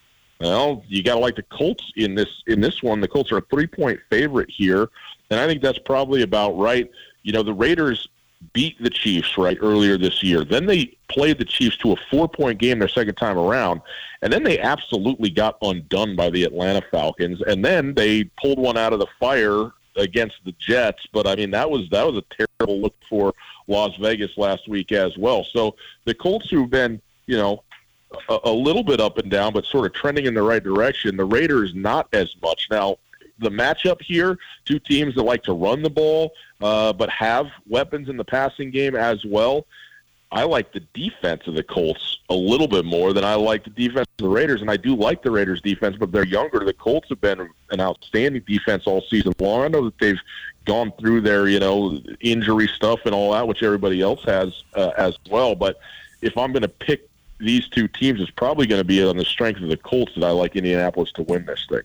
Well, 0.41 0.85
you 0.89 1.03
got 1.03 1.17
to 1.17 1.21
like 1.21 1.37
the 1.37 1.43
Colts 1.43 1.93
in 1.97 2.15
this 2.15 2.43
in 2.47 2.63
this 2.63 2.83
one. 2.83 3.03
The 3.03 3.09
Colts 3.09 3.31
are 3.31 3.39
a 3.39 3.43
three-point 3.43 4.01
favorite 4.09 4.49
here. 4.51 4.89
and 5.29 5.39
I 5.39 5.47
think 5.47 5.61
that's 5.61 5.79
probably 5.79 6.23
about 6.23 6.57
right. 6.57 6.91
You 7.25 7.33
know, 7.33 7.43
the 7.43 7.53
Raiders 7.53 8.09
beat 8.53 8.81
the 8.83 8.91
Chiefs 8.91 9.39
right 9.39 9.59
earlier 9.61 9.97
this 9.97 10.23
year. 10.23 10.45
Then 10.45 10.67
they 10.67 10.97
played 11.09 11.39
the 11.39 11.45
Chiefs 11.45 11.77
to 11.79 11.93
a 11.93 11.97
four 12.11 12.29
point 12.29 12.59
game 12.59 12.79
their 12.79 12.89
second 12.89 13.15
time 13.17 13.39
around, 13.39 13.81
and 14.23 14.33
then 14.33 14.43
they 14.43 14.59
absolutely 14.59 15.31
got 15.31 15.57
undone 15.63 16.17
by 16.17 16.31
the 16.31 16.45
Atlanta 16.45 16.83
Falcons. 16.91 17.41
And 17.43 17.65
then 17.65 17.95
they 17.95 18.25
pulled 18.25 18.59
one 18.59 18.77
out 18.77 18.93
of 18.93 18.99
the 18.99 19.07
fire 19.19 19.71
against 19.97 20.37
the 20.45 20.53
Jets. 20.59 21.07
But 21.13 21.27
I 21.27 21.37
mean, 21.37 21.51
that 21.53 21.71
was 21.71 21.89
that 21.91 22.07
was 22.07 22.17
a 22.17 22.47
terrible 22.59 22.81
look 22.81 22.95
for 23.09 23.35
Las 23.69 23.97
Vegas 24.01 24.37
last 24.37 24.69
week 24.69 24.93
as 24.93 25.17
well. 25.17 25.45
So 25.45 25.77
the 26.05 26.15
Colts, 26.15 26.51
who've 26.51 26.71
been 26.71 27.01
you 27.27 27.37
know 27.37 27.63
a, 28.29 28.39
a 28.45 28.53
little 28.53 28.85
bit 28.85 29.01
up 29.01 29.19
and 29.19 29.31
down, 29.31 29.53
but 29.53 29.65
sort 29.65 29.87
of 29.87 29.93
trending 29.93 30.27
in 30.27 30.35
the 30.35 30.43
right 30.43 30.63
direction. 30.63 31.17
The 31.17 31.25
Raiders 31.25 31.75
not 31.75 32.09
as 32.13 32.35
much 32.43 32.69
now 32.71 32.99
the 33.39 33.51
matchup 33.51 34.01
here, 34.01 34.39
two 34.65 34.79
teams 34.79 35.15
that 35.15 35.23
like 35.23 35.43
to 35.45 35.53
run 35.53 35.83
the 35.83 35.91
ball, 35.91 36.33
uh, 36.61 36.93
but 36.93 37.11
have 37.11 37.47
weapons 37.69 38.09
in 38.09 38.17
the 38.17 38.25
passing 38.25 38.71
game 38.71 38.97
as 38.97 39.25
well. 39.25 39.67
I 40.33 40.43
like 40.43 40.73
the 40.73 40.81
defense 40.93 41.47
of 41.47 41.55
the 41.55 41.63
Colts 41.63 42.19
a 42.29 42.35
little 42.35 42.67
bit 42.67 42.85
more 42.85 43.13
than 43.13 43.25
I 43.25 43.35
like 43.35 43.63
the 43.63 43.71
defense 43.71 44.09
of 44.19 44.25
the 44.25 44.29
Raiders, 44.29 44.61
and 44.61 44.71
I 44.71 44.77
do 44.77 44.97
like 44.97 45.23
the 45.23 45.31
Raiders' 45.31 45.61
defense, 45.61 45.97
but 45.97 46.11
they're 46.11 46.27
younger. 46.27 46.65
The 46.65 46.73
Colts 46.73 47.09
have 47.11 47.21
been 47.21 47.49
an 47.71 47.81
outstanding 47.81 48.43
defense 48.47 48.87
all 48.87 49.03
season 49.03 49.33
long. 49.39 49.63
I 49.63 49.69
know 49.69 49.85
that 49.85 49.99
they've 49.99 50.21
gone 50.65 50.93
through 50.99 51.21
their, 51.21 51.47
you 51.47 51.61
know, 51.61 52.01
injury 52.21 52.67
stuff 52.67 53.01
and 53.05 53.15
all 53.15 53.33
that, 53.33 53.47
which 53.47 53.63
everybody 53.63 54.03
else 54.03 54.25
has 54.25 54.65
uh, 54.75 54.91
as 54.99 55.17
well. 55.31 55.55
But 55.55 55.79
if 56.23 56.37
I'm 56.37 56.53
going 56.53 56.63
to 56.63 56.69
pick 56.69 57.09
these 57.39 57.69
two 57.69 57.87
teams, 57.87 58.21
it's 58.21 58.31
probably 58.31 58.67
going 58.67 58.81
to 58.81 58.85
be 58.85 59.03
on 59.05 59.17
the 59.17 59.25
strength 59.25 59.61
of 59.63 59.69
the 59.69 59.77
Colts 59.77 60.15
that 60.17 60.25
I 60.25 60.31
like 60.31 60.57
Indianapolis 60.57 61.13
to 61.13 61.23
win 61.23 61.47
this 61.47 61.65
thing. 61.69 61.83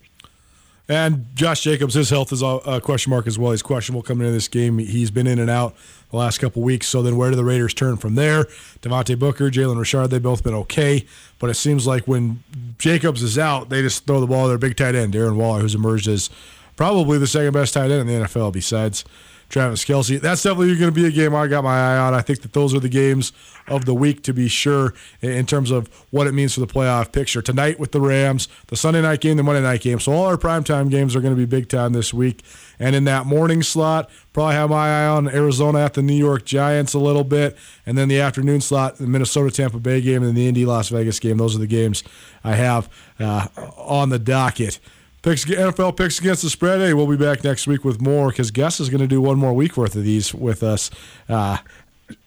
And 0.91 1.25
Josh 1.35 1.61
Jacobs, 1.61 1.93
his 1.93 2.09
health 2.09 2.33
is 2.33 2.41
a 2.41 2.45
uh, 2.45 2.79
question 2.81 3.11
mark 3.11 3.25
as 3.25 3.39
well. 3.39 3.51
He's 3.51 3.61
questionable 3.61 4.03
coming 4.03 4.27
into 4.27 4.33
this 4.33 4.49
game. 4.49 4.77
He's 4.77 5.09
been 5.09 5.25
in 5.25 5.39
and 5.39 5.49
out 5.49 5.73
the 6.09 6.17
last 6.17 6.39
couple 6.39 6.63
weeks. 6.63 6.85
So 6.85 7.01
then 7.01 7.15
where 7.15 7.29
do 7.29 7.37
the 7.37 7.45
Raiders 7.45 7.73
turn 7.73 7.95
from 7.95 8.15
there? 8.15 8.43
Devontae 8.81 9.17
Booker, 9.17 9.49
Jalen 9.49 9.79
Richard, 9.79 10.07
they've 10.09 10.21
both 10.21 10.43
been 10.43 10.53
okay. 10.53 11.05
But 11.39 11.49
it 11.49 11.53
seems 11.53 11.87
like 11.87 12.09
when 12.09 12.43
Jacobs 12.77 13.23
is 13.23 13.39
out, 13.39 13.69
they 13.69 13.81
just 13.81 14.05
throw 14.05 14.19
the 14.19 14.27
ball 14.27 14.43
to 14.43 14.49
their 14.49 14.57
big 14.57 14.75
tight 14.75 14.93
end, 14.93 15.13
Darren 15.13 15.37
Waller, 15.37 15.61
who's 15.61 15.75
emerged 15.75 16.09
as 16.09 16.29
probably 16.75 17.17
the 17.17 17.25
second 17.25 17.53
best 17.53 17.73
tight 17.73 17.89
end 17.89 18.01
in 18.01 18.07
the 18.07 18.27
NFL 18.27 18.51
besides 18.51 19.05
Travis 19.51 19.83
Kelce. 19.83 20.19
That's 20.19 20.41
definitely 20.41 20.75
going 20.77 20.91
to 20.93 20.95
be 20.95 21.05
a 21.05 21.11
game 21.11 21.35
I 21.35 21.47
got 21.47 21.63
my 21.63 21.77
eye 21.77 21.97
on. 21.97 22.13
I 22.13 22.21
think 22.21 22.41
that 22.41 22.53
those 22.53 22.73
are 22.73 22.79
the 22.79 22.89
games 22.89 23.33
of 23.67 23.85
the 23.85 23.93
week 23.93 24.23
to 24.23 24.33
be 24.33 24.47
sure 24.47 24.93
in 25.21 25.45
terms 25.45 25.71
of 25.71 25.87
what 26.09 26.25
it 26.25 26.31
means 26.31 26.53
for 26.53 26.61
the 26.61 26.67
playoff 26.67 27.11
picture. 27.11 27.41
Tonight 27.41 27.79
with 27.79 27.91
the 27.91 28.01
Rams, 28.01 28.47
the 28.67 28.75
Sunday 28.75 29.01
night 29.01 29.21
game, 29.21 29.37
the 29.37 29.43
Monday 29.43 29.61
night 29.61 29.81
game. 29.81 29.99
So 29.99 30.13
all 30.13 30.25
our 30.25 30.37
primetime 30.37 30.89
games 30.89 31.15
are 31.15 31.21
going 31.21 31.33
to 31.33 31.37
be 31.37 31.45
big 31.45 31.69
time 31.69 31.93
this 31.93 32.13
week. 32.13 32.43
And 32.79 32.95
in 32.95 33.03
that 33.03 33.25
morning 33.25 33.61
slot, 33.61 34.09
probably 34.33 34.55
have 34.55 34.69
my 34.69 35.03
eye 35.03 35.07
on 35.07 35.27
Arizona 35.27 35.79
at 35.79 35.93
the 35.93 36.01
New 36.01 36.15
York 36.15 36.45
Giants 36.45 36.93
a 36.93 36.99
little 36.99 37.23
bit. 37.23 37.57
And 37.85 37.97
then 37.97 38.07
the 38.07 38.19
afternoon 38.21 38.61
slot, 38.61 38.97
the 38.97 39.07
Minnesota 39.07 39.51
Tampa 39.51 39.79
Bay 39.79 40.01
game 40.01 40.23
and 40.23 40.35
the 40.35 40.47
Indy 40.47 40.65
Las 40.65 40.89
Vegas 40.89 41.19
game. 41.19 41.37
Those 41.37 41.55
are 41.55 41.59
the 41.59 41.67
games 41.67 42.03
I 42.43 42.55
have 42.55 42.89
uh, 43.19 43.47
on 43.77 44.09
the 44.09 44.19
docket. 44.19 44.79
Picks 45.21 45.45
NFL 45.45 45.97
picks 45.97 46.19
against 46.19 46.41
the 46.41 46.49
spread. 46.49 46.79
Hey, 46.79 46.93
we'll 46.93 47.05
be 47.05 47.15
back 47.15 47.43
next 47.43 47.67
week 47.67 47.85
with 47.85 48.01
more 48.01 48.29
because 48.29 48.49
Gus 48.49 48.79
is 48.79 48.89
going 48.89 49.01
to 49.01 49.07
do 49.07 49.21
one 49.21 49.37
more 49.37 49.53
week 49.53 49.77
worth 49.77 49.95
of 49.95 50.03
these 50.03 50.33
with 50.33 50.63
us. 50.63 50.89
Uh, 51.29 51.57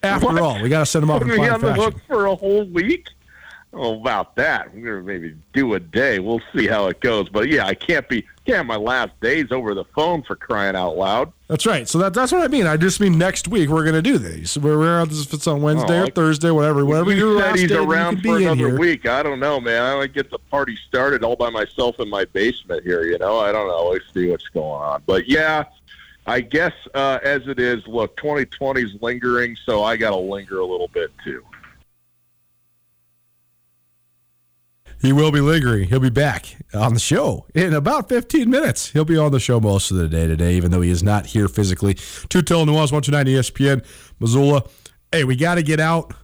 after 0.03 0.27
what? 0.27 0.39
all, 0.39 0.63
we 0.63 0.69
got 0.69 0.81
to 0.81 0.87
send 0.87 1.03
them 1.03 1.11
off 1.11 1.23
in 1.23 1.29
fine 1.29 1.51
on 1.51 1.61
the 1.61 1.75
hook 1.75 1.97
for 2.07 2.27
a 2.27 2.35
whole 2.37 2.65
week. 2.65 3.09
Oh, 3.77 4.01
about 4.01 4.37
that. 4.37 4.73
We're 4.73 5.01
gonna 5.01 5.03
maybe 5.03 5.37
do 5.53 5.75
a 5.75 5.81
day. 5.81 6.21
We'll 6.21 6.41
see 6.55 6.67
how 6.69 6.87
it 6.87 7.01
goes. 7.01 7.29
But 7.29 7.49
yeah, 7.49 7.67
I 7.67 7.75
can't 7.75 8.09
be 8.09 8.25
can't 8.47 8.67
my 8.67 8.77
last 8.77 9.19
days 9.21 9.51
over 9.51 9.75
the 9.75 9.85
phone 9.97 10.23
for 10.23 10.37
crying 10.37 10.77
out 10.77 10.97
loud. 10.97 11.33
That's 11.49 11.67
right. 11.67 11.89
So 11.89 11.99
that 11.99 12.15
that's 12.15 12.31
what 12.31 12.43
I 12.43 12.49
mean. 12.49 12.67
I 12.67 12.77
just 12.77 13.01
mean 13.01 13.19
next 13.19 13.49
week 13.49 13.69
we're 13.69 13.85
gonna 13.85 14.03
do 14.03 14.17
these. 14.19 14.57
We're, 14.57 14.79
we're 14.79 15.03
if 15.03 15.33
it's 15.33 15.47
on 15.49 15.61
Wednesday 15.61 15.99
oh, 16.01 16.05
or 16.05 16.07
Thursday, 16.07 16.53
whatever. 16.53 16.85
Whatever 16.85 17.13
you 17.13 17.41
said 17.41 17.57
he's 17.57 17.73
around 17.73 18.23
for 18.23 18.37
another 18.37 18.79
week. 18.79 19.09
I 19.09 19.23
don't 19.25 19.41
know, 19.41 19.61
man. 19.61 19.83
I 19.83 20.07
get 20.07 20.31
the 20.31 20.39
party 20.39 20.79
started 20.89 21.25
all 21.25 21.37
by 21.37 21.51
myself 21.51 21.99
in 21.99 22.09
my 22.09 22.27
basement 22.27 22.85
here. 22.85 23.03
You 23.05 23.19
know, 23.19 23.39
I 23.39 23.51
don't 23.51 23.67
know. 23.67 23.89
Let's 23.89 24.05
see 24.15 24.31
what's 24.31 24.49
going 24.49 24.83
on. 24.83 25.03
But 25.05 25.27
yeah, 25.29 25.65
I 26.27 26.41
guess 26.43 26.75
uh, 26.95 27.19
as 27.25 27.49
it 27.49 27.59
is, 27.59 27.87
look, 27.89 28.17
2020 28.19 28.83
is 28.83 29.03
lingering, 29.03 29.57
so 29.67 29.83
I 29.83 29.97
got 29.97 30.11
to 30.11 30.17
linger 30.17 30.61
a 30.61 30.67
little 30.67 30.89
bit 30.89 31.11
too. 31.25 31.45
He 35.05 35.13
will 35.13 35.31
be 35.31 35.43
lingering. 35.43 35.89
He'll 35.91 36.01
be 36.01 36.09
back 36.09 36.57
on 36.73 36.95
the 36.95 37.01
show 37.01 37.47
in 37.55 37.75
about 37.75 38.09
15 38.09 38.49
minutes. 38.49 38.91
He'll 38.91 39.05
be 39.05 39.19
on 39.19 39.33
the 39.33 39.39
show 39.39 39.61
most 39.61 39.91
of 39.91 39.99
the 39.99 40.09
day 40.09 40.27
today, 40.27 40.55
even 40.55 40.71
though 40.71 40.81
he 40.81 40.89
is 40.89 41.03
not 41.03 41.27
here 41.27 41.47
physically. 41.47 41.95
Tutel 41.95 42.65
Nuanez, 42.65 42.91
129 42.91 43.27
ESPN, 43.27 43.85
Missoula. 44.19 44.65
Hey, 45.13 45.25
we 45.25 45.37
got 45.37 45.57
to 45.57 45.63
get 45.63 45.79
out. 45.79 46.15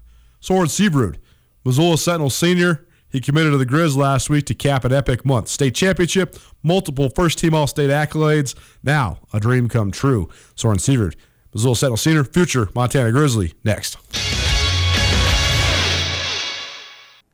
Soren 0.40 0.66
Seavrud, 0.66 1.16
Missoula 1.62 1.99
Sentinel 1.99 2.31
Senior. 2.31 2.87
He 3.11 3.21
committed 3.21 3.53
to 3.53 3.59
the 3.59 3.66
Grizz 3.66 3.97
last 3.97 4.31
week 4.31 4.47
to 4.47 4.55
cap 4.55 4.87
an 4.87 4.93
epic 4.93 5.27
month. 5.27 5.49
State 5.49 5.75
championship, 5.75 6.38
multiple 6.62 7.11
first-team 7.11 7.53
All-State 7.53 7.90
accolades. 7.90 8.55
Now, 8.83 9.19
a 9.35 9.40
dream 9.40 9.69
come 9.69 9.90
true. 9.90 10.31
Soren 10.55 10.79
Seavrud, 10.79 11.16
Missoula 11.53 11.77
Sentinel 11.77 11.97
Senior, 11.99 12.25
future 12.25 12.71
Montana 12.75 13.12
Grizzly, 13.12 13.53
next. 13.62 13.99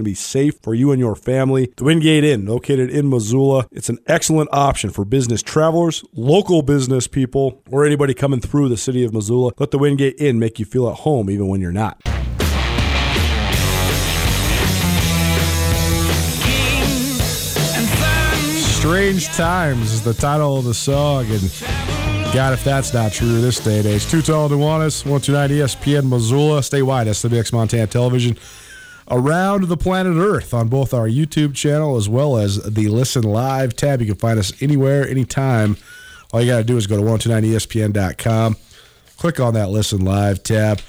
going 0.00 0.04
to 0.04 0.10
be 0.10 0.14
safe 0.14 0.58
for 0.62 0.74
you 0.74 0.92
and 0.92 0.98
your 0.98 1.14
family. 1.14 1.72
The 1.76 1.84
Wingate 1.84 2.24
Inn, 2.24 2.46
located 2.46 2.90
in 2.90 3.10
Missoula, 3.10 3.66
it's 3.70 3.90
an 3.90 3.98
excellent 4.06 4.48
option 4.50 4.90
for 4.90 5.04
business 5.04 5.42
travelers, 5.42 6.02
local 6.14 6.62
business 6.62 7.06
people, 7.06 7.62
or 7.70 7.84
anybody 7.84 8.14
coming 8.14 8.40
through 8.40 8.70
the 8.70 8.78
city 8.78 9.04
of 9.04 9.12
Missoula. 9.12 9.52
Let 9.58 9.72
the 9.72 9.78
Wingate 9.78 10.18
Inn 10.18 10.38
make 10.38 10.58
you 10.58 10.64
feel 10.64 10.88
at 10.88 10.96
home 10.96 11.28
even 11.28 11.48
when 11.48 11.60
you're 11.60 11.70
not. 11.70 12.00
Strange 18.78 19.26
Times 19.36 19.92
is 19.92 20.02
the 20.02 20.14
title 20.14 20.56
of 20.56 20.64
the 20.64 20.72
song, 20.72 21.26
and 21.26 21.42
God, 22.32 22.54
if 22.54 22.64
that's 22.64 22.94
not 22.94 23.12
true 23.12 23.42
this 23.42 23.58
day 23.58 23.80
and 23.80 23.86
age. 23.86 24.06
Tutel 24.06 24.48
Nuanez, 24.48 25.04
129 25.04 25.50
ESPN 25.50 26.08
Missoula, 26.08 26.60
statewide, 26.60 27.06
SWX 27.06 27.52
Montana 27.52 27.86
Television 27.86 28.38
around 29.10 29.64
the 29.64 29.76
planet 29.76 30.16
Earth 30.16 30.54
on 30.54 30.68
both 30.68 30.94
our 30.94 31.08
YouTube 31.08 31.54
channel 31.54 31.96
as 31.96 32.08
well 32.08 32.36
as 32.36 32.62
the 32.62 32.88
Listen 32.88 33.22
Live 33.22 33.74
tab. 33.74 34.00
You 34.00 34.06
can 34.06 34.16
find 34.16 34.38
us 34.38 34.52
anywhere, 34.62 35.06
anytime. 35.08 35.76
All 36.32 36.40
you 36.40 36.46
got 36.46 36.58
to 36.58 36.64
do 36.64 36.76
is 36.76 36.86
go 36.86 36.96
to 36.96 37.02
129ESPN.com, 37.02 38.56
click 39.16 39.40
on 39.40 39.54
that 39.54 39.70
Listen 39.70 40.04
Live 40.04 40.42
tab, 40.42 40.80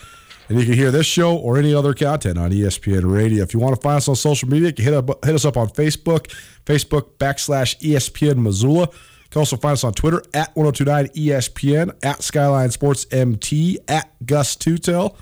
and 0.47 0.60
you 0.60 0.65
can 0.65 0.75
hear 0.75 0.91
this 0.91 1.07
show 1.07 1.36
or 1.36 1.57
any 1.57 1.73
other 1.73 1.93
content 1.93 2.38
on 2.38 2.51
ESPN 2.51 3.12
Radio. 3.12 3.41
If 3.41 3.53
you 3.53 3.60
want 3.60 3.75
to 3.75 3.81
find 3.81 3.97
us 3.97 4.07
on 4.07 4.15
social 4.15 4.49
media, 4.49 4.67
you 4.67 4.73
can 4.73 4.86
hit, 4.86 4.93
up, 4.93 5.25
hit 5.25 5.34
us 5.34 5.45
up 5.45 5.57
on 5.57 5.69
Facebook, 5.69 6.27
Facebook 6.65 7.13
backslash 7.17 7.79
ESPN 7.79 8.38
Missoula. 8.38 8.88
You 8.91 9.29
can 9.31 9.39
also 9.39 9.57
find 9.57 9.73
us 9.73 9.84
on 9.84 9.93
Twitter 9.93 10.21
at 10.34 10.53
1029ESPN, 10.55 11.95
at 12.03 12.21
Skyline 12.21 12.69
Sports 12.69 13.07
MT, 13.12 13.79
at 13.88 14.12
Gus 14.25 14.55
Tutel. 14.55 15.15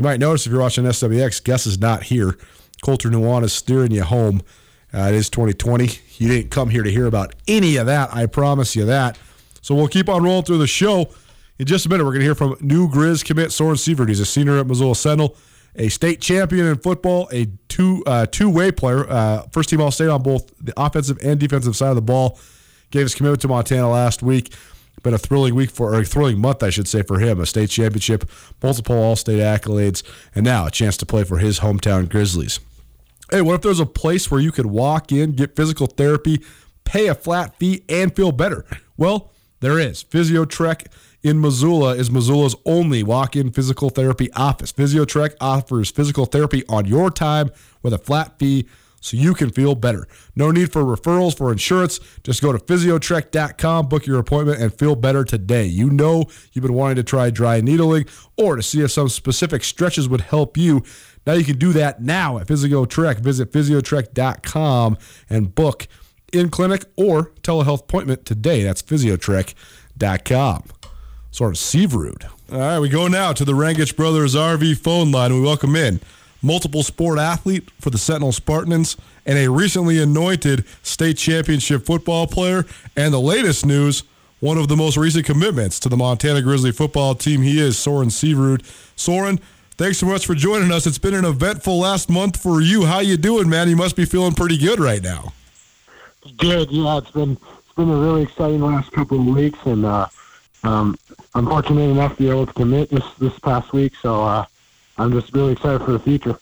You 0.00 0.04
might 0.04 0.18
notice 0.18 0.46
if 0.46 0.52
you're 0.52 0.62
watching 0.62 0.84
SWX, 0.84 1.44
Gus 1.44 1.66
is 1.66 1.78
not 1.78 2.04
here. 2.04 2.38
Colter 2.80 3.10
Nuanez 3.10 3.44
is 3.44 3.52
steering 3.52 3.90
you 3.90 4.02
home. 4.02 4.40
Uh, 4.94 5.08
it 5.08 5.14
is 5.14 5.28
2020. 5.28 5.90
You 6.16 6.26
didn't 6.28 6.50
come 6.50 6.70
here 6.70 6.82
to 6.82 6.90
hear 6.90 7.04
about 7.04 7.34
any 7.46 7.76
of 7.76 7.84
that. 7.84 8.08
I 8.14 8.24
promise 8.24 8.74
you 8.74 8.86
that. 8.86 9.18
So 9.60 9.74
we'll 9.74 9.88
keep 9.88 10.08
on 10.08 10.22
rolling 10.22 10.44
through 10.44 10.56
the 10.56 10.66
show. 10.66 11.10
In 11.58 11.66
just 11.66 11.84
a 11.84 11.90
minute, 11.90 12.04
we're 12.04 12.12
going 12.12 12.20
to 12.20 12.24
hear 12.24 12.34
from 12.34 12.56
new 12.62 12.88
Grizz 12.88 13.26
commit 13.26 13.52
Soren 13.52 13.76
Seavrud. 13.76 14.08
He's 14.08 14.20
a 14.20 14.24
senior 14.24 14.56
at 14.56 14.66
Missoula 14.66 14.94
Sentinel, 14.94 15.36
a 15.76 15.90
state 15.90 16.22
champion 16.22 16.66
in 16.66 16.78
football, 16.78 17.28
a 17.30 17.48
two 17.68 18.02
uh, 18.06 18.24
two 18.24 18.48
way 18.48 18.72
player, 18.72 19.06
uh, 19.06 19.42
first 19.52 19.68
team 19.68 19.82
All 19.82 19.90
State 19.90 20.08
on 20.08 20.22
both 20.22 20.50
the 20.64 20.72
offensive 20.78 21.18
and 21.22 21.38
defensive 21.38 21.76
side 21.76 21.90
of 21.90 21.96
the 21.96 22.00
ball. 22.00 22.38
Gave 22.90 23.02
his 23.02 23.14
commitment 23.14 23.42
to 23.42 23.48
Montana 23.48 23.90
last 23.90 24.22
week. 24.22 24.54
Been 25.02 25.14
a 25.14 25.18
thrilling 25.18 25.54
week 25.54 25.70
for, 25.70 25.94
or 25.94 26.00
a 26.00 26.04
thrilling 26.04 26.38
month, 26.38 26.62
I 26.62 26.70
should 26.70 26.88
say, 26.88 27.02
for 27.02 27.18
him. 27.18 27.40
A 27.40 27.46
state 27.46 27.70
championship, 27.70 28.28
multiple 28.62 28.96
All 28.96 29.16
State 29.16 29.40
accolades, 29.40 30.02
and 30.34 30.44
now 30.44 30.66
a 30.66 30.70
chance 30.70 30.96
to 30.98 31.06
play 31.06 31.24
for 31.24 31.38
his 31.38 31.60
hometown 31.60 32.08
Grizzlies. 32.08 32.60
Hey, 33.30 33.42
what 33.42 33.54
if 33.54 33.60
there's 33.62 33.80
a 33.80 33.86
place 33.86 34.30
where 34.30 34.40
you 34.40 34.52
could 34.52 34.66
walk 34.66 35.12
in, 35.12 35.32
get 35.32 35.56
physical 35.56 35.86
therapy, 35.86 36.42
pay 36.84 37.06
a 37.06 37.14
flat 37.14 37.56
fee, 37.58 37.84
and 37.88 38.14
feel 38.14 38.32
better? 38.32 38.66
Well, 38.96 39.30
there 39.60 39.78
is. 39.78 40.02
PhysioTrek 40.02 40.86
in 41.22 41.40
Missoula 41.40 41.94
is 41.94 42.10
Missoula's 42.10 42.56
only 42.64 43.02
walk 43.02 43.36
in 43.36 43.50
physical 43.50 43.90
therapy 43.90 44.32
office. 44.32 44.72
PhysioTrek 44.72 45.34
offers 45.40 45.90
physical 45.90 46.26
therapy 46.26 46.64
on 46.68 46.86
your 46.86 47.10
time 47.10 47.50
with 47.82 47.92
a 47.92 47.98
flat 47.98 48.38
fee 48.38 48.66
so 49.00 49.16
you 49.16 49.34
can 49.34 49.50
feel 49.50 49.74
better. 49.74 50.06
No 50.36 50.50
need 50.50 50.72
for 50.72 50.84
referrals 50.84 51.36
for 51.36 51.50
insurance. 51.50 51.98
Just 52.22 52.42
go 52.42 52.52
to 52.52 52.58
physiotrek.com, 52.58 53.88
book 53.88 54.06
your 54.06 54.18
appointment, 54.18 54.60
and 54.60 54.72
feel 54.72 54.94
better 54.94 55.24
today. 55.24 55.64
You 55.64 55.90
know 55.90 56.24
you've 56.52 56.62
been 56.62 56.74
wanting 56.74 56.96
to 56.96 57.02
try 57.02 57.30
dry 57.30 57.60
needling 57.60 58.06
or 58.36 58.56
to 58.56 58.62
see 58.62 58.82
if 58.82 58.90
some 58.90 59.08
specific 59.08 59.64
stretches 59.64 60.08
would 60.08 60.20
help 60.20 60.56
you. 60.56 60.82
Now 61.26 61.32
you 61.34 61.44
can 61.44 61.58
do 61.58 61.72
that 61.72 62.02
now 62.02 62.38
at 62.38 62.46
PhysioTrek. 62.46 63.20
Visit 63.20 63.52
physiotrek.com 63.52 64.98
and 65.28 65.54
book 65.54 65.88
in 66.32 66.50
clinic 66.50 66.84
or 66.96 67.32
telehealth 67.42 67.82
appointment 67.82 68.24
today. 68.24 68.62
That's 68.62 68.82
physiotrek.com. 68.82 70.64
Sort 71.32 71.52
of 71.52 71.58
Seavrud. 71.58 72.28
All 72.52 72.58
right, 72.58 72.78
we 72.80 72.88
go 72.88 73.06
now 73.06 73.32
to 73.32 73.44
the 73.44 73.52
Rangitsch 73.52 73.94
Brothers 73.94 74.34
RV 74.34 74.78
phone 74.78 75.12
line. 75.12 75.32
We 75.32 75.40
welcome 75.40 75.76
in 75.76 76.00
multiple 76.42 76.82
sport 76.82 77.18
athlete 77.18 77.70
for 77.80 77.90
the 77.90 77.98
Sentinel 77.98 78.32
Spartans, 78.32 78.96
and 79.26 79.38
a 79.38 79.50
recently 79.50 80.00
anointed 80.00 80.64
state 80.82 81.18
championship 81.18 81.84
football 81.84 82.26
player. 82.26 82.64
And 82.96 83.12
the 83.12 83.20
latest 83.20 83.66
news, 83.66 84.02
one 84.40 84.58
of 84.58 84.68
the 84.68 84.76
most 84.76 84.96
recent 84.96 85.26
commitments 85.26 85.78
to 85.80 85.88
the 85.88 85.96
Montana 85.96 86.42
Grizzly 86.42 86.72
football 86.72 87.14
team. 87.14 87.42
He 87.42 87.60
is 87.60 87.78
Soren 87.78 88.08
Seavrud. 88.08 88.64
Soren, 88.96 89.38
thanks 89.76 89.98
so 89.98 90.06
much 90.06 90.26
for 90.26 90.34
joining 90.34 90.72
us. 90.72 90.86
It's 90.86 90.98
been 90.98 91.14
an 91.14 91.24
eventful 91.24 91.78
last 91.78 92.08
month 92.08 92.40
for 92.40 92.60
you. 92.60 92.86
How 92.86 93.00
you 93.00 93.16
doing, 93.16 93.48
man? 93.48 93.68
You 93.68 93.76
must 93.76 93.96
be 93.96 94.04
feeling 94.04 94.32
pretty 94.32 94.56
good 94.58 94.80
right 94.80 95.02
now. 95.02 95.32
Good. 96.36 96.70
Yeah, 96.70 96.98
it's 96.98 97.10
been 97.10 97.32
it's 97.32 97.74
been 97.76 97.90
a 97.90 97.96
really 97.96 98.22
exciting 98.22 98.60
last 98.60 98.92
couple 98.92 99.20
of 99.20 99.26
weeks, 99.26 99.58
and 99.64 99.86
uh, 99.86 100.06
um, 100.64 100.98
I'm 101.34 101.46
fortunate 101.46 101.88
enough 101.88 102.16
to 102.16 102.22
be 102.22 102.28
able 102.28 102.46
to 102.46 102.52
commit 102.52 102.90
this 102.90 103.04
this 103.18 103.38
past 103.38 103.72
week. 103.72 103.94
So 103.96 104.22
uh, 104.22 104.44
I'm 105.00 105.12
just 105.12 105.32
really 105.32 105.52
excited 105.52 105.82
for 105.82 105.92
the 105.92 105.98
future. 105.98 106.38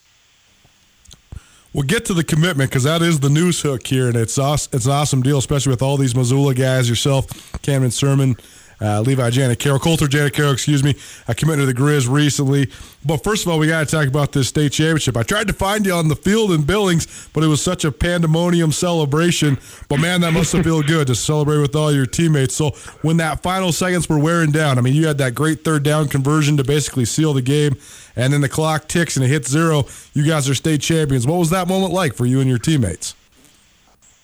We'll 1.73 1.87
get 1.87 2.05
to 2.07 2.15
the 2.15 2.25
commitment 2.25 2.71
because 2.71 2.83
that 2.83 3.03
is 3.03 3.21
the 3.21 3.29
news 3.29 3.61
hook 3.63 3.87
here, 3.87 4.09
and 4.09 4.17
it's 4.17 4.37
awesome, 4.37 4.71
it's 4.75 4.87
an 4.87 4.93
awesome 4.93 5.23
deal, 5.23 5.39
especially 5.39 5.71
with 5.71 5.83
all 5.83 5.97
these 5.97 6.17
Missoula 6.17 6.55
guys, 6.55 6.89
yourself, 6.89 7.27
Cameron 7.63 7.93
Sermon, 7.93 8.37
uh, 8.81 9.01
Levi 9.01 9.31
Janacaro, 9.31 9.81
Coulter 9.81 10.07
Janet 10.07 10.33
Carroll, 10.33 10.53
excuse 10.53 10.85
me. 10.85 10.95
I 11.27 11.35
committed 11.35 11.67
to 11.67 11.73
the 11.73 11.79
Grizz 11.79 12.09
recently. 12.09 12.71
But 13.05 13.25
first 13.25 13.45
of 13.45 13.53
all, 13.53 13.59
we 13.59 13.67
got 13.67 13.87
to 13.87 13.97
talk 13.97 14.07
about 14.07 14.33
this 14.33 14.49
state 14.49 14.73
championship. 14.73 15.17
I 15.17 15.23
tried 15.23 15.49
to 15.49 15.53
find 15.53 15.85
you 15.87 15.93
on 15.93 16.09
the 16.09 16.17
field 16.17 16.53
in 16.53 16.63
Billings, 16.63 17.29
but 17.33 17.43
it 17.43 17.49
was 17.49 17.63
such 17.63 17.85
a 17.85 17.93
pandemonium 17.93 18.73
celebration. 18.73 19.59
But 19.89 19.99
man, 20.01 20.21
that 20.21 20.33
must 20.33 20.53
have 20.53 20.65
felt 20.65 20.87
good 20.87 21.07
to 21.09 21.15
celebrate 21.15 21.59
with 21.59 21.75
all 21.75 21.93
your 21.93 22.07
teammates. 22.07 22.55
So 22.55 22.71
when 23.03 23.17
that 23.19 23.43
final 23.43 23.73
seconds 23.73 24.09
were 24.09 24.19
wearing 24.19 24.53
down, 24.53 24.79
I 24.79 24.81
mean, 24.81 24.95
you 24.95 25.07
had 25.07 25.19
that 25.19 25.35
great 25.35 25.65
third 25.65 25.83
down 25.83 26.09
conversion 26.09 26.57
to 26.57 26.65
basically 26.65 27.05
seal 27.05 27.33
the 27.33 27.43
game, 27.43 27.77
and 28.15 28.33
then 28.33 28.41
the 28.41 28.49
clock 28.49 28.89
ticks 28.89 29.17
and 29.17 29.25
it 29.25 29.29
hits 29.29 29.49
zero. 29.49 29.85
You 30.13 30.25
guys 30.25 30.49
are 30.49 30.55
state 30.55 30.81
champions. 30.81 31.27
What 31.27 31.39
was 31.39 31.51
that 31.51 31.69
moment 31.69 31.93
like 31.93 32.15
for 32.15 32.27
you 32.27 32.41
and 32.41 32.49
your 32.49 32.59
teammates? 32.59 33.15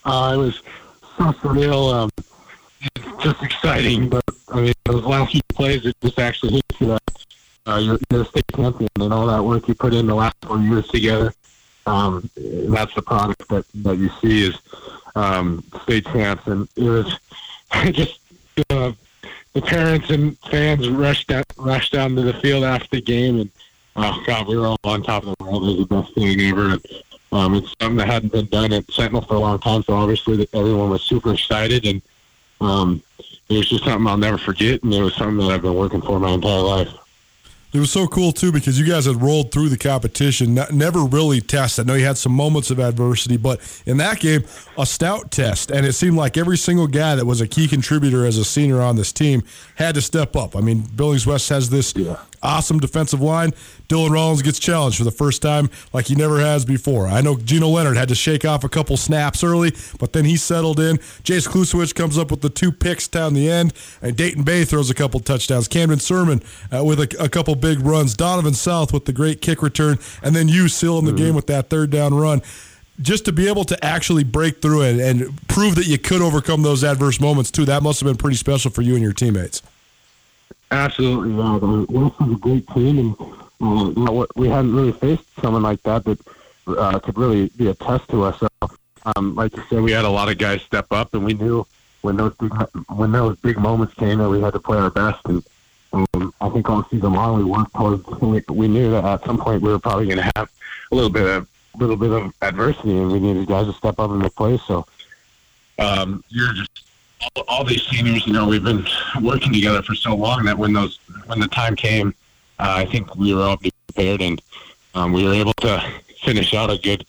Uh, 0.04 0.32
it 0.34 0.38
was 0.38 0.56
so 1.18 1.24
surreal. 1.32 1.92
Um, 1.92 2.10
just 3.20 3.42
exciting, 3.42 4.08
but 4.08 4.24
I 4.48 4.60
mean, 4.60 4.72
those 4.84 5.04
last 5.04 5.32
few 5.32 5.40
plays, 5.52 5.86
it 5.86 5.96
just 6.02 6.18
actually 6.18 6.54
hits 6.54 6.80
you 6.80 6.86
that 6.88 7.02
uh, 7.66 7.80
you're, 7.82 7.98
you're 8.10 8.22
a 8.22 8.24
state 8.26 8.44
champion 8.54 8.90
and 9.00 9.12
all 9.12 9.26
that 9.26 9.42
work 9.42 9.66
you 9.68 9.74
put 9.74 9.94
in 9.94 10.06
the 10.06 10.14
last 10.14 10.36
four 10.42 10.58
years 10.58 10.86
together. 10.88 11.32
Um, 11.86 12.28
that's 12.36 12.94
the 12.94 13.02
product 13.02 13.48
that, 13.48 13.64
that 13.74 13.96
you 13.96 14.10
see 14.20 14.48
is 14.48 14.58
um, 15.14 15.64
state 15.82 16.04
champs, 16.06 16.46
and 16.46 16.68
it 16.76 16.88
was 16.88 17.18
just 17.92 18.20
uh, 18.70 18.92
the 19.52 19.62
parents 19.62 20.10
and 20.10 20.38
fans 20.38 20.88
rushed 20.88 21.28
down, 21.28 21.44
rushed 21.56 21.92
down 21.92 22.16
to 22.16 22.22
the 22.22 22.34
field 22.34 22.64
after 22.64 22.88
the 22.96 23.02
game, 23.02 23.40
and 23.40 23.50
oh 23.96 24.22
god, 24.26 24.48
we 24.48 24.56
were 24.56 24.66
all 24.66 24.78
on 24.84 25.02
top 25.02 25.24
of 25.24 25.34
the 25.38 25.44
world. 25.44 25.62
It 25.64 25.66
was 25.66 25.88
the 25.88 25.94
best 25.94 26.14
thing 26.14 26.40
ever. 26.40 26.70
And, 26.72 26.86
um, 27.32 27.54
it's 27.54 27.74
something 27.80 27.96
that 27.96 28.06
hadn't 28.06 28.32
been 28.32 28.46
done 28.46 28.72
at 28.72 28.88
Sentinel 28.92 29.22
for 29.22 29.34
a 29.34 29.40
long 29.40 29.58
time, 29.58 29.82
so 29.82 29.94
obviously 29.94 30.48
everyone 30.52 30.90
was 30.90 31.02
super 31.02 31.32
excited 31.32 31.84
and 31.84 32.00
um, 32.60 33.02
it 33.48 33.58
was 33.58 33.68
just 33.68 33.84
something 33.84 34.06
I'll 34.06 34.16
never 34.16 34.38
forget, 34.38 34.82
and 34.82 34.92
it 34.92 35.02
was 35.02 35.14
something 35.14 35.38
that 35.38 35.52
I've 35.52 35.62
been 35.62 35.74
working 35.74 36.00
for 36.00 36.18
my 36.18 36.30
entire 36.30 36.60
life. 36.60 36.88
It 37.74 37.80
was 37.80 37.90
so 37.90 38.06
cool 38.06 38.30
too 38.30 38.52
because 38.52 38.78
you 38.78 38.86
guys 38.86 39.06
had 39.06 39.20
rolled 39.20 39.50
through 39.50 39.68
the 39.68 39.76
competition, 39.76 40.54
never 40.70 41.00
really 41.00 41.40
tested. 41.40 41.84
I 41.84 41.92
know 41.92 41.98
you 41.98 42.04
had 42.04 42.16
some 42.16 42.30
moments 42.30 42.70
of 42.70 42.78
adversity, 42.78 43.36
but 43.36 43.60
in 43.84 43.96
that 43.96 44.20
game, 44.20 44.44
a 44.78 44.86
stout 44.86 45.32
test, 45.32 45.72
and 45.72 45.84
it 45.84 45.94
seemed 45.94 46.16
like 46.16 46.36
every 46.36 46.56
single 46.56 46.86
guy 46.86 47.16
that 47.16 47.26
was 47.26 47.40
a 47.40 47.48
key 47.48 47.66
contributor 47.66 48.26
as 48.26 48.38
a 48.38 48.44
senior 48.44 48.80
on 48.80 48.94
this 48.94 49.12
team 49.12 49.42
had 49.74 49.96
to 49.96 50.02
step 50.02 50.36
up. 50.36 50.54
I 50.54 50.60
mean, 50.60 50.82
Billings 50.82 51.26
West 51.26 51.48
has 51.48 51.68
this 51.68 51.92
yeah. 51.96 52.18
Awesome 52.44 52.78
defensive 52.78 53.20
line. 53.20 53.50
Dylan 53.88 54.10
Rollins 54.10 54.42
gets 54.42 54.58
challenged 54.58 54.98
for 54.98 55.04
the 55.04 55.10
first 55.10 55.42
time 55.42 55.70
like 55.92 56.06
he 56.06 56.14
never 56.14 56.40
has 56.40 56.64
before. 56.64 57.08
I 57.08 57.20
know 57.20 57.36
Gino 57.36 57.68
Leonard 57.68 57.96
had 57.96 58.08
to 58.08 58.14
shake 58.14 58.44
off 58.44 58.64
a 58.64 58.68
couple 58.68 58.96
snaps 58.96 59.42
early, 59.42 59.72
but 59.98 60.12
then 60.12 60.24
he 60.24 60.36
settled 60.36 60.80
in. 60.80 60.98
Jace 61.24 61.48
Kluswich 61.48 61.94
comes 61.94 62.18
up 62.18 62.30
with 62.30 62.40
the 62.40 62.50
two 62.50 62.70
picks 62.70 63.08
down 63.08 63.34
the 63.34 63.50
end, 63.50 63.72
and 64.00 64.16
Dayton 64.16 64.44
Bay 64.44 64.64
throws 64.64 64.90
a 64.90 64.94
couple 64.94 65.20
touchdowns. 65.20 65.68
Camden 65.68 65.98
Sermon 65.98 66.42
uh, 66.72 66.84
with 66.84 67.00
a, 67.00 67.16
a, 67.22 67.28
couple 67.28 67.54
big 67.54 67.80
runs. 67.80 68.14
Donovan 68.14 68.54
South 68.54 68.92
with 68.92 69.06
the 69.06 69.12
great 69.12 69.40
kick 69.40 69.62
return, 69.62 69.98
and 70.22 70.36
then 70.36 70.48
you 70.48 70.68
sealing 70.68 71.04
the 71.04 71.10
mm-hmm. 71.10 71.18
game 71.18 71.34
with 71.34 71.46
that 71.48 71.68
third 71.68 71.90
down 71.90 72.14
run 72.14 72.42
just 73.00 73.24
to 73.24 73.32
be 73.32 73.48
able 73.48 73.64
to 73.64 73.84
actually 73.84 74.22
break 74.22 74.62
through 74.62 74.82
it 74.82 75.00
and 75.00 75.36
prove 75.48 75.74
that 75.74 75.86
you 75.86 75.98
could 75.98 76.22
overcome 76.22 76.62
those 76.62 76.84
adverse 76.84 77.20
moments 77.20 77.50
too, 77.50 77.64
that 77.64 77.82
must 77.82 78.00
have 78.00 78.06
been 78.06 78.16
pretty 78.16 78.36
special 78.36 78.70
for 78.70 78.82
you 78.82 78.94
and 78.94 79.02
your 79.02 79.12
teammates. 79.12 79.62
Absolutely, 80.70 81.34
yeah. 81.36 82.00
West 82.00 82.14
is 82.20 82.32
a 82.32 82.38
great 82.38 82.66
team, 82.68 82.98
and 82.98 83.16
uh, 83.60 83.92
you 83.96 84.04
know, 84.04 84.26
we 84.34 84.48
hadn't 84.48 84.74
really 84.74 84.92
faced 84.92 85.24
someone 85.40 85.62
like 85.62 85.82
that 85.82 86.04
that 86.04 86.18
uh, 86.66 86.98
could 86.98 87.16
really 87.16 87.48
be 87.56 87.68
a 87.68 87.74
test 87.74 88.08
to 88.08 88.24
us. 88.24 88.40
So, 88.40 88.48
um, 89.16 89.34
like 89.34 89.56
you 89.56 89.62
said, 89.68 89.82
we 89.82 89.92
had 89.92 90.04
a 90.04 90.10
lot 90.10 90.30
of 90.30 90.38
guys 90.38 90.62
step 90.62 90.86
up, 90.90 91.14
and 91.14 91.24
we 91.24 91.34
knew 91.34 91.66
when 92.02 92.16
those 92.16 92.34
big, 92.34 92.52
when 92.88 93.12
those 93.12 93.36
big 93.38 93.58
moments 93.58 93.94
came 93.94 94.18
that 94.18 94.28
we 94.28 94.40
had 94.40 94.52
to 94.52 94.60
play 94.60 94.78
our 94.78 94.90
best. 94.90 95.20
And 95.26 95.44
um, 95.92 96.34
I 96.40 96.48
think 96.48 96.68
all 96.68 96.84
season 96.90 97.12
long 97.12 97.38
we 97.38 97.44
worked 97.44 97.74
towards. 97.74 98.06
We, 98.20 98.42
we 98.48 98.68
knew 98.68 98.90
that 98.90 99.04
at 99.04 99.24
some 99.24 99.38
point 99.38 99.62
we 99.62 99.70
were 99.70 99.78
probably 99.78 100.06
going 100.06 100.18
to 100.18 100.32
have 100.36 100.50
a 100.90 100.94
little 100.94 101.10
bit 101.10 101.26
of 101.26 101.48
little 101.78 101.96
bit 101.96 102.10
of 102.10 102.32
adversity, 102.42 102.96
and 102.96 103.10
we 103.10 103.20
needed 103.20 103.46
guys 103.46 103.66
to 103.66 103.72
step 103.72 103.98
up 103.98 104.10
and 104.10 104.20
make 104.20 104.34
plays. 104.34 104.62
So 104.62 104.86
um, 105.78 106.22
you're 106.28 106.52
just 106.52 106.83
all, 107.36 107.44
all 107.48 107.64
these 107.64 107.82
seniors. 107.82 108.26
You 108.26 108.32
know, 108.32 108.46
we've 108.46 108.64
been 108.64 108.86
working 109.20 109.52
together 109.52 109.82
for 109.82 109.94
so 109.94 110.14
long 110.14 110.44
that 110.44 110.56
when 110.56 110.72
those 110.72 110.98
when 111.26 111.40
the 111.40 111.48
time 111.48 111.76
came, 111.76 112.14
uh, 112.58 112.74
I 112.76 112.84
think 112.86 113.14
we 113.16 113.34
were 113.34 113.42
all 113.42 113.56
prepared, 113.56 114.22
and 114.22 114.40
um, 114.94 115.12
we 115.12 115.24
were 115.24 115.34
able 115.34 115.54
to 115.54 115.82
finish 116.22 116.54
out 116.54 116.70
a 116.70 116.78
good 116.78 117.04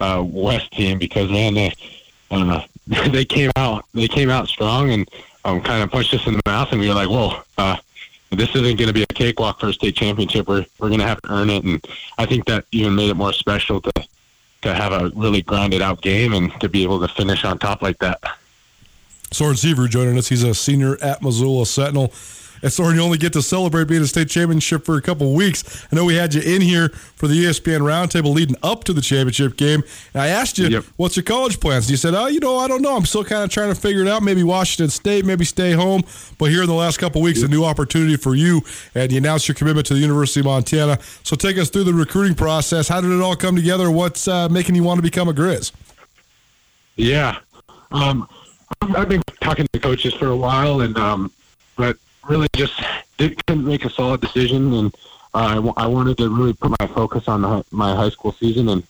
uh, 0.00 0.22
West 0.26 0.72
team 0.72 0.98
because 0.98 1.30
man, 1.30 1.54
they 1.54 1.72
uh, 2.30 2.62
they 3.10 3.24
came 3.24 3.50
out 3.56 3.84
they 3.94 4.08
came 4.08 4.30
out 4.30 4.48
strong 4.48 4.90
and 4.90 5.08
um, 5.44 5.60
kind 5.60 5.82
of 5.82 5.90
punched 5.90 6.14
us 6.14 6.26
in 6.26 6.34
the 6.34 6.42
mouth, 6.46 6.68
and 6.72 6.80
we 6.80 6.88
were 6.88 6.94
like, 6.94 7.08
whoa. 7.08 7.40
Uh, 7.58 7.76
this 8.32 8.50
isn't 8.50 8.78
going 8.78 8.86
to 8.86 8.92
be 8.92 9.02
a 9.02 9.06
cakewalk 9.06 9.58
for 9.58 9.68
a 9.68 9.72
state 9.72 9.96
championship. 9.96 10.46
We're 10.46 10.64
we're 10.78 10.88
going 10.88 11.00
to 11.00 11.06
have 11.06 11.20
to 11.22 11.32
earn 11.32 11.50
it, 11.50 11.64
and 11.64 11.84
I 12.16 12.26
think 12.26 12.46
that 12.46 12.64
even 12.70 12.94
made 12.94 13.10
it 13.10 13.14
more 13.14 13.32
special 13.32 13.80
to 13.80 13.92
to 14.62 14.74
have 14.74 14.92
a 14.92 15.10
really 15.16 15.42
grounded 15.42 15.82
out 15.82 16.02
game 16.02 16.34
and 16.34 16.52
to 16.60 16.68
be 16.68 16.82
able 16.82 17.00
to 17.00 17.08
finish 17.08 17.44
on 17.44 17.58
top 17.58 17.82
like 17.82 17.98
that. 17.98 18.20
Soren 19.30 19.54
Seavrud 19.54 19.90
joining 19.90 20.18
us. 20.18 20.28
He's 20.28 20.42
a 20.42 20.54
senior 20.54 20.96
at 21.02 21.22
Missoula 21.22 21.66
Sentinel. 21.66 22.12
And 22.62 22.72
Soren, 22.72 22.96
you 22.96 23.02
only 23.02 23.18
get 23.18 23.32
to 23.32 23.42
celebrate 23.42 23.88
being 23.88 24.02
a 24.02 24.06
state 24.06 24.28
championship 24.28 24.84
for 24.84 24.96
a 24.96 25.02
couple 25.02 25.32
weeks. 25.32 25.86
I 25.90 25.96
know 25.96 26.04
we 26.04 26.16
had 26.16 26.34
you 26.34 26.42
in 26.42 26.60
here 26.60 26.90
for 26.90 27.26
the 27.26 27.44
ESPN 27.44 27.80
roundtable 27.80 28.34
leading 28.34 28.56
up 28.62 28.84
to 28.84 28.92
the 28.92 29.00
championship 29.00 29.56
game. 29.56 29.82
And 30.12 30.22
I 30.22 30.28
asked 30.28 30.58
you, 30.58 30.68
yep. 30.68 30.84
what's 30.96 31.16
your 31.16 31.24
college 31.24 31.58
plans? 31.58 31.86
And 31.86 31.92
you 31.92 31.96
said, 31.96 32.14
oh, 32.14 32.26
you 32.26 32.40
know, 32.40 32.58
I 32.58 32.68
don't 32.68 32.82
know. 32.82 32.96
I'm 32.96 33.06
still 33.06 33.24
kind 33.24 33.44
of 33.44 33.50
trying 33.50 33.72
to 33.72 33.80
figure 33.80 34.02
it 34.02 34.08
out. 34.08 34.22
Maybe 34.22 34.42
Washington 34.42 34.90
State, 34.90 35.24
maybe 35.24 35.44
stay 35.44 35.72
home. 35.72 36.02
But 36.38 36.50
here 36.50 36.62
in 36.62 36.68
the 36.68 36.74
last 36.74 36.98
couple 36.98 37.22
weeks, 37.22 37.40
yep. 37.40 37.48
a 37.48 37.50
new 37.50 37.64
opportunity 37.64 38.16
for 38.16 38.34
you. 38.34 38.62
And 38.94 39.10
you 39.10 39.18
announced 39.18 39.48
your 39.48 39.54
commitment 39.54 39.86
to 39.86 39.94
the 39.94 40.00
University 40.00 40.40
of 40.40 40.46
Montana. 40.46 40.98
So 41.22 41.36
take 41.36 41.56
us 41.56 41.70
through 41.70 41.84
the 41.84 41.94
recruiting 41.94 42.34
process. 42.34 42.88
How 42.88 43.00
did 43.00 43.10
it 43.10 43.22
all 43.22 43.36
come 43.36 43.56
together? 43.56 43.90
What's 43.90 44.28
uh, 44.28 44.48
making 44.50 44.74
you 44.74 44.82
want 44.82 44.98
to 44.98 45.02
become 45.02 45.28
a 45.28 45.32
Grizz? 45.32 45.72
Yeah. 46.96 47.38
Um, 47.90 48.28
I've 48.82 49.08
been 49.08 49.22
talking 49.40 49.66
to 49.72 49.78
coaches 49.78 50.14
for 50.14 50.28
a 50.28 50.36
while, 50.36 50.80
and 50.80 50.96
um, 50.98 51.30
but 51.76 51.96
really 52.28 52.48
just 52.54 52.80
didn't 53.18 53.64
make 53.64 53.84
a 53.84 53.90
solid 53.90 54.20
decision, 54.20 54.72
and 54.74 54.94
uh, 55.34 55.38
I, 55.38 55.54
w- 55.54 55.74
I 55.76 55.86
wanted 55.86 56.18
to 56.18 56.28
really 56.28 56.52
put 56.52 56.70
my 56.80 56.86
focus 56.88 57.28
on 57.28 57.42
the, 57.42 57.64
my 57.70 57.94
high 57.94 58.10
school 58.10 58.32
season 58.32 58.68
and 58.68 58.82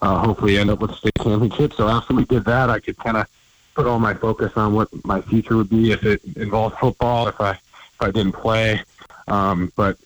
uh, 0.00 0.18
hopefully 0.18 0.58
end 0.58 0.70
up 0.70 0.80
with 0.80 0.92
a 0.92 0.94
state 0.94 1.12
championship. 1.22 1.72
So 1.72 1.88
after 1.88 2.14
we 2.14 2.24
did 2.24 2.44
that, 2.44 2.70
I 2.70 2.78
could 2.78 2.96
kind 2.98 3.16
of 3.16 3.26
put 3.74 3.86
all 3.86 3.98
my 3.98 4.14
focus 4.14 4.52
on 4.56 4.74
what 4.74 4.88
my 5.04 5.20
future 5.22 5.56
would 5.56 5.70
be 5.70 5.92
if 5.92 6.04
it 6.04 6.20
involved 6.36 6.78
football, 6.78 7.28
if 7.28 7.40
I 7.40 7.52
if 7.52 7.96
I 8.00 8.10
didn't 8.10 8.32
play. 8.32 8.80
Um, 9.26 9.72
but 9.76 9.98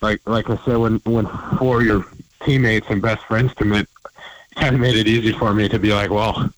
like 0.00 0.20
like 0.26 0.50
I 0.50 0.56
said, 0.64 0.76
when 0.76 0.98
when 1.04 1.26
four 1.58 1.80
of 1.80 1.86
your 1.86 2.04
teammates 2.44 2.88
and 2.90 3.00
best 3.00 3.24
friends 3.24 3.54
commit, 3.54 3.88
it 4.50 4.56
kind 4.56 4.74
of 4.74 4.80
made 4.80 4.96
it 4.96 5.06
easy 5.06 5.32
for 5.32 5.54
me 5.54 5.68
to 5.68 5.78
be 5.78 5.92
like, 5.94 6.10
well, 6.10 6.50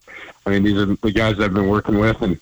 I 0.50 0.54
mean, 0.54 0.64
these 0.64 0.78
are 0.78 0.86
the 0.86 1.12
guys 1.12 1.38
I've 1.38 1.54
been 1.54 1.68
working 1.68 1.96
with, 1.96 2.20
and 2.22 2.36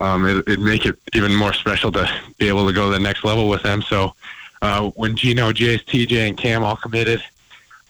um, 0.00 0.26
it, 0.26 0.38
it'd 0.48 0.60
make 0.60 0.86
it 0.86 0.98
even 1.12 1.34
more 1.34 1.52
special 1.52 1.92
to 1.92 2.10
be 2.38 2.48
able 2.48 2.66
to 2.66 2.72
go 2.72 2.86
to 2.86 2.92
the 2.92 2.98
next 2.98 3.24
level 3.24 3.46
with 3.46 3.62
them. 3.62 3.82
So 3.82 4.14
uh, 4.62 4.88
when 4.92 5.14
Gino, 5.16 5.52
Jace, 5.52 5.84
TJ, 5.84 6.28
and 6.28 6.36
Cam 6.38 6.64
all 6.64 6.76
committed, 6.76 7.22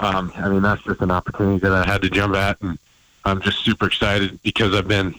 um, 0.01 0.33
I 0.35 0.49
mean, 0.49 0.63
that's 0.63 0.83
just 0.83 1.01
an 1.01 1.13
opportunity 1.13 1.61
that 1.61 1.71
I 1.71 1.87
had 1.87 2.03
to 2.03 2.11
jump 2.11 2.35
at, 2.35 2.61
and 2.61 2.77
I'm 3.25 3.41
just 3.41 3.65
super 3.65 3.87
excited 3.87 4.43
because 4.43 4.75
I've 4.75 4.89
been 4.89 5.15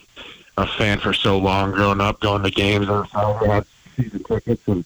a 0.57 0.67
fan 0.67 0.99
for 0.99 1.13
so 1.13 1.37
long, 1.37 1.71
growing 1.71 2.01
up, 2.01 2.19
going 2.19 2.43
to 2.43 2.51
games 2.51 2.89
on 2.89 3.07
Saturday, 3.07 3.49
had 3.49 3.65
season 3.95 4.23
tickets, 4.25 4.67
and 4.67 4.83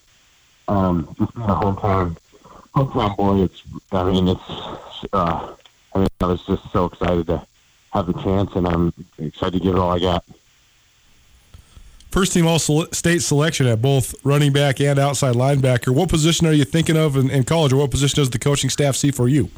um, 0.68 1.16
just 1.18 1.34
being 1.34 1.49
a 1.49 1.55
hometown 1.55 2.16
hometown 2.76 3.18
boy. 3.18 3.41
It's, 3.41 3.64
I 3.91 4.03
mean, 4.03 4.28
it's, 4.28 4.49
uh, 5.14 5.55
I 5.95 5.97
mean, 5.97 6.08
I 6.22 6.28
was 6.28 6.45
just 6.45 6.72
so 6.72 6.86
excited 6.86 7.26
to 7.26 7.47
have 7.93 8.09
a 8.09 8.13
chance, 8.13 8.53
and 8.55 8.67
I'm 8.67 8.93
excited 9.17 9.53
to 9.53 9.59
give 9.59 9.75
it 9.75 9.79
all 9.79 9.91
I 9.91 9.99
got. 9.99 10.23
First 12.11 12.33
team 12.33 12.47
All 12.47 12.59
State 12.59 13.21
selection 13.21 13.67
at 13.67 13.81
both 13.81 14.15
running 14.23 14.53
back 14.53 14.79
and 14.79 14.97
outside 14.97 15.35
linebacker. 15.35 15.93
What 15.93 16.09
position 16.09 16.47
are 16.47 16.53
you 16.53 16.65
thinking 16.65 16.97
of 16.97 17.15
in, 17.15 17.29
in 17.29 17.43
college, 17.43 17.73
or 17.73 17.77
what 17.77 17.91
position 17.91 18.17
does 18.17 18.29
the 18.29 18.39
coaching 18.39 18.69
staff 18.69 18.95
see 18.95 19.11
for 19.11 19.27
you? 19.27 19.49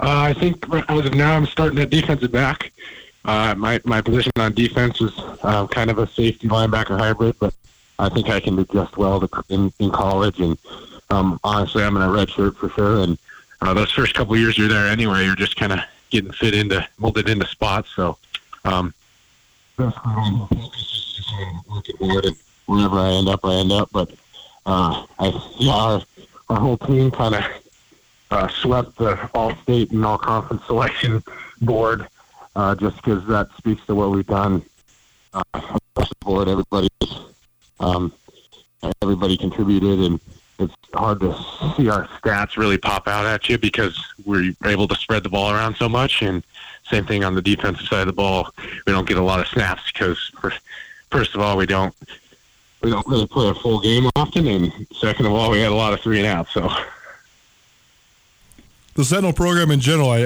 Uh, 0.00 0.30
I 0.30 0.34
think 0.34 0.64
as 0.88 1.06
of 1.06 1.14
now, 1.14 1.36
I'm 1.36 1.46
starting 1.46 1.78
at 1.80 1.90
defensive 1.90 2.32
back. 2.32 2.72
Uh, 3.24 3.54
my 3.56 3.80
my 3.84 4.00
position 4.00 4.32
on 4.36 4.52
defense 4.54 5.00
is 5.00 5.12
uh, 5.42 5.66
kind 5.68 5.90
of 5.90 5.98
a 5.98 6.06
safety 6.06 6.48
linebacker 6.48 6.98
hybrid, 6.98 7.36
but 7.38 7.54
I 7.98 8.08
think 8.08 8.28
I 8.28 8.40
can 8.40 8.58
adjust 8.58 8.96
well 8.96 9.20
to, 9.20 9.44
in 9.48 9.72
in 9.78 9.90
college. 9.90 10.40
And 10.40 10.58
um, 11.10 11.38
honestly, 11.44 11.84
I'm 11.84 11.96
in 11.96 12.02
a 12.02 12.10
red 12.10 12.30
shirt 12.30 12.56
for 12.56 12.68
sure. 12.70 13.00
And 13.00 13.18
uh, 13.60 13.74
those 13.74 13.92
first 13.92 14.14
couple 14.14 14.36
years 14.36 14.58
you're 14.58 14.68
there 14.68 14.88
anyway, 14.88 15.24
you're 15.24 15.36
just 15.36 15.56
kind 15.56 15.72
of 15.72 15.80
getting 16.12 16.30
fit 16.30 16.54
into 16.54 16.86
molded 16.98 17.28
into 17.28 17.46
spots. 17.46 17.88
So 17.96 18.18
um, 18.64 18.94
working 19.78 19.92
hard, 22.00 22.24
and 22.26 22.36
wherever 22.66 22.98
I 22.98 23.12
end 23.12 23.28
up, 23.28 23.40
I 23.42 23.54
end 23.54 23.72
up. 23.72 23.88
But 23.90 24.10
uh, 24.66 25.06
I 25.18 25.52
yeah, 25.58 25.72
our, 25.72 26.02
our 26.50 26.60
whole 26.60 26.76
team 26.76 27.10
kind 27.10 27.34
of 27.34 27.44
uh, 28.30 28.48
swept 28.48 28.96
the 28.98 29.18
all-state 29.34 29.90
and 29.90 30.04
all-conference 30.04 30.64
selection 30.66 31.24
board, 31.62 32.06
uh, 32.54 32.74
just 32.76 32.96
because 32.96 33.26
that 33.26 33.48
speaks 33.56 33.84
to 33.86 33.94
what 33.94 34.10
we've 34.10 34.26
done. 34.26 34.62
Uh, 35.34 35.42
across 35.54 36.10
the 36.10 36.14
board, 36.20 36.46
everybody, 36.46 36.88
um, 37.80 38.12
everybody 39.00 39.38
contributed, 39.38 39.98
and 40.00 40.20
it's 40.58 40.74
hard 40.94 41.20
to 41.20 41.34
see 41.76 41.88
our 41.88 42.06
stats 42.06 42.56
really 42.56 42.78
pop 42.78 43.08
out 43.08 43.26
at 43.26 43.48
you 43.48 43.58
because 43.58 43.98
we're 44.24 44.52
able 44.64 44.86
to 44.88 44.94
spread 44.94 45.22
the 45.22 45.28
ball 45.28 45.50
around 45.52 45.76
so 45.76 45.88
much. 45.88 46.22
And 46.22 46.42
same 46.84 47.06
thing 47.06 47.24
on 47.24 47.34
the 47.34 47.42
defensive 47.42 47.86
side 47.86 48.02
of 48.02 48.06
the 48.06 48.12
ball, 48.12 48.50
we 48.86 48.92
don't 48.92 49.06
get 49.06 49.16
a 49.16 49.22
lot 49.22 49.40
of 49.40 49.48
snaps 49.48 49.90
because, 49.92 50.30
first 51.10 51.34
of 51.34 51.40
all, 51.40 51.56
we 51.56 51.66
don't 51.66 51.94
we 52.82 52.90
don't 52.90 53.06
really 53.06 53.26
play 53.26 53.48
a 53.48 53.54
full 53.54 53.80
game 53.80 54.10
often, 54.16 54.46
and 54.48 54.72
second 54.92 55.26
of 55.26 55.32
all, 55.32 55.50
we 55.50 55.60
had 55.60 55.70
a 55.70 55.74
lot 55.74 55.92
of 55.92 56.00
three 56.00 56.18
and 56.18 56.26
outs. 56.26 56.52
So 56.52 56.68
the 58.94 59.04
Sentinel 59.04 59.32
program 59.32 59.70
in 59.70 59.80
general. 59.80 60.10
I, 60.10 60.22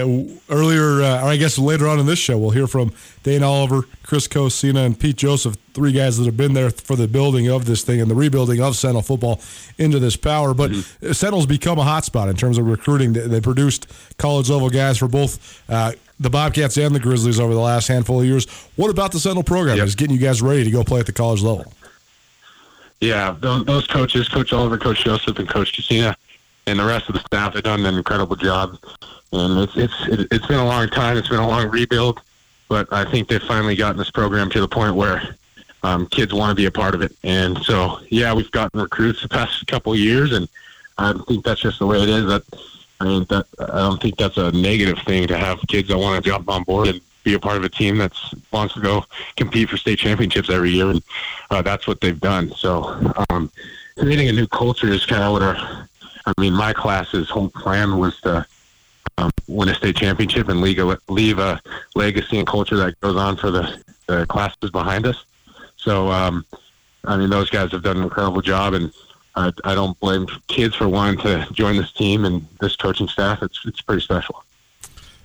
earlier, 0.50 1.02
uh, 1.02 1.22
or 1.22 1.28
I 1.28 1.36
guess 1.36 1.58
later 1.58 1.86
on 1.86 1.98
in 1.98 2.06
this 2.06 2.18
show, 2.18 2.36
we'll 2.38 2.50
hear 2.50 2.66
from 2.66 2.92
Dane 3.22 3.42
Oliver, 3.42 3.82
Chris 4.02 4.26
Cosina, 4.26 4.80
and 4.80 4.98
Pete 4.98 5.16
Joseph, 5.16 5.56
three 5.72 5.92
guys 5.92 6.18
that 6.18 6.24
have 6.24 6.36
been 6.36 6.54
there 6.54 6.70
for 6.70 6.96
the 6.96 7.06
building 7.06 7.48
of 7.48 7.66
this 7.66 7.82
thing 7.84 8.00
and 8.00 8.10
the 8.10 8.14
rebuilding 8.14 8.60
of 8.60 8.76
Sentinel 8.76 9.02
football 9.02 9.40
into 9.78 9.98
this 9.98 10.16
power. 10.16 10.54
But 10.54 10.72
mm-hmm. 10.72 11.12
Sentinel's 11.12 11.46
become 11.46 11.78
a 11.78 11.84
hotspot 11.84 12.28
in 12.28 12.36
terms 12.36 12.58
of 12.58 12.66
recruiting. 12.66 13.12
They, 13.12 13.26
they 13.26 13.40
produced 13.40 13.86
college 14.18 14.50
level 14.50 14.70
guys 14.70 14.98
for 14.98 15.08
both. 15.08 15.62
Uh, 15.70 15.92
the 16.18 16.30
Bobcats 16.30 16.78
and 16.78 16.94
the 16.94 17.00
Grizzlies 17.00 17.38
over 17.38 17.52
the 17.52 17.60
last 17.60 17.88
handful 17.88 18.20
of 18.20 18.26
years. 18.26 18.46
What 18.76 18.90
about 18.90 19.12
the 19.12 19.20
Sentinel 19.20 19.42
program 19.42 19.76
yep. 19.76 19.86
is 19.86 19.94
getting 19.94 20.16
you 20.16 20.22
guys 20.22 20.40
ready 20.40 20.64
to 20.64 20.70
go 20.70 20.82
play 20.82 21.00
at 21.00 21.06
the 21.06 21.12
college 21.12 21.42
level? 21.42 21.72
Yeah, 23.00 23.36
those, 23.38 23.64
those 23.66 23.86
coaches, 23.86 24.28
Coach 24.28 24.54
Oliver, 24.54 24.78
Coach 24.78 25.04
Joseph, 25.04 25.38
and 25.38 25.46
Coach 25.48 25.76
Cosina, 25.76 26.16
and 26.66 26.78
the 26.78 26.84
rest 26.84 27.08
of 27.08 27.14
the 27.14 27.20
staff 27.20 27.54
have 27.54 27.64
done 27.64 27.84
an 27.84 27.94
incredible 27.94 28.36
job. 28.36 28.78
And 29.32 29.60
it's 29.60 29.76
it's 29.76 30.08
it, 30.08 30.28
it's 30.30 30.46
been 30.46 30.58
a 30.58 30.64
long 30.64 30.88
time. 30.88 31.16
It's 31.16 31.28
been 31.28 31.40
a 31.40 31.48
long 31.48 31.68
rebuild, 31.68 32.20
but 32.68 32.92
I 32.92 33.04
think 33.10 33.28
they've 33.28 33.42
finally 33.42 33.76
gotten 33.76 33.98
this 33.98 34.10
program 34.10 34.50
to 34.50 34.60
the 34.60 34.68
point 34.68 34.94
where 34.94 35.36
um, 35.82 36.06
kids 36.06 36.32
want 36.32 36.50
to 36.50 36.54
be 36.54 36.66
a 36.66 36.70
part 36.70 36.94
of 36.94 37.02
it. 37.02 37.12
And 37.22 37.58
so, 37.62 38.00
yeah, 38.08 38.32
we've 38.32 38.50
gotten 38.50 38.80
recruits 38.80 39.22
the 39.22 39.28
past 39.28 39.66
couple 39.66 39.92
of 39.92 39.98
years, 39.98 40.32
and 40.32 40.48
I 40.98 41.12
think 41.28 41.44
that's 41.44 41.60
just 41.60 41.78
the 41.78 41.86
way 41.86 42.02
it 42.02 42.08
is. 42.08 42.26
That 42.26 42.42
I 43.00 43.04
mean, 43.04 43.24
that 43.28 43.46
I 43.58 43.78
don't 43.78 44.00
think 44.00 44.16
that's 44.16 44.36
a 44.36 44.50
negative 44.52 44.98
thing 45.00 45.26
to 45.28 45.36
have 45.36 45.60
kids 45.68 45.88
that 45.88 45.98
want 45.98 46.22
to 46.22 46.28
jump 46.28 46.48
on 46.48 46.64
board 46.64 46.88
and 46.88 47.00
be 47.24 47.34
a 47.34 47.38
part 47.38 47.56
of 47.56 47.64
a 47.64 47.68
team 47.68 47.98
that 47.98 48.12
wants 48.52 48.74
to 48.74 48.80
go 48.80 49.04
compete 49.36 49.68
for 49.68 49.76
state 49.76 49.98
championships 49.98 50.48
every 50.48 50.70
year, 50.70 50.90
and 50.90 51.02
uh, 51.50 51.62
that's 51.62 51.86
what 51.86 52.00
they've 52.00 52.20
done. 52.20 52.52
So, 52.52 53.14
um, 53.30 53.50
creating 53.98 54.28
a 54.28 54.32
new 54.32 54.46
culture 54.46 54.88
is 54.88 55.04
kind 55.04 55.22
of 55.22 55.32
what 55.32 55.42
our 55.42 55.88
I 56.27 56.33
mean, 56.41 56.53
my 56.53 56.72
class's 56.72 57.31
whole 57.31 57.51
plan 57.51 57.99
was 57.99 58.20
to 58.22 58.47
um, 59.18 59.31
win 59.47 59.68
a 59.68 59.74
state 59.74 59.97
championship 59.97 60.49
and 60.49 60.61
leave 60.61 60.79
a, 60.79 60.99
leave 61.09 61.39
a 61.39 61.61
legacy 61.95 62.39
and 62.39 62.47
culture 62.47 62.77
that 62.77 63.01
goes 63.01 63.16
on 63.16 63.37
for 63.37 63.51
the, 63.51 63.83
the 64.07 64.27
classes 64.27 64.70
behind 64.70 65.07
us. 65.07 65.24
So, 65.77 66.09
um, 66.11 66.45
I 67.05 67.16
mean, 67.16 67.31
those 67.31 67.49
guys 67.51 67.70
have 67.72 67.83
done 67.83 67.99
an 67.99 68.03
incredible 68.03 68.43
job, 68.43 68.74
and 68.74 68.93
I, 69.37 69.53
I 69.64 69.74
don't 69.74 69.99
blame 70.01 70.27
kids 70.49 70.74
for 70.74 70.89
wanting 70.89 71.20
to 71.20 71.47
join 71.53 71.77
this 71.77 71.93
team 71.93 72.24
and 72.24 72.47
this 72.61 72.74
coaching 72.74 73.07
staff. 73.07 73.43
It's 73.43 73.61
it's 73.64 73.81
pretty 73.81 74.03
special. 74.03 74.43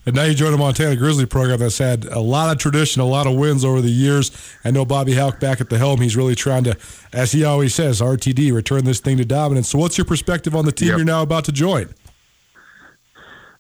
And 0.06 0.16
now 0.16 0.24
you 0.24 0.34
join 0.34 0.52
a 0.52 0.58
Montana 0.58 0.96
Grizzly 0.96 1.28
program 1.28 1.60
that's 1.60 1.78
had 1.78 2.06
a 2.06 2.20
lot 2.20 2.52
of 2.52 2.58
tradition, 2.58 3.02
a 3.02 3.06
lot 3.06 3.28
of 3.28 3.36
wins 3.36 3.64
over 3.64 3.82
the 3.82 3.92
years. 3.92 4.32
I 4.66 4.72
know 4.72 4.84
Bobby 4.84 5.14
Hauck 5.14 5.40
back 5.40 5.62
at 5.62 5.70
the 5.70 5.78
helm. 5.78 6.02
He's 6.02 6.18
really 6.18 6.34
trying 6.34 6.64
to, 6.64 6.78
as 7.14 7.32
he 7.32 7.44
always 7.44 7.76
says, 7.76 8.02
RTD, 8.02 8.52
return 8.52 8.84
this 8.84 9.00
thing 9.00 9.18
to 9.18 9.26
dominance. 9.26 9.70
So, 9.70 9.78
what's 9.78 9.98
your 9.98 10.06
perspective 10.06 10.56
on 10.56 10.66
the 10.66 10.72
team 10.72 10.90
yep. 10.90 10.98
you're 10.98 11.06
now 11.06 11.22
about 11.22 11.46
to 11.46 11.52
join? 11.52 11.94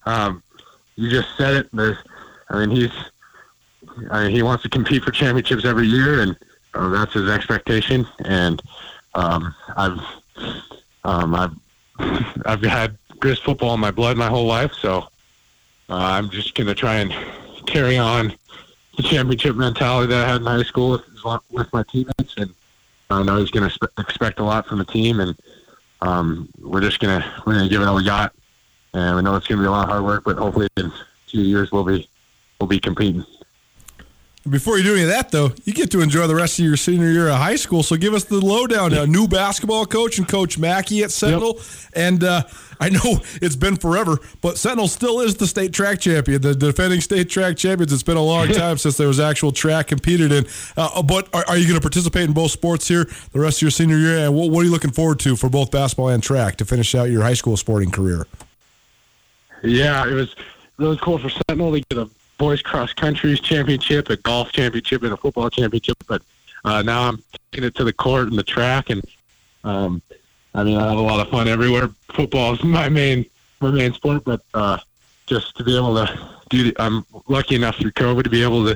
Um, 0.08 0.42
you 0.96 1.12
just 1.12 1.38
said 1.38 1.54
it. 1.54 1.70
There's, 1.74 1.98
I 2.50 2.66
mean, 2.66 2.76
he's, 2.76 2.92
I 4.10 4.24
mean, 4.24 4.32
he 4.32 4.42
wants 4.42 4.64
to 4.64 4.70
compete 4.70 5.04
for 5.04 5.12
championships 5.12 5.64
every 5.64 5.86
year, 5.86 6.22
and 6.22 6.36
uh, 6.74 6.89
that's 6.89 7.14
his 7.14 7.30
expectation. 7.30 8.08
And 8.26 8.64
um, 9.14 9.54
I've, 9.78 10.00
um, 11.04 11.36
I've, 11.36 11.54
I've 12.48 12.64
had 12.64 12.98
Grizz 13.18 13.44
football 13.44 13.76
in 13.76 13.80
my 13.80 13.92
blood 13.92 14.18
my 14.18 14.28
whole 14.28 14.48
life, 14.48 14.74
so 14.74 15.08
uh, 15.92 15.96
I'm 15.96 16.30
just 16.30 16.56
going 16.56 16.68
to 16.68 16.74
try 16.74 16.96
and 16.96 17.14
carry 17.68 17.98
on 17.98 18.34
the 18.96 19.04
championship 19.04 19.58
mentality 19.58 20.08
that 20.08 20.26
I 20.26 20.32
had 20.32 20.39
in 20.42 20.48
high 20.48 20.64
school 20.64 20.92
with, 20.92 21.42
with 21.50 21.74
my 21.74 21.84
teammates, 21.84 22.36
and 22.38 22.54
I 23.10 23.22
know 23.24 23.38
he's 23.38 23.52
going 23.52 23.70
to 23.70 23.89
expect 23.98 24.39
a 24.39 24.44
lot 24.44 24.66
from 24.66 24.78
the 24.78 24.86
team, 24.86 25.20
and 25.20 25.36
um, 26.02 26.50
we're 26.60 26.82
just 26.82 27.00
going 27.02 27.22
to 27.22 27.44
we're 27.46 27.54
going 27.54 27.66
to 27.66 27.70
give 27.70 27.82
it 27.82 27.88
all 27.88 27.96
we 27.96 28.06
got, 28.06 28.34
and 28.94 29.18
we 29.18 29.22
know 29.22 29.36
it's 29.36 29.48
going 29.48 29.58
to 29.58 29.64
be 29.64 29.68
a 29.68 29.72
lot 29.72 29.84
of 29.84 29.89
hard 29.89 30.04
work, 30.04 30.24
but 30.24 30.38
hopefully 30.38 30.70
in 30.78 30.92
two 31.28 31.42
years 31.42 31.74
we'll 31.74 31.84
be 31.84 32.10
we'll 32.60 32.68
be 32.68 32.80
competing. 32.80 33.26
Before 34.50 34.76
you 34.80 34.84
do 34.84 34.94
any 34.94 35.04
of 35.04 35.10
that, 35.10 35.30
though, 35.30 35.52
you 35.66 35.74
get 35.74 35.92
to 35.92 36.02
enjoy 36.02 36.26
the 36.26 36.34
rest 36.34 36.58
of 36.58 36.66
your 36.66 36.76
senior 36.76 37.12
year 37.12 37.28
of 37.28 37.36
high 37.36 37.56
school. 37.56 37.84
So 37.84 37.96
give 37.96 38.16
us 38.16 38.24
the 38.24 38.44
lowdown. 38.44 38.92
A 38.92 39.06
new 39.06 39.28
basketball 39.28 39.86
coach 39.86 40.18
and 40.18 40.28
Coach 40.28 40.58
Mackey 40.58 41.04
at 41.04 41.12
Sentinel. 41.12 41.58
Yep. 41.58 41.66
And 41.94 42.24
uh, 42.24 42.44
I 42.80 42.89
know 42.89 43.20
it's 43.36 43.56
been 43.56 43.76
forever, 43.76 44.18
but 44.42 44.58
Sentinel 44.58 44.88
still 44.88 45.20
is 45.20 45.36
the 45.36 45.46
state 45.46 45.74
track 45.74 46.00
champion, 46.00 46.42
the 46.42 46.56
defending 46.56 47.02
state 47.02 47.30
track 47.30 47.56
champions. 47.56 47.94
It's 47.94 48.02
been 48.02 48.18
a 48.18 48.24
long 48.24 48.48
time 48.54 48.80
since 48.80 48.98
there 48.98 49.08
was 49.08 49.20
actual 49.20 49.52
track 49.52 49.88
competed 49.88 50.32
in. 50.32 50.48
Uh, 50.76 51.04
but 51.04 51.30
are, 51.36 51.46
are 51.48 51.58
you 51.58 51.68
going 51.68 51.80
to 51.80 51.82
participate 51.82 52.24
in 52.24 52.34
both 52.34 52.50
sports 52.50 52.88
here 52.88 53.08
the 53.34 53.39
rest 53.39 53.60
of 53.60 53.62
your 53.62 53.72
senior 53.72 53.98
year? 53.98 54.26
And 54.26 54.34
what, 54.34 54.50
what 54.50 54.62
are 54.62 54.64
you 54.64 54.72
looking 54.72 54.92
forward 54.92 55.20
to 55.20 55.36
for 55.36 55.50
both 55.50 55.70
basketball 55.70 56.10
and 56.10 56.24
track 56.24 56.56
to 56.56 56.66
finish 56.66 56.96
out 56.96 57.12
your 57.12 57.22
high 57.22 57.36
school 57.36 57.58
sporting 57.58 57.92
career? 57.92 58.26
Yeah, 59.62 60.10
it 60.10 60.14
was 60.14 60.36
really 60.78 60.98
cool 60.98 61.20
for 61.20 61.30
Sentinel 61.30 61.74
to 61.74 61.82
get 61.82 62.00
a 62.00 62.10
boys 62.42 62.60
cross 62.64 62.92
country 62.92 63.36
championship, 63.36 64.10
a 64.10 64.18
golf 64.18 64.52
championship, 64.52 65.04
and 65.04 65.14
a 65.14 65.18
football 65.18 65.48
championship. 65.48 65.96
But 66.08 66.24
uh, 66.66 66.82
now 66.82 67.08
I'm 67.08 67.24
taking 67.52 67.68
it 67.68 67.76
to 67.76 67.84
the 67.84 67.94
court 67.94 68.30
and 68.30 68.38
the 68.38 68.44
track, 68.44 68.89
and 68.89 69.00
um, 69.64 70.02
I 70.56 70.64
mean 70.64 70.76
I 70.76 70.89
have 70.89 70.98
a 70.98 71.02
lot 71.02 71.20
of 71.20 71.30
fun 71.30 71.48
everywhere. 71.48 71.89
Football 72.14 72.54
is 72.54 72.64
my 72.80 72.89
main 72.89 73.28
my 73.60 73.70
main 73.70 73.94
sport, 73.94 74.24
but 74.26 74.42
uh, 74.56 74.80
just 75.28 75.56
to 75.58 75.64
be 75.64 75.78
able 75.78 75.94
to 75.96 76.20
do, 76.50 76.64
the, 76.64 76.76
I'm 76.82 77.06
lucky 77.28 77.54
enough 77.54 77.78
through 77.78 77.92
COVID 77.92 78.24
to 78.24 78.30
be 78.32 78.42
able 78.42 78.66
to 78.66 78.76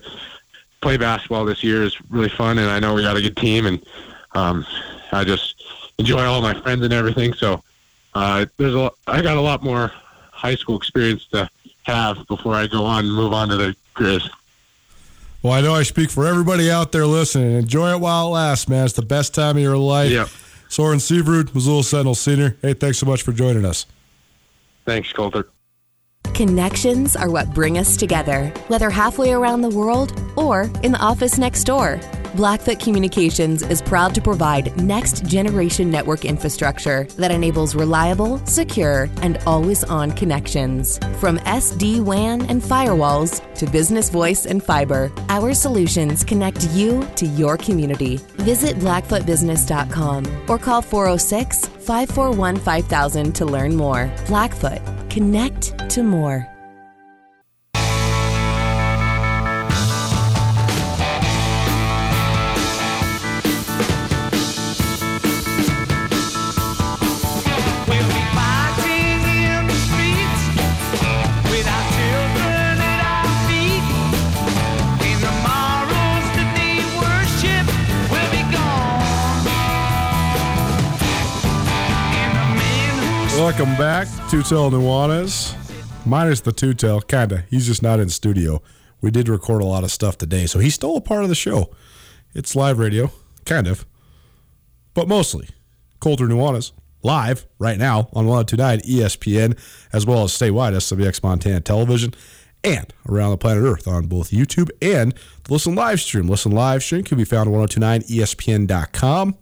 play 0.81 0.95
basketball 0.97 1.43
this 1.43 1.63
year 1.63 1.81
is 1.81 1.99
really 2.11 2.29
fun, 2.29 2.59
and 2.59 2.69
I 2.69 2.79
know 2.79 2.93
we 2.93 3.01
got 3.01 3.17
a 3.17 3.21
good 3.21 3.35
team, 3.35 3.65
and 3.65 3.83
um, 4.35 4.63
I 5.11 5.23
just 5.23 5.63
enjoy 5.97 6.23
all 6.23 6.39
my 6.39 6.53
friends 6.61 6.83
and 6.83 6.93
everything. 6.93 7.33
So 7.33 7.63
uh, 8.13 8.45
there's 8.57 8.75
a 8.75 8.91
I 9.07 9.23
got 9.23 9.37
a 9.37 9.41
lot 9.41 9.63
more 9.63 9.91
high 10.31 10.53
school 10.53 10.77
experience 10.77 11.25
to 11.29 11.49
have 11.85 12.25
before 12.27 12.55
I 12.55 12.67
go 12.67 12.85
on 12.85 13.05
and 13.05 13.13
move 13.13 13.33
on 13.33 13.49
to 13.49 13.57
the 13.57 13.75
Grizz. 13.95 14.29
Well, 15.41 15.53
I 15.53 15.61
know 15.61 15.75
I 15.75 15.83
speak 15.83 16.09
for 16.09 16.25
everybody 16.25 16.71
out 16.71 16.91
there 16.91 17.05
listening. 17.05 17.51
Enjoy 17.51 17.91
it 17.91 17.99
while 17.99 18.27
it 18.27 18.31
lasts, 18.31 18.67
man. 18.67 18.85
It's 18.85 18.95
the 18.95 19.03
best 19.03 19.35
time 19.35 19.57
of 19.57 19.63
your 19.63 19.77
life. 19.77 20.11
Yep. 20.11 20.29
Soren 20.69 20.97
Seavrud, 20.97 21.53
Missoula 21.53 21.83
Sentinel 21.83 22.15
Senior. 22.15 22.57
Hey, 22.61 22.73
thanks 22.73 22.97
so 22.97 23.05
much 23.05 23.21
for 23.21 23.31
joining 23.31 23.63
us. 23.63 23.85
Thanks, 24.85 25.13
Colter. 25.13 25.47
Connections 26.33 27.15
are 27.15 27.29
what 27.29 27.53
bring 27.53 27.77
us 27.77 27.95
together, 27.95 28.47
whether 28.67 28.89
halfway 28.89 29.31
around 29.31 29.61
the 29.61 29.69
world 29.69 30.19
or 30.35 30.63
in 30.83 30.91
the 30.91 30.99
office 30.99 31.37
next 31.37 31.65
door. 31.65 31.99
Blackfoot 32.35 32.79
Communications 32.79 33.61
is 33.61 33.81
proud 33.81 34.13
to 34.13 34.21
provide 34.21 34.75
next 34.75 35.25
generation 35.25 35.89
network 35.89 36.25
infrastructure 36.25 37.05
that 37.15 37.31
enables 37.31 37.75
reliable, 37.75 38.45
secure, 38.45 39.09
and 39.21 39.37
always 39.47 39.85
on 39.85 40.11
connections. 40.11 40.97
From 41.19 41.39
SD 41.39 42.03
WAN 42.03 42.41
and 42.47 42.61
firewalls 42.61 43.41
to 43.55 43.65
business 43.65 44.09
voice 44.09 44.45
and 44.45 44.61
fiber, 44.61 45.11
our 45.29 45.53
solutions 45.53 46.25
connect 46.25 46.67
you 46.71 47.07
to 47.15 47.25
your 47.25 47.55
community. 47.55 48.17
Visit 48.43 48.75
blackfootbusiness.com 48.77 50.49
or 50.49 50.59
call 50.59 50.81
406 50.81 51.65
541 51.65 52.57
5000 52.57 53.33
to 53.33 53.45
learn 53.45 53.75
more. 53.75 54.13
Blackfoot, 54.27 54.81
connect 55.09 55.89
to 55.89 56.03
more. 56.03 56.54
Welcome 83.45 83.75
back, 83.75 84.07
Tutel 84.27 84.71
Nuanez. 84.71 85.53
Minus 86.03 86.41
the 86.41 86.51
Tutel, 86.51 87.07
kinda. 87.07 87.45
He's 87.47 87.67
just 87.67 87.83
not 87.83 87.99
in 87.99 88.09
studio. 88.09 88.63
We 89.01 89.11
did 89.11 89.29
record 89.29 89.61
a 89.61 89.65
lot 89.65 89.83
of 89.83 89.91
stuff 89.91 90.17
today, 90.17 90.47
so 90.47 90.57
he 90.57 90.71
stole 90.71 90.97
a 90.97 91.01
part 91.01 91.21
of 91.21 91.29
the 91.29 91.35
show. 91.35 91.69
It's 92.33 92.55
live 92.55 92.79
radio, 92.79 93.11
kind 93.45 93.67
of, 93.67 93.85
but 94.95 95.07
mostly. 95.07 95.49
Colter 95.99 96.25
Nuanez, 96.25 96.71
live 97.03 97.45
right 97.59 97.77
now 97.77 98.09
on 98.13 98.25
1029 98.25 98.79
ESPN, 98.79 99.55
as 99.93 100.07
well 100.07 100.23
as 100.23 100.31
statewide 100.31 100.73
SWX 100.73 101.21
Montana 101.21 101.61
Television, 101.61 102.15
and 102.63 102.91
around 103.07 103.29
the 103.29 103.37
planet 103.37 103.63
Earth 103.63 103.87
on 103.87 104.07
both 104.07 104.31
YouTube 104.31 104.71
and 104.81 105.13
the 105.43 105.53
Listen 105.53 105.75
Live 105.75 106.01
stream. 106.01 106.27
Listen 106.27 106.51
Live 106.51 106.81
stream 106.81 107.03
can 107.03 107.15
be 107.15 107.25
found 107.25 107.47
at 107.47 107.53
1029ESPN.com. 107.55 109.37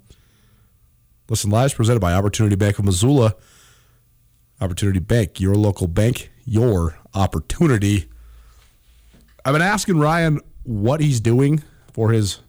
Listen 1.30 1.50
Live 1.50 1.68
is 1.68 1.74
presented 1.74 2.02
by 2.02 2.12
Opportunity 2.12 2.58
Bank 2.58 2.78
of 2.78 2.84
Missoula. 2.84 3.36
Opportunity 4.64 5.00
Bank, 5.00 5.42
your 5.42 5.56
local 5.56 5.88
bank, 5.88 6.32
your 6.46 6.98
opportunity. 7.14 8.06
I've 9.44 9.52
been 9.52 9.62
asking 9.62 10.00
Ryan 10.00 10.40
what 10.64 11.02
he's 11.02 11.20
doing 11.20 11.62
for 11.92 12.12
his, 12.12 12.40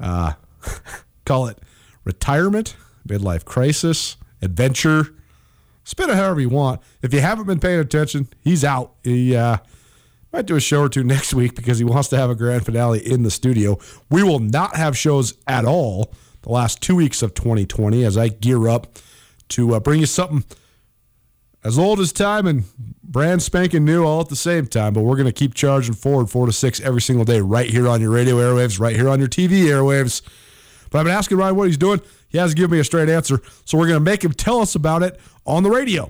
uh, 0.00 0.32
call 1.26 1.48
it 1.48 1.58
retirement, 2.04 2.76
midlife 3.06 3.44
crisis, 3.44 4.16
adventure. 4.40 5.14
Spin 5.84 6.08
it 6.08 6.16
however 6.16 6.40
you 6.40 6.48
want. 6.48 6.80
If 7.02 7.12
you 7.12 7.20
haven't 7.20 7.46
been 7.46 7.60
paying 7.60 7.78
attention, 7.78 8.28
he's 8.40 8.64
out. 8.64 8.94
He 9.04 9.36
uh, 9.36 9.58
might 10.32 10.46
do 10.46 10.56
a 10.56 10.60
show 10.60 10.80
or 10.80 10.88
two 10.88 11.04
next 11.04 11.34
week 11.34 11.56
because 11.56 11.76
he 11.76 11.84
wants 11.84 12.08
to 12.08 12.16
have 12.16 12.30
a 12.30 12.34
grand 12.34 12.64
finale 12.64 13.06
in 13.06 13.22
the 13.22 13.30
studio. 13.30 13.78
We 14.08 14.22
will 14.22 14.40
not 14.40 14.76
have 14.76 14.96
shows 14.96 15.34
at 15.46 15.66
all 15.66 16.14
the 16.40 16.52
last 16.52 16.80
two 16.80 16.96
weeks 16.96 17.22
of 17.22 17.34
2020 17.34 18.02
as 18.02 18.16
I 18.16 18.28
gear 18.28 18.66
up 18.66 18.98
to 19.48 19.74
uh, 19.74 19.80
bring 19.80 20.00
you 20.00 20.06
something 20.06 20.42
as 21.66 21.80
old 21.80 21.98
as 21.98 22.12
time 22.12 22.46
and 22.46 22.62
brand 23.02 23.42
spanking 23.42 23.84
new 23.84 24.04
all 24.04 24.20
at 24.20 24.28
the 24.28 24.36
same 24.36 24.68
time. 24.68 24.92
But 24.92 25.02
we're 25.02 25.16
going 25.16 25.26
to 25.26 25.32
keep 25.32 25.52
charging 25.52 25.94
forward 25.94 26.30
four 26.30 26.46
to 26.46 26.52
six 26.52 26.80
every 26.80 27.02
single 27.02 27.24
day 27.24 27.40
right 27.40 27.68
here 27.68 27.88
on 27.88 28.00
your 28.00 28.12
radio 28.12 28.36
airwaves, 28.36 28.78
right 28.78 28.94
here 28.94 29.08
on 29.08 29.18
your 29.18 29.28
TV 29.28 29.64
airwaves. 29.64 30.22
But 30.90 31.00
I've 31.00 31.06
been 31.06 31.14
asking 31.14 31.38
Ryan 31.38 31.56
what 31.56 31.66
he's 31.66 31.76
doing. 31.76 32.00
He 32.28 32.38
hasn't 32.38 32.56
given 32.56 32.70
me 32.70 32.78
a 32.78 32.84
straight 32.84 33.08
answer. 33.08 33.42
So 33.64 33.76
we're 33.76 33.88
going 33.88 33.98
to 33.98 34.04
make 34.04 34.22
him 34.22 34.32
tell 34.32 34.60
us 34.60 34.76
about 34.76 35.02
it 35.02 35.18
on 35.44 35.64
the 35.64 35.70
radio. 35.70 36.08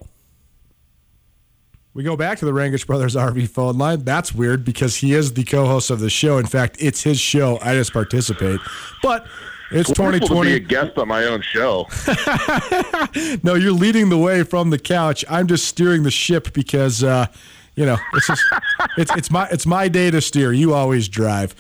We 1.95 2.03
go 2.03 2.17
back 2.17 2.39
to 2.41 2.45
the 2.45 2.53
Rangitsch 2.53 2.87
Brothers 2.87 3.17
RV 3.17 3.49
phone 3.49 3.79
line. 3.79 4.05
That's 4.05 4.35
weird 4.35 4.63
because 4.63 4.97
he 4.97 5.15
is 5.15 5.33
the 5.33 5.45
co-host 5.45 5.89
of 5.89 6.01
the 6.01 6.11
show. 6.11 6.37
In 6.37 6.45
fact, 6.45 6.77
it's 6.79 7.03
his 7.03 7.19
show. 7.19 7.59
I 7.63 7.73
just 7.73 7.95
participate. 7.95 8.61
But 9.03 9.27
it's 9.71 9.99
Wonderful 9.99 10.29
to 10.29 10.35
2020. 10.45 10.51
be 10.51 10.57
a 10.57 10.61
guest 10.61 10.99
on 10.99 11.09
my 11.09 11.25
own 11.25 11.43
show. 11.43 11.87
No, 13.43 13.55
you're 13.55 13.73
leading 13.73 14.09
the 14.09 14.19
way 14.19 14.43
from 14.43 14.71
the 14.71 14.79
couch. 14.79 15.25
I'm 15.29 15.47
just 15.47 15.67
steering 15.67 16.03
the 16.03 16.11
ship 16.11 16.53
because, 16.53 17.03
uh, 17.03 17.27
you 17.75 17.87
know, 17.87 17.97
it's 18.15 18.27
just 18.27 18.43
it's 18.99 19.17
it's 19.17 19.31
my 19.31 19.49
it's 19.51 19.67
my 19.67 19.89
day 19.89 20.11
to 20.11 20.21
steer. 20.21 20.53
You 20.53 20.75
always 20.75 21.09
drive. 21.09 21.55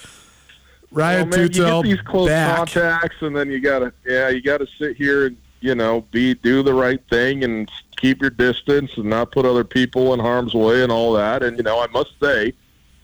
Ryan 0.93 1.31
Well, 1.31 1.39
man, 1.39 1.53
you 1.53 1.65
get 1.65 1.83
these 1.83 2.01
close 2.03 2.29
back. 2.29 2.57
contacts, 2.57 3.17
and 3.23 3.37
then 3.37 3.51
you 3.51 3.61
gotta, 3.61 3.93
yeah, 4.07 4.29
you 4.29 4.43
gotta 4.43 4.67
sit 4.79 4.97
here 4.97 5.27
and 5.27 5.37
you 5.61 5.75
know, 5.75 6.03
be 6.11 6.35
do 6.35 6.63
the 6.63 6.75
right 6.75 7.01
thing 7.09 7.43
and 7.45 7.71
keep 7.97 8.21
your 8.21 8.31
distance 8.31 8.97
and 8.97 9.07
not 9.07 9.33
put 9.33 9.47
other 9.47 9.65
people 9.65 10.13
in 10.15 10.21
harm's 10.21 10.55
way 10.55 10.83
and 10.83 10.93
all 10.93 11.13
that. 11.15 11.43
And 11.43 11.57
you 11.57 11.63
know, 11.63 11.81
I 11.81 11.87
must 11.89 12.13
say, 12.21 12.53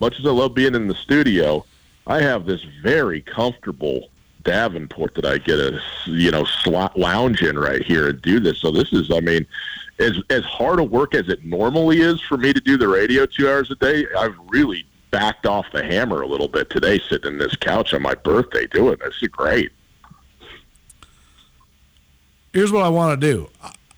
much 0.00 0.18
as 0.18 0.26
I 0.26 0.30
love 0.30 0.54
being 0.54 0.74
in 0.74 0.88
the 0.88 0.94
studio, 0.94 1.64
I 2.06 2.20
have 2.20 2.44
this 2.46 2.62
very 2.82 3.22
comfortable 3.22 4.08
Davenport 4.42 5.14
that 5.14 5.24
I 5.24 5.38
get 5.38 5.58
a 5.58 5.80
you 6.06 6.30
know 6.30 6.44
slot 6.44 6.98
lounge 6.98 7.42
in 7.42 7.58
right 7.58 7.82
here 7.82 8.08
and 8.08 8.20
do 8.22 8.40
this. 8.40 8.58
So 8.58 8.70
this 8.70 8.92
is, 8.92 9.10
I 9.10 9.20
mean, 9.20 9.46
as 9.98 10.20
as 10.30 10.44
hard 10.44 10.78
a 10.78 10.84
work 10.84 11.14
as 11.14 11.28
it 11.28 11.44
normally 11.44 12.00
is 12.00 12.20
for 12.20 12.36
me 12.36 12.52
to 12.52 12.60
do 12.60 12.76
the 12.76 12.88
radio 12.88 13.26
two 13.26 13.48
hours 13.48 13.70
a 13.70 13.76
day, 13.76 14.06
I've 14.18 14.36
really 14.48 14.86
backed 15.10 15.46
off 15.46 15.66
the 15.72 15.84
hammer 15.84 16.22
a 16.22 16.26
little 16.26 16.48
bit 16.48 16.70
today, 16.70 16.98
sitting 17.08 17.32
in 17.32 17.38
this 17.38 17.54
couch 17.56 17.94
on 17.94 18.02
my 18.02 18.14
birthday 18.14 18.66
doing 18.66 18.96
this. 19.00 19.14
It's 19.20 19.32
great. 19.32 19.70
Here's 22.52 22.72
what 22.72 22.84
I 22.84 22.88
want 22.88 23.18
to 23.20 23.26
do. 23.26 23.48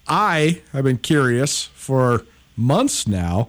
I 0.06 0.62
have 0.72 0.84
been 0.84 0.98
curious 0.98 1.64
for 1.64 2.24
months 2.56 3.06
now 3.06 3.48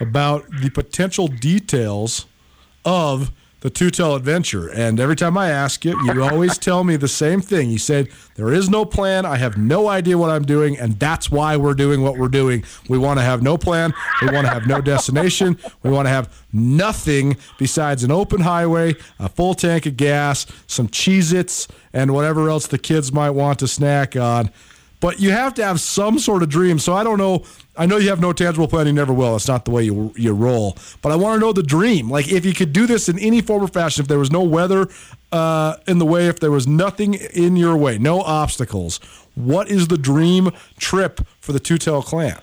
about 0.00 0.50
the 0.60 0.70
potential 0.70 1.28
details 1.28 2.26
of 2.84 3.30
the 3.60 3.70
Tutel 3.70 4.16
adventure. 4.16 4.68
And 4.68 4.98
every 4.98 5.16
time 5.16 5.36
I 5.36 5.50
ask 5.50 5.84
you, 5.84 5.98
you 6.04 6.22
always 6.22 6.58
tell 6.58 6.84
me 6.84 6.96
the 6.96 7.08
same 7.08 7.40
thing. 7.40 7.70
You 7.70 7.78
said, 7.78 8.08
There 8.34 8.52
is 8.52 8.68
no 8.68 8.84
plan. 8.84 9.26
I 9.26 9.36
have 9.36 9.56
no 9.56 9.88
idea 9.88 10.18
what 10.18 10.30
I'm 10.30 10.44
doing. 10.44 10.78
And 10.78 10.98
that's 10.98 11.30
why 11.30 11.56
we're 11.56 11.74
doing 11.74 12.02
what 12.02 12.18
we're 12.18 12.28
doing. 12.28 12.64
We 12.88 12.98
want 12.98 13.18
to 13.18 13.24
have 13.24 13.42
no 13.42 13.58
plan. 13.58 13.92
We 14.22 14.28
want 14.28 14.46
to 14.46 14.52
have 14.52 14.66
no 14.66 14.80
destination. 14.80 15.58
We 15.82 15.90
want 15.90 16.06
to 16.06 16.10
have 16.10 16.34
nothing 16.52 17.36
besides 17.58 18.02
an 18.02 18.10
open 18.10 18.40
highway, 18.40 18.96
a 19.18 19.28
full 19.28 19.54
tank 19.54 19.86
of 19.86 19.96
gas, 19.96 20.46
some 20.66 20.88
Cheez 20.88 21.32
Its, 21.32 21.68
and 21.92 22.12
whatever 22.12 22.48
else 22.48 22.66
the 22.66 22.78
kids 22.78 23.12
might 23.12 23.30
want 23.30 23.58
to 23.60 23.68
snack 23.68 24.16
on. 24.16 24.50
But 25.00 25.18
you 25.18 25.30
have 25.30 25.54
to 25.54 25.64
have 25.64 25.80
some 25.80 26.18
sort 26.18 26.42
of 26.42 26.48
dream. 26.48 26.78
So 26.78 26.94
I 26.94 27.02
don't 27.02 27.18
know. 27.18 27.44
I 27.76 27.86
know 27.86 27.96
you 27.96 28.10
have 28.10 28.20
no 28.20 28.32
tangible 28.32 28.68
plan. 28.68 28.86
You 28.86 28.92
never 28.92 29.12
will. 29.12 29.34
It's 29.36 29.48
not 29.48 29.64
the 29.64 29.70
way 29.70 29.82
you 29.82 30.12
you 30.16 30.32
roll. 30.32 30.76
But 31.02 31.12
I 31.12 31.16
want 31.16 31.36
to 31.36 31.40
know 31.40 31.52
the 31.52 31.62
dream. 31.62 32.10
Like 32.10 32.30
if 32.30 32.44
you 32.44 32.52
could 32.52 32.72
do 32.72 32.86
this 32.86 33.08
in 33.08 33.18
any 33.18 33.40
form 33.40 33.64
or 33.64 33.68
fashion, 33.68 34.02
if 34.02 34.08
there 34.08 34.18
was 34.18 34.30
no 34.30 34.42
weather 34.42 34.88
uh, 35.32 35.76
in 35.86 35.98
the 35.98 36.06
way, 36.06 36.26
if 36.26 36.40
there 36.40 36.50
was 36.50 36.66
nothing 36.66 37.14
in 37.14 37.56
your 37.56 37.76
way, 37.76 37.98
no 37.98 38.20
obstacles, 38.20 38.98
what 39.34 39.68
is 39.68 39.88
the 39.88 39.98
dream 39.98 40.50
trip 40.78 41.20
for 41.40 41.52
the 41.52 41.60
Tutel 41.60 42.04
clan? 42.04 42.40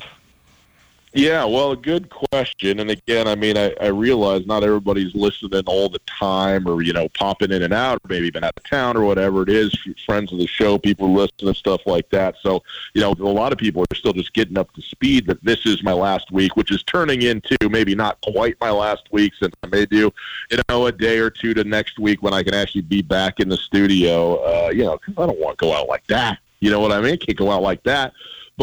Yeah, 1.14 1.45
well, 1.45 1.72
a 1.72 1.78
good 1.78 2.10
question. 2.10 2.80
And 2.80 2.91
again, 2.91 3.28
I 3.28 3.34
mean, 3.34 3.58
I, 3.58 3.74
I 3.82 3.88
realize 3.88 4.45
not 4.45 4.64
everybody's 4.64 5.16
listening 5.16 5.64
all 5.66 5.89
the 5.89 6.01
time 6.05 6.68
or, 6.68 6.84
you 6.84 6.93
know, 6.93 7.08
popping 7.10 7.51
in 7.51 7.64
and 7.64 7.74
out, 7.74 7.95
or 8.03 8.08
maybe 8.10 8.28
even 8.28 8.43
out 8.43 8.53
of 8.58 8.64
town 8.64 8.97
or 8.97 9.03
whatever 9.03 9.41
it 9.41 9.49
is, 9.49 9.74
friends 10.05 10.32
of 10.32 10.38
the 10.38 10.45
show, 10.45 10.78
people 10.78 11.12
listen 11.14 11.47
and 11.47 11.55
stuff 11.55 11.82
like 11.88 12.10
that. 12.10 12.36
So, 12.41 12.62
you 12.93 13.01
know, 13.01 13.14
a 13.14 13.24
lot 13.24 13.51
of 13.51 13.58
people 13.58 13.84
are 13.89 13.95
still 13.95 14.14
just 14.14 14.34
getting 14.34 14.58
up 14.58 14.72
to 14.74 14.82
speed 14.82 15.26
that 15.28 15.43
this 15.43 15.66
is 15.66 15.82
my 15.82 15.93
last 15.93 16.32
week, 16.32 16.55
which 16.55 16.72
is 16.72 16.84
turning 16.84 17.22
into 17.24 17.58
maybe 17.70 17.95
not 17.95 18.20
quite 18.22 18.58
my 18.60 18.70
last 18.70 19.08
week 19.12 19.34
since 19.39 19.55
I 19.64 19.68
may 19.68 19.86
do, 19.86 20.14
you 20.51 20.60
know, 20.70 20.86
a 20.88 20.91
day 20.91 21.18
or 21.20 21.30
two 21.30 21.53
to 21.55 21.64
next 21.64 21.97
week 21.97 22.22
when 22.22 22.34
I 22.34 22.43
can 22.43 22.53
actually 22.53 22.82
be 22.82 23.01
back 23.01 23.39
in 23.39 23.49
the 23.49 23.58
studio, 23.58 24.36
uh, 24.43 24.70
you 24.70 24.84
know, 24.84 24.97
'cause 24.97 25.16
I 25.18 25.26
don't 25.26 25.39
want 25.39 25.58
to 25.58 25.66
go 25.66 25.74
out 25.74 25.88
like 25.88 26.05
that. 26.08 26.38
You 26.60 26.70
know 26.70 26.82
what 26.82 26.91
I 26.91 26.99
mean? 27.01 27.14
I 27.14 27.18
can't 27.18 27.38
go 27.38 27.49
out 27.49 27.64
like 27.64 27.82
that. 27.84 28.14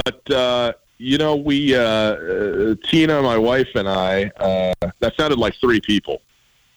But, 0.04 0.30
uh, 0.30 0.72
you 1.04 1.18
know, 1.18 1.36
we 1.36 1.74
uh, 1.74 1.80
uh, 1.80 2.74
Tina, 2.84 3.20
my 3.20 3.36
wife, 3.36 3.68
and 3.74 3.88
I. 3.88 4.24
Uh, 4.36 4.90
that 5.00 5.14
sounded 5.16 5.38
like 5.38 5.54
three 5.60 5.80
people. 5.80 6.22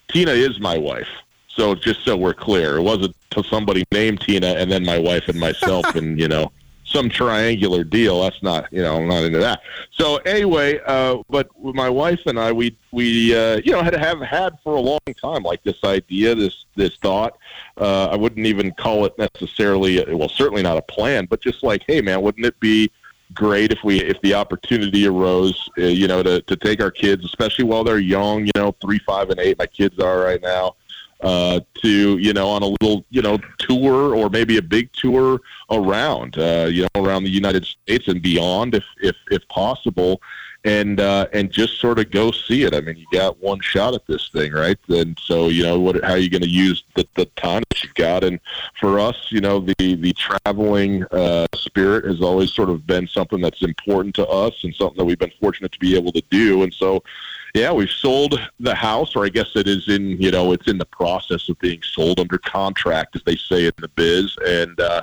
Tina 0.09 0.31
is 0.31 0.59
my 0.59 0.77
wife. 0.77 1.07
So 1.47 1.73
just 1.73 2.03
so 2.03 2.15
we're 2.15 2.33
clear, 2.33 2.77
it 2.77 2.83
wasn't 2.83 3.15
to 3.31 3.43
somebody 3.43 3.83
named 3.91 4.21
Tina 4.21 4.47
and 4.47 4.71
then 4.71 4.85
my 4.85 4.99
wife 4.99 5.27
and 5.29 5.39
myself, 5.39 5.95
and 5.95 6.19
you 6.19 6.27
know 6.27 6.51
some 6.83 7.09
triangular 7.09 7.83
deal. 7.83 8.21
That's 8.21 8.41
not, 8.43 8.71
you 8.71 8.81
know, 8.81 8.97
I'm 8.97 9.07
not 9.07 9.23
into 9.23 9.39
that. 9.39 9.61
So 9.91 10.17
anyway, 10.17 10.79
uh, 10.85 11.17
but 11.29 11.49
my 11.61 11.89
wife 11.89 12.21
and 12.25 12.37
I, 12.37 12.51
we 12.51 12.77
we 12.91 13.33
uh, 13.33 13.61
you 13.63 13.71
know 13.71 13.81
had 13.81 13.95
have 13.95 14.19
had 14.19 14.57
for 14.61 14.75
a 14.75 14.81
long 14.81 14.99
time 15.21 15.43
like 15.43 15.63
this 15.63 15.83
idea, 15.85 16.35
this 16.35 16.65
this 16.75 16.97
thought. 16.97 17.37
Uh, 17.77 18.07
I 18.11 18.15
wouldn't 18.17 18.45
even 18.45 18.71
call 18.73 19.05
it 19.05 19.17
necessarily, 19.17 20.03
well, 20.13 20.29
certainly 20.29 20.63
not 20.63 20.77
a 20.77 20.81
plan, 20.81 21.27
but 21.29 21.41
just 21.41 21.63
like, 21.63 21.83
hey, 21.87 22.01
man, 22.01 22.21
wouldn't 22.21 22.45
it 22.45 22.59
be 22.59 22.91
great 23.33 23.71
if 23.71 23.79
we 23.83 24.01
if 24.01 24.19
the 24.21 24.33
opportunity 24.33 25.07
arose, 25.07 25.69
uh, 25.77 25.83
you 25.83 26.07
know, 26.07 26.23
to 26.23 26.41
to 26.41 26.55
take 26.55 26.81
our 26.81 26.91
kids, 26.91 27.25
especially 27.25 27.65
while 27.65 27.83
they're 27.83 27.99
young, 27.99 28.45
you 28.45 28.51
know, 28.55 28.75
three, 28.81 28.99
five, 28.99 29.29
and 29.29 29.39
eight. 29.39 29.57
My 29.57 29.67
kids 29.67 29.99
are 29.99 30.19
right 30.19 30.41
now 30.41 30.75
uh, 31.21 31.59
to 31.81 32.17
you 32.17 32.33
know 32.33 32.49
on 32.49 32.63
a 32.63 32.67
little 32.81 33.05
you 33.09 33.21
know 33.21 33.37
tour 33.57 34.15
or 34.15 34.29
maybe 34.29 34.57
a 34.57 34.61
big 34.61 34.91
tour 34.93 35.41
around 35.71 36.37
uh, 36.37 36.67
you 36.69 36.83
know 36.83 37.03
around 37.03 37.23
the 37.23 37.29
United 37.29 37.65
States 37.65 38.07
and 38.07 38.21
beyond 38.21 38.75
if 38.75 38.83
if 39.01 39.15
if 39.31 39.47
possible 39.47 40.21
and 40.67 40.99
uh, 40.99 41.27
and 41.31 41.49
just 41.49 41.79
sort 41.79 41.97
of 41.97 42.11
go 42.11 42.29
see 42.29 42.63
it. 42.63 42.75
I 42.75 42.81
mean, 42.81 42.97
you 42.97 43.05
got 43.13 43.41
one 43.41 43.61
shot 43.61 43.93
at 43.93 44.05
this 44.05 44.27
thing, 44.29 44.51
right? 44.51 44.77
And 44.89 45.17
so 45.21 45.47
you 45.47 45.63
know 45.63 45.79
what 45.79 46.03
how 46.03 46.11
are 46.11 46.17
you 46.17 46.29
going 46.29 46.41
to 46.41 46.49
use 46.49 46.83
the, 46.95 47.07
the 47.15 47.25
time 47.37 47.63
that 47.69 47.83
you've 47.83 47.93
got? 47.93 48.25
And 48.25 48.39
for 48.77 48.99
us, 48.99 49.15
you 49.29 49.39
know, 49.39 49.61
the 49.61 49.95
the 49.95 50.13
traveling 50.13 51.05
uh, 51.11 51.47
spirit 51.55 52.03
has 52.03 52.21
always 52.21 52.53
sort 52.53 52.69
of 52.69 52.85
been 52.85 53.07
something 53.07 53.39
that's 53.39 53.61
important 53.61 54.13
to 54.15 54.27
us 54.27 54.61
and 54.65 54.75
something 54.75 54.97
that 54.97 55.05
we've 55.05 55.17
been 55.17 55.31
fortunate 55.39 55.71
to 55.71 55.79
be 55.79 55.95
able 55.95 56.11
to 56.11 56.23
do. 56.29 56.63
And 56.63 56.73
so 56.73 57.01
yeah, 57.53 57.71
we've 57.71 57.89
sold 57.89 58.39
the 58.59 58.75
house, 58.75 59.15
or 59.15 59.25
I 59.25 59.29
guess 59.29 59.55
it 59.55 59.67
is 59.67 59.87
in, 59.87 60.21
you 60.21 60.31
know, 60.31 60.51
it's 60.51 60.67
in 60.67 60.77
the 60.77 60.85
process 60.85 61.47
of 61.49 61.57
being 61.59 61.81
sold 61.81 62.19
under 62.19 62.37
contract, 62.37 63.15
as 63.15 63.23
they 63.23 63.35
say 63.35 63.65
in 63.65 63.71
the 63.77 63.87
biz, 63.87 64.35
and 64.45 64.79
uh, 64.79 65.01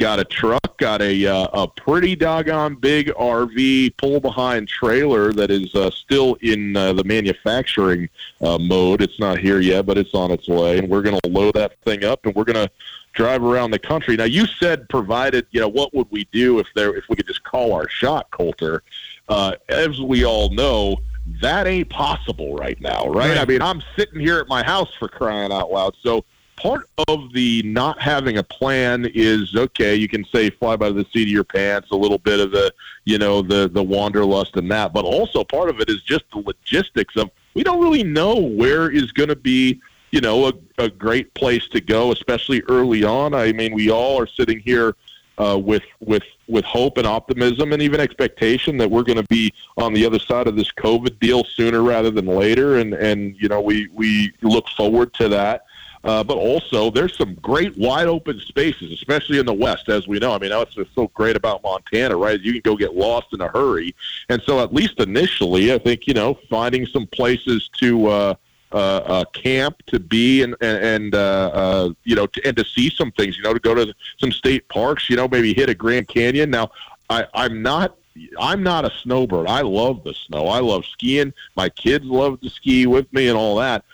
got 0.00 0.18
a 0.18 0.24
truck, 0.24 0.78
got 0.78 1.02
a 1.02 1.26
uh, 1.26 1.46
a 1.52 1.68
pretty 1.68 2.16
doggone 2.16 2.74
big 2.74 3.08
RV 3.08 3.96
pull 3.98 4.18
behind 4.18 4.66
trailer 4.66 5.30
that 5.34 5.50
is 5.50 5.74
uh, 5.74 5.90
still 5.90 6.36
in 6.40 6.74
uh, 6.74 6.94
the 6.94 7.04
manufacturing 7.04 8.08
uh, 8.40 8.56
mode. 8.58 9.02
It's 9.02 9.20
not 9.20 9.38
here 9.38 9.60
yet, 9.60 9.84
but 9.84 9.98
it's 9.98 10.14
on 10.14 10.30
its 10.30 10.48
way, 10.48 10.78
and 10.78 10.88
we're 10.88 11.02
going 11.02 11.20
to 11.22 11.30
load 11.30 11.54
that 11.54 11.78
thing 11.82 12.02
up, 12.02 12.24
and 12.24 12.34
we're 12.34 12.44
going 12.44 12.66
to 12.66 12.70
drive 13.12 13.42
around 13.42 13.72
the 13.72 13.78
country. 13.78 14.16
Now, 14.16 14.24
you 14.24 14.46
said 14.46 14.88
provided, 14.88 15.46
you 15.50 15.60
know, 15.60 15.68
what 15.68 15.92
would 15.92 16.10
we 16.10 16.24
do 16.32 16.58
if 16.58 16.66
there 16.74 16.96
if 16.96 17.04
we 17.10 17.16
could 17.16 17.26
just 17.26 17.44
call 17.44 17.74
our 17.74 17.88
shot, 17.88 18.30
Colter? 18.30 18.82
Uh, 19.28 19.52
as 19.68 20.00
we 20.00 20.24
all 20.24 20.48
know 20.50 20.96
that 21.42 21.66
ain't 21.66 21.90
possible 21.90 22.56
right 22.56 22.80
now, 22.80 23.06
right? 23.06 23.28
Right. 23.28 23.38
I 23.38 23.44
mean, 23.44 23.62
I'm 23.62 23.82
sitting 23.96 24.18
here 24.18 24.38
at 24.38 24.48
my 24.48 24.64
house 24.64 24.92
for 24.98 25.08
crying 25.08 25.52
out 25.52 25.70
loud. 25.70 25.94
So 26.02 26.24
part 26.60 26.88
of 27.08 27.32
the 27.32 27.62
not 27.62 28.00
having 28.00 28.38
a 28.38 28.42
plan 28.42 29.06
is 29.14 29.54
okay. 29.56 29.94
You 29.94 30.08
can 30.08 30.24
say 30.26 30.50
fly 30.50 30.76
by 30.76 30.90
the 30.90 31.06
seat 31.12 31.22
of 31.22 31.28
your 31.28 31.44
pants, 31.44 31.90
a 31.90 31.96
little 31.96 32.18
bit 32.18 32.38
of 32.40 32.50
the, 32.50 32.72
you 33.04 33.18
know, 33.18 33.42
the 33.42 33.68
the 33.68 33.82
wanderlust 33.82 34.56
and 34.56 34.70
that, 34.70 34.92
but 34.92 35.04
also 35.04 35.42
part 35.44 35.70
of 35.70 35.80
it 35.80 35.88
is 35.88 36.02
just 36.02 36.24
the 36.32 36.38
logistics 36.38 37.16
of 37.16 37.30
we 37.54 37.62
don't 37.62 37.80
really 37.80 38.04
know 38.04 38.36
where 38.36 38.90
is 38.90 39.12
going 39.12 39.28
to 39.30 39.36
be. 39.36 39.80
You 40.12 40.20
know, 40.20 40.48
a, 40.48 40.52
a 40.78 40.88
great 40.88 41.32
place 41.34 41.68
to 41.68 41.80
go, 41.80 42.10
especially 42.10 42.62
early 42.68 43.04
on. 43.04 43.32
I 43.32 43.52
mean, 43.52 43.72
we 43.72 43.92
all 43.92 44.20
are 44.20 44.26
sitting 44.26 44.58
here 44.58 44.96
uh, 45.38 45.56
with 45.56 45.84
with 46.00 46.24
with 46.48 46.64
hope 46.64 46.98
and 46.98 47.06
optimism 47.06 47.72
and 47.72 47.80
even 47.80 48.00
expectation 48.00 48.76
that 48.76 48.90
we're 48.90 49.04
going 49.04 49.18
to 49.18 49.28
be 49.28 49.52
on 49.76 49.92
the 49.94 50.04
other 50.04 50.18
side 50.18 50.48
of 50.48 50.56
this 50.56 50.70
COVID 50.72 51.20
deal 51.20 51.44
sooner 51.44 51.82
rather 51.82 52.10
than 52.10 52.26
later, 52.26 52.78
and 52.78 52.92
and 52.92 53.36
you 53.40 53.48
know 53.48 53.60
we 53.60 53.88
we 53.94 54.32
look 54.42 54.68
forward 54.70 55.14
to 55.14 55.28
that. 55.28 55.64
Uh, 56.02 56.24
but 56.24 56.38
also, 56.38 56.90
there's 56.90 57.16
some 57.16 57.34
great 57.36 57.76
wide 57.76 58.06
open 58.06 58.40
spaces, 58.40 58.90
especially 58.92 59.38
in 59.38 59.44
the 59.44 59.52
West, 59.52 59.88
as 59.88 60.08
we 60.08 60.18
know. 60.18 60.32
I 60.32 60.38
mean, 60.38 60.50
that's 60.50 60.76
what's 60.76 60.94
so 60.94 61.08
great 61.08 61.36
about 61.36 61.62
Montana, 61.62 62.16
right? 62.16 62.40
You 62.40 62.52
can 62.52 62.62
go 62.62 62.76
get 62.76 62.94
lost 62.94 63.28
in 63.32 63.40
a 63.42 63.48
hurry, 63.48 63.94
and 64.30 64.40
so 64.42 64.60
at 64.60 64.72
least 64.72 64.98
initially, 64.98 65.74
I 65.74 65.78
think 65.78 66.06
you 66.06 66.14
know 66.14 66.38
finding 66.48 66.86
some 66.86 67.06
places 67.06 67.68
to. 67.78 68.06
Uh, 68.06 68.34
uh, 68.72 68.76
uh, 68.76 69.24
camp 69.32 69.82
to 69.86 69.98
be 69.98 70.44
and 70.44 70.54
and, 70.60 71.12
uh, 71.12 71.50
uh, 71.52 71.90
you 72.04 72.14
know 72.14 72.28
to, 72.28 72.46
and 72.46 72.56
to 72.56 72.64
see 72.64 72.88
some 72.88 73.10
things. 73.10 73.36
You 73.36 73.42
know, 73.42 73.52
to 73.52 73.58
go 73.58 73.74
to 73.74 73.92
some 74.18 74.30
state 74.30 74.68
parks. 74.68 75.10
You 75.10 75.16
know, 75.16 75.26
maybe 75.26 75.52
hit 75.52 75.68
a 75.68 75.74
Grand 75.74 76.06
Canyon. 76.06 76.50
Now, 76.50 76.70
I, 77.08 77.26
I'm 77.34 77.62
not. 77.62 77.96
I'm 78.38 78.62
not 78.62 78.84
a 78.84 78.90
snowbird. 79.02 79.48
I 79.48 79.62
love 79.62 80.04
the 80.04 80.14
snow. 80.14 80.46
I 80.46 80.60
love 80.60 80.84
skiing. 80.84 81.32
My 81.56 81.68
kids 81.68 82.04
love 82.04 82.40
to 82.42 82.50
ski 82.50 82.86
with 82.86 83.12
me 83.12 83.26
and 83.26 83.36
all 83.36 83.56
that. 83.56 83.84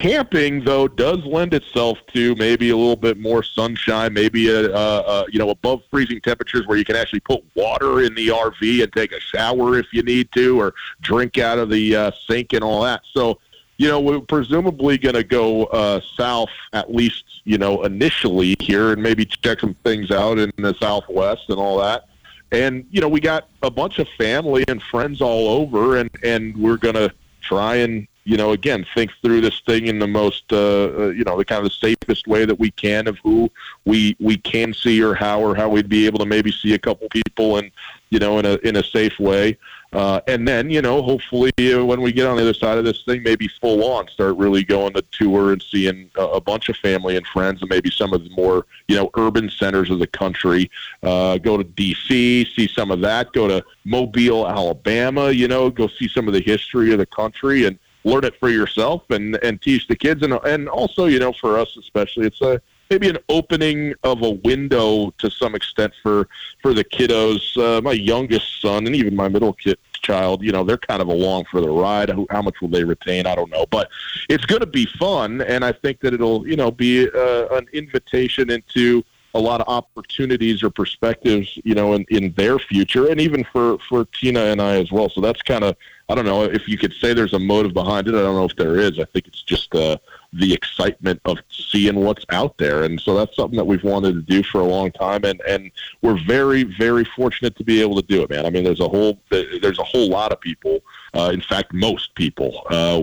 Camping, 0.00 0.64
though, 0.64 0.88
does 0.88 1.24
lend 1.24 1.54
itself 1.54 1.98
to 2.12 2.34
maybe 2.34 2.70
a 2.70 2.76
little 2.76 2.96
bit 2.96 3.18
more 3.18 3.44
sunshine, 3.44 4.12
maybe 4.12 4.48
a, 4.48 4.68
a, 4.74 5.00
a 5.00 5.26
you 5.30 5.38
know 5.38 5.50
above 5.50 5.80
freezing 5.90 6.20
temperatures 6.20 6.66
where 6.66 6.76
you 6.76 6.84
can 6.84 6.96
actually 6.96 7.20
put 7.20 7.44
water 7.54 8.02
in 8.02 8.12
the 8.16 8.28
RV 8.28 8.82
and 8.82 8.92
take 8.92 9.12
a 9.12 9.20
shower 9.20 9.78
if 9.78 9.86
you 9.92 10.02
need 10.02 10.30
to, 10.32 10.60
or 10.60 10.74
drink 11.02 11.38
out 11.38 11.58
of 11.58 11.70
the 11.70 11.94
uh, 11.94 12.10
sink 12.26 12.52
and 12.52 12.64
all 12.64 12.82
that. 12.82 13.02
So 13.12 13.38
you 13.78 13.88
know, 13.88 14.00
we're 14.00 14.20
presumably 14.20 14.98
going 14.98 15.14
to 15.14 15.24
go 15.24 15.64
uh, 15.66 16.00
south 16.16 16.50
at 16.72 16.92
least, 16.92 17.24
you 17.44 17.58
know, 17.58 17.82
initially 17.84 18.56
here 18.58 18.92
and 18.92 19.02
maybe 19.02 19.24
check 19.24 19.60
some 19.60 19.74
things 19.84 20.10
out 20.10 20.38
in 20.38 20.50
the 20.56 20.74
southwest 20.74 21.44
and 21.48 21.58
all 21.58 21.78
that. 21.78 22.06
And 22.52 22.86
you 22.90 23.00
know, 23.00 23.08
we 23.08 23.20
got 23.20 23.48
a 23.62 23.70
bunch 23.70 23.98
of 23.98 24.08
family 24.16 24.64
and 24.68 24.82
friends 24.82 25.20
all 25.20 25.48
over, 25.48 25.96
and 25.96 26.10
and 26.22 26.56
we're 26.56 26.76
going 26.76 26.94
to 26.94 27.12
try 27.40 27.76
and 27.76 28.08
you 28.26 28.36
know 28.36 28.50
again 28.50 28.84
think 28.94 29.10
through 29.22 29.40
this 29.40 29.60
thing 29.60 29.86
in 29.86 29.98
the 30.00 30.06
most 30.06 30.52
uh, 30.52 30.90
uh, 30.98 31.08
you 31.08 31.24
know 31.24 31.38
the 31.38 31.44
kind 31.44 31.64
of 31.64 31.70
the 31.70 31.76
safest 31.88 32.26
way 32.26 32.44
that 32.44 32.58
we 32.58 32.70
can 32.72 33.06
of 33.06 33.16
who 33.18 33.50
we 33.84 34.16
we 34.18 34.36
can 34.36 34.74
see 34.74 35.02
or 35.02 35.14
how 35.14 35.40
or 35.40 35.54
how 35.54 35.68
we'd 35.68 35.88
be 35.88 36.06
able 36.06 36.18
to 36.18 36.26
maybe 36.26 36.50
see 36.50 36.74
a 36.74 36.78
couple 36.78 37.08
people 37.08 37.56
and 37.56 37.70
you 38.10 38.18
know 38.18 38.38
in 38.38 38.44
a 38.44 38.54
in 38.64 38.76
a 38.76 38.82
safe 38.82 39.18
way. 39.18 39.56
Uh, 39.92 40.20
and 40.26 40.46
then, 40.46 40.68
you 40.68 40.82
know, 40.82 41.00
hopefully 41.00 41.50
uh, 41.72 41.82
when 41.82 42.02
we 42.02 42.12
get 42.12 42.26
on 42.26 42.36
the 42.36 42.42
other 42.42 42.52
side 42.52 42.76
of 42.76 42.84
this 42.84 43.02
thing, 43.04 43.22
maybe 43.22 43.48
full 43.48 43.82
on 43.84 44.06
start 44.08 44.36
really 44.36 44.62
going 44.62 44.92
to 44.92 45.00
tour 45.12 45.52
and 45.52 45.62
seeing 45.62 46.10
a, 46.16 46.22
a 46.22 46.40
bunch 46.40 46.68
of 46.68 46.76
family 46.76 47.16
and 47.16 47.26
friends 47.28 47.62
and 47.62 47.70
maybe 47.70 47.90
some 47.90 48.12
of 48.12 48.22
the 48.22 48.28
more, 48.30 48.66
you 48.88 48.96
know, 48.96 49.08
urban 49.16 49.48
centers 49.48 49.88
of 49.88 49.98
the 49.98 50.06
country. 50.06 50.70
Uh, 51.02 51.38
go 51.38 51.56
to 51.56 51.64
D.C., 51.64 52.44
see 52.54 52.68
some 52.68 52.90
of 52.90 53.00
that. 53.00 53.32
Go 53.32 53.48
to 53.48 53.64
Mobile, 53.84 54.46
Alabama, 54.46 55.30
you 55.30 55.48
know, 55.48 55.70
go 55.70 55.86
see 55.86 56.08
some 56.08 56.26
of 56.26 56.34
the 56.34 56.42
history 56.42 56.92
of 56.92 56.98
the 56.98 57.06
country 57.06 57.64
and 57.64 57.78
learn 58.06 58.24
it 58.24 58.38
for 58.38 58.48
yourself 58.48 59.02
and, 59.10 59.36
and 59.42 59.60
teach 59.60 59.86
the 59.88 59.96
kids. 59.96 60.22
And, 60.22 60.32
and 60.44 60.68
also, 60.68 61.06
you 61.06 61.18
know, 61.18 61.32
for 61.32 61.58
us 61.58 61.76
especially, 61.76 62.26
it's 62.26 62.40
a, 62.40 62.60
maybe 62.88 63.08
an 63.08 63.18
opening 63.28 63.94
of 64.04 64.22
a 64.22 64.30
window 64.30 65.10
to 65.18 65.30
some 65.30 65.54
extent 65.54 65.92
for 66.02 66.28
for 66.62 66.72
the 66.72 66.84
kiddos. 66.84 67.56
Uh, 67.56 67.82
my 67.82 67.92
youngest 67.92 68.62
son 68.62 68.86
and 68.86 68.94
even 68.94 69.14
my 69.14 69.28
middle 69.28 69.52
kid 69.52 69.76
child, 70.02 70.42
you 70.42 70.52
know, 70.52 70.62
they're 70.62 70.78
kind 70.78 71.02
of 71.02 71.08
along 71.08 71.44
for 71.50 71.60
the 71.60 71.68
ride. 71.68 72.08
How, 72.08 72.26
how 72.30 72.42
much 72.42 72.60
will 72.60 72.68
they 72.68 72.84
retain? 72.84 73.26
I 73.26 73.34
don't 73.34 73.50
know, 73.50 73.66
but 73.66 73.88
it's 74.28 74.46
going 74.46 74.60
to 74.60 74.66
be 74.66 74.86
fun, 74.86 75.42
and 75.42 75.64
I 75.64 75.72
think 75.72 76.00
that 76.00 76.14
it'll 76.14 76.46
you 76.46 76.56
know 76.56 76.70
be 76.70 77.08
uh, 77.10 77.46
an 77.58 77.66
invitation 77.72 78.50
into 78.50 79.02
a 79.34 79.40
lot 79.40 79.60
of 79.60 79.68
opportunities 79.68 80.62
or 80.62 80.70
perspectives, 80.70 81.58
you 81.62 81.74
know, 81.74 81.92
in, 81.92 82.06
in 82.08 82.32
their 82.32 82.58
future, 82.58 83.08
and 83.10 83.20
even 83.20 83.44
for 83.52 83.78
for 83.88 84.06
Tina 84.06 84.40
and 84.40 84.62
I 84.62 84.76
as 84.80 84.90
well. 84.92 85.08
So 85.10 85.20
that's 85.20 85.42
kind 85.42 85.64
of 85.64 85.76
I 86.08 86.14
don't 86.14 86.24
know 86.24 86.44
if 86.44 86.68
you 86.68 86.78
could 86.78 86.92
say 86.92 87.14
there's 87.14 87.34
a 87.34 87.38
motive 87.38 87.74
behind 87.74 88.06
it. 88.06 88.14
I 88.14 88.20
don't 88.20 88.36
know 88.36 88.44
if 88.44 88.54
there 88.54 88.78
is. 88.78 89.00
I 89.00 89.04
think 89.06 89.26
it's 89.26 89.42
just 89.42 89.74
uh, 89.74 89.96
the 90.32 90.52
excitement 90.54 91.20
of 91.24 91.38
seeing 91.50 91.96
what's 91.96 92.24
out 92.30 92.56
there, 92.58 92.84
and 92.84 93.00
so 93.00 93.16
that's 93.16 93.34
something 93.34 93.56
that 93.56 93.64
we've 93.64 93.82
wanted 93.82 94.12
to 94.14 94.22
do 94.22 94.44
for 94.44 94.60
a 94.60 94.64
long 94.64 94.92
time, 94.92 95.24
and 95.24 95.40
and 95.48 95.72
we're 96.02 96.18
very 96.24 96.62
very 96.62 97.04
fortunate 97.04 97.56
to 97.56 97.64
be 97.64 97.80
able 97.80 97.96
to 97.96 98.06
do 98.06 98.22
it, 98.22 98.30
man. 98.30 98.46
I 98.46 98.50
mean, 98.50 98.62
there's 98.62 98.80
a 98.80 98.88
whole 98.88 99.18
there's 99.30 99.80
a 99.80 99.84
whole 99.84 100.08
lot 100.08 100.30
of 100.30 100.40
people. 100.40 100.80
Uh, 101.12 101.30
in 101.32 101.40
fact, 101.40 101.72
most 101.72 102.14
people 102.14 102.62
uh, 102.70 103.00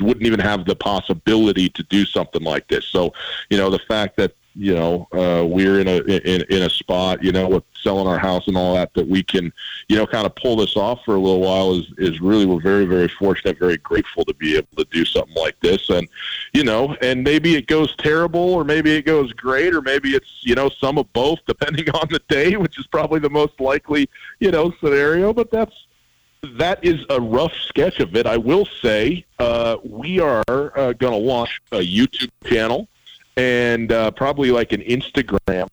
wouldn't 0.00 0.26
even 0.26 0.40
have 0.40 0.64
the 0.64 0.76
possibility 0.76 1.68
to 1.68 1.82
do 1.84 2.04
something 2.04 2.42
like 2.42 2.68
this. 2.68 2.86
So, 2.86 3.12
you 3.50 3.58
know, 3.58 3.70
the 3.70 3.80
fact 3.80 4.16
that 4.16 4.34
you 4.60 4.74
know 4.74 5.08
uh, 5.12 5.42
we're 5.42 5.80
in 5.80 5.88
a 5.88 6.00
in, 6.02 6.42
in 6.50 6.62
a 6.62 6.68
spot 6.68 7.24
you 7.24 7.32
know 7.32 7.48
with 7.48 7.64
selling 7.82 8.06
our 8.06 8.18
house 8.18 8.46
and 8.46 8.58
all 8.58 8.74
that 8.74 8.92
that 8.92 9.08
we 9.08 9.22
can 9.22 9.50
you 9.88 9.96
know 9.96 10.06
kind 10.06 10.26
of 10.26 10.34
pull 10.34 10.54
this 10.54 10.76
off 10.76 11.02
for 11.02 11.14
a 11.14 11.18
little 11.18 11.40
while 11.40 11.72
is 11.72 11.86
is 11.96 12.20
really 12.20 12.44
we're 12.44 12.60
very 12.60 12.84
very 12.84 13.08
fortunate 13.08 13.58
very 13.58 13.78
grateful 13.78 14.22
to 14.22 14.34
be 14.34 14.58
able 14.58 14.68
to 14.76 14.84
do 14.90 15.02
something 15.02 15.34
like 15.36 15.58
this 15.60 15.88
and 15.88 16.06
you 16.52 16.62
know 16.62 16.94
and 17.00 17.24
maybe 17.24 17.54
it 17.54 17.68
goes 17.68 17.96
terrible 17.96 18.52
or 18.52 18.62
maybe 18.62 18.90
it 18.90 19.06
goes 19.06 19.32
great 19.32 19.74
or 19.74 19.80
maybe 19.80 20.10
it's 20.10 20.40
you 20.42 20.54
know 20.54 20.68
some 20.68 20.98
of 20.98 21.10
both 21.14 21.38
depending 21.46 21.88
on 21.90 22.06
the 22.10 22.20
day 22.28 22.56
which 22.56 22.78
is 22.78 22.86
probably 22.86 23.18
the 23.18 23.30
most 23.30 23.58
likely 23.60 24.10
you 24.40 24.50
know 24.50 24.70
scenario 24.78 25.32
but 25.32 25.50
that's 25.50 25.86
that 26.54 26.82
is 26.82 27.04
a 27.10 27.20
rough 27.20 27.52
sketch 27.52 28.00
of 28.00 28.16
it. 28.16 28.24
I 28.24 28.38
will 28.38 28.64
say 28.80 29.26
uh, 29.38 29.76
we 29.84 30.20
are 30.20 30.42
uh, 30.48 30.94
going 30.94 31.12
to 31.12 31.18
launch 31.18 31.60
a 31.70 31.80
YouTube 31.80 32.30
channel 32.46 32.88
and 33.40 33.90
uh, 33.90 34.10
probably 34.10 34.50
like 34.50 34.72
an 34.72 34.82
Instagram. 34.82 35.68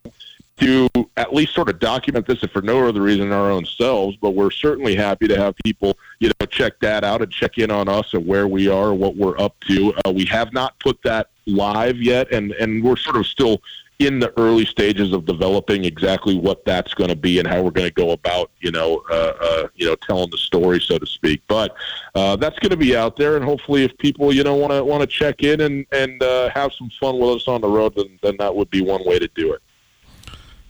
to 0.57 0.87
at 1.17 1.35
least 1.35 1.53
sort 1.53 1.69
of 1.69 1.77
document 1.77 2.25
this, 2.25 2.41
if 2.41 2.49
for 2.49 2.63
no 2.63 2.87
other 2.87 3.01
reason 3.01 3.29
than 3.29 3.37
our 3.37 3.51
own 3.51 3.63
selves. 3.63 4.17
But 4.19 4.31
we're 4.31 4.49
certainly 4.49 4.95
happy 4.95 5.27
to 5.27 5.37
have 5.37 5.55
people, 5.63 5.97
you 6.19 6.29
know, 6.29 6.45
check 6.47 6.79
that 6.79 7.03
out 7.03 7.21
and 7.21 7.31
check 7.31 7.59
in 7.59 7.69
on 7.69 7.87
us 7.87 8.13
and 8.13 8.25
where 8.25 8.47
we 8.47 8.67
are, 8.67 8.91
what 8.93 9.15
we're 9.15 9.39
up 9.39 9.55
to. 9.67 9.93
Uh, 10.03 10.11
we 10.11 10.25
have 10.25 10.53
not 10.53 10.79
put 10.79 10.97
that 11.03 11.29
live 11.45 11.97
yet, 11.97 12.31
and 12.31 12.53
and 12.53 12.83
we're 12.83 12.95
sort 12.95 13.17
of 13.17 13.27
still 13.27 13.61
in 13.99 14.19
the 14.19 14.31
early 14.39 14.65
stages 14.65 15.11
of 15.11 15.25
developing 15.25 15.83
exactly 15.85 16.37
what 16.37 16.63
that's 16.65 16.93
going 16.93 17.09
to 17.09 17.15
be 17.15 17.39
and 17.39 17.47
how 17.47 17.63
we're 17.63 17.71
going 17.71 17.87
to 17.87 17.93
go 17.93 18.11
about, 18.11 18.51
you 18.59 18.69
know, 18.69 19.03
uh, 19.09 19.33
uh, 19.41 19.67
you 19.75 19.87
know, 19.87 19.95
telling 19.95 20.29
the 20.29 20.37
story, 20.37 20.79
so 20.79 20.99
to 20.99 21.05
speak. 21.05 21.41
But 21.47 21.75
uh, 22.13 22.35
that's 22.35 22.59
going 22.59 22.69
to 22.69 22.77
be 22.77 22.95
out 22.95 23.17
there, 23.17 23.35
and 23.35 23.43
hopefully, 23.43 23.83
if 23.83 23.97
people, 23.97 24.31
you 24.31 24.43
know, 24.43 24.55
want 24.55 24.71
to 24.71 24.83
want 24.83 25.01
to 25.01 25.07
check 25.07 25.43
in 25.43 25.61
and 25.61 25.85
and 25.91 26.21
uh, 26.21 26.49
have 26.49 26.71
some 26.73 26.91
fun 26.99 27.17
with 27.17 27.37
us 27.37 27.47
on 27.47 27.61
the 27.61 27.67
road, 27.67 27.95
then 27.95 28.19
then 28.21 28.35
that 28.39 28.55
would 28.55 28.69
be 28.69 28.81
one 28.81 29.03
way 29.05 29.17
to 29.17 29.27
do 29.29 29.53
it. 29.53 29.61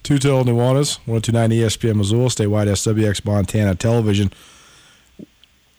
Tutel 0.04 0.46
Nuanez, 0.46 1.00
1029 1.06 1.50
ESPN 1.50 1.98
Missoula, 1.98 2.30
statewide 2.30 2.68
SWX 2.68 3.26
Montana 3.26 3.76
television. 3.76 4.32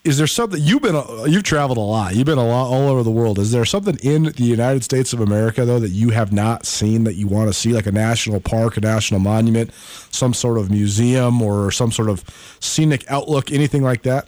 Is 0.09 0.17
there 0.17 0.27
something 0.27 0.59
you've 0.63 0.81
been 0.81 0.95
you've 1.31 1.43
traveled 1.43 1.77
a 1.77 1.83
lot. 1.83 2.17
You've 2.17 2.25
been 2.25 2.39
a 2.39 2.47
lot 2.47 2.71
all 2.71 2.89
over 2.89 3.03
the 3.03 3.11
world. 3.11 3.39
Is 3.39 3.53
there 3.53 3.67
something 3.67 3.99
in 4.03 4.23
the 4.23 4.43
United 4.43 4.83
States 4.83 5.13
of 5.13 5.21
America 5.21 5.67
though 5.67 5.79
that 5.81 5.91
you 5.91 6.09
have 6.09 6.33
not 6.33 6.65
seen 6.65 7.05
that 7.05 7.17
you 7.17 7.27
want 7.27 7.51
to 7.51 7.53
see 7.53 7.75
like 7.75 7.85
a 7.85 7.93
national 7.93 8.41
park, 8.41 8.79
a 8.79 8.81
national 8.81 9.21
monument, 9.21 9.71
some 10.11 10.33
sort 10.33 10.57
of 10.57 10.71
museum 10.71 11.43
or 11.43 11.71
some 11.71 11.93
sort 11.93 12.09
of 12.09 12.25
scenic 12.59 13.05
outlook, 13.11 13.53
anything 13.53 13.83
like 13.83 14.01
that? 14.05 14.27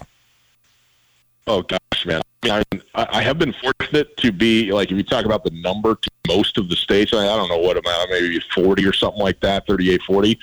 Oh 1.47 1.62
gosh, 1.62 2.05
man. 2.05 2.20
I, 2.43 2.62
mean, 2.72 2.83
I 2.95 3.22
have 3.22 3.39
been 3.39 3.55
fortunate 3.55 4.14
to 4.18 4.33
be 4.33 4.72
like 4.72 4.91
if 4.91 4.99
you 4.99 5.03
talk 5.03 5.24
about 5.24 5.45
the 5.45 5.51
number 5.62 5.95
to 5.95 6.11
most 6.28 6.59
of 6.59 6.68
the 6.68 6.76
states, 6.76 7.14
I 7.14 7.22
I 7.22 7.37
don't 7.39 7.49
know 7.49 7.57
what 7.57 7.78
amount, 7.78 8.11
maybe 8.11 8.39
40 8.55 8.85
or 8.85 8.93
something 8.93 9.22
like 9.22 9.41
that, 9.41 9.66
38, 9.66 10.03
40. 10.03 10.39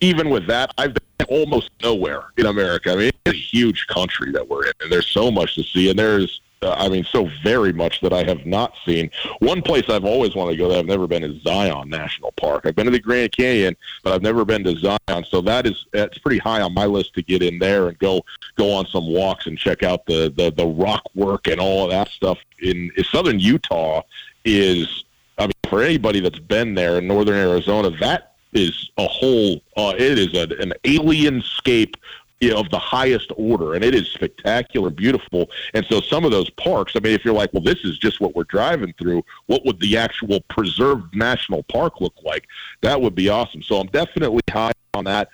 Even 0.00 0.30
with 0.30 0.46
that, 0.46 0.72
I've 0.78 0.94
been 0.94 1.07
almost 1.28 1.70
nowhere 1.82 2.24
in 2.36 2.46
America. 2.46 2.92
I 2.92 2.96
mean, 2.96 3.10
it's 3.26 3.34
a 3.34 3.38
huge 3.38 3.86
country 3.88 4.32
that 4.32 4.48
we're 4.48 4.66
in, 4.66 4.72
and 4.80 4.92
there's 4.92 5.06
so 5.06 5.30
much 5.30 5.54
to 5.56 5.62
see, 5.62 5.90
and 5.90 5.98
there's, 5.98 6.40
uh, 6.62 6.72
I 6.72 6.88
mean, 6.88 7.04
so 7.04 7.30
very 7.42 7.72
much 7.72 8.00
that 8.00 8.12
I 8.12 8.24
have 8.24 8.46
not 8.46 8.74
seen. 8.84 9.10
One 9.40 9.62
place 9.62 9.88
I've 9.88 10.04
always 10.04 10.34
wanted 10.34 10.52
to 10.52 10.58
go 10.58 10.68
that 10.68 10.78
I've 10.78 10.86
never 10.86 11.06
been 11.06 11.22
is 11.22 11.42
Zion 11.42 11.88
National 11.88 12.32
Park. 12.32 12.66
I've 12.66 12.74
been 12.74 12.86
to 12.86 12.90
the 12.90 12.98
Grand 12.98 13.32
Canyon, 13.32 13.76
but 14.02 14.12
I've 14.12 14.22
never 14.22 14.44
been 14.44 14.64
to 14.64 14.76
Zion, 14.76 15.24
so 15.28 15.40
that 15.42 15.66
is 15.66 15.86
it's 15.92 16.18
pretty 16.18 16.38
high 16.38 16.62
on 16.62 16.74
my 16.74 16.86
list 16.86 17.14
to 17.14 17.22
get 17.22 17.42
in 17.42 17.58
there 17.58 17.88
and 17.88 17.98
go 17.98 18.24
go 18.56 18.72
on 18.72 18.86
some 18.86 19.06
walks 19.06 19.46
and 19.46 19.56
check 19.58 19.82
out 19.82 20.06
the 20.06 20.32
the, 20.36 20.50
the 20.50 20.66
rock 20.66 21.02
work 21.14 21.46
and 21.46 21.60
all 21.60 21.84
of 21.84 21.90
that 21.90 22.08
stuff 22.08 22.38
in, 22.60 22.90
in 22.96 23.04
southern 23.04 23.38
Utah. 23.38 24.02
Is 24.44 25.04
I 25.38 25.42
mean, 25.42 25.52
for 25.68 25.82
anybody 25.82 26.20
that's 26.20 26.38
been 26.38 26.74
there 26.74 26.98
in 26.98 27.06
northern 27.06 27.36
Arizona, 27.36 27.90
that 28.00 28.34
is 28.52 28.90
a 28.98 29.06
whole. 29.06 29.62
Uh, 29.76 29.94
it 29.96 30.18
is 30.18 30.34
a, 30.34 30.60
an 30.60 30.72
alien 30.84 31.42
scape 31.42 31.96
of 32.42 32.70
the 32.70 32.78
highest 32.78 33.32
order, 33.36 33.74
and 33.74 33.84
it 33.84 33.94
is 33.94 34.08
spectacular, 34.08 34.90
beautiful. 34.90 35.50
And 35.74 35.84
so, 35.86 36.00
some 36.00 36.24
of 36.24 36.30
those 36.30 36.50
parks. 36.50 36.94
I 36.94 37.00
mean, 37.00 37.14
if 37.14 37.24
you're 37.24 37.34
like, 37.34 37.52
well, 37.52 37.62
this 37.62 37.84
is 37.84 37.98
just 37.98 38.20
what 38.20 38.36
we're 38.36 38.44
driving 38.44 38.94
through. 38.98 39.24
What 39.46 39.64
would 39.66 39.80
the 39.80 39.96
actual 39.96 40.40
preserved 40.42 41.14
national 41.14 41.64
park 41.64 42.00
look 42.00 42.14
like? 42.24 42.46
That 42.80 43.00
would 43.00 43.14
be 43.14 43.28
awesome. 43.28 43.62
So, 43.62 43.80
I'm 43.80 43.88
definitely 43.88 44.42
high 44.50 44.72
on 44.94 45.04
that. 45.04 45.28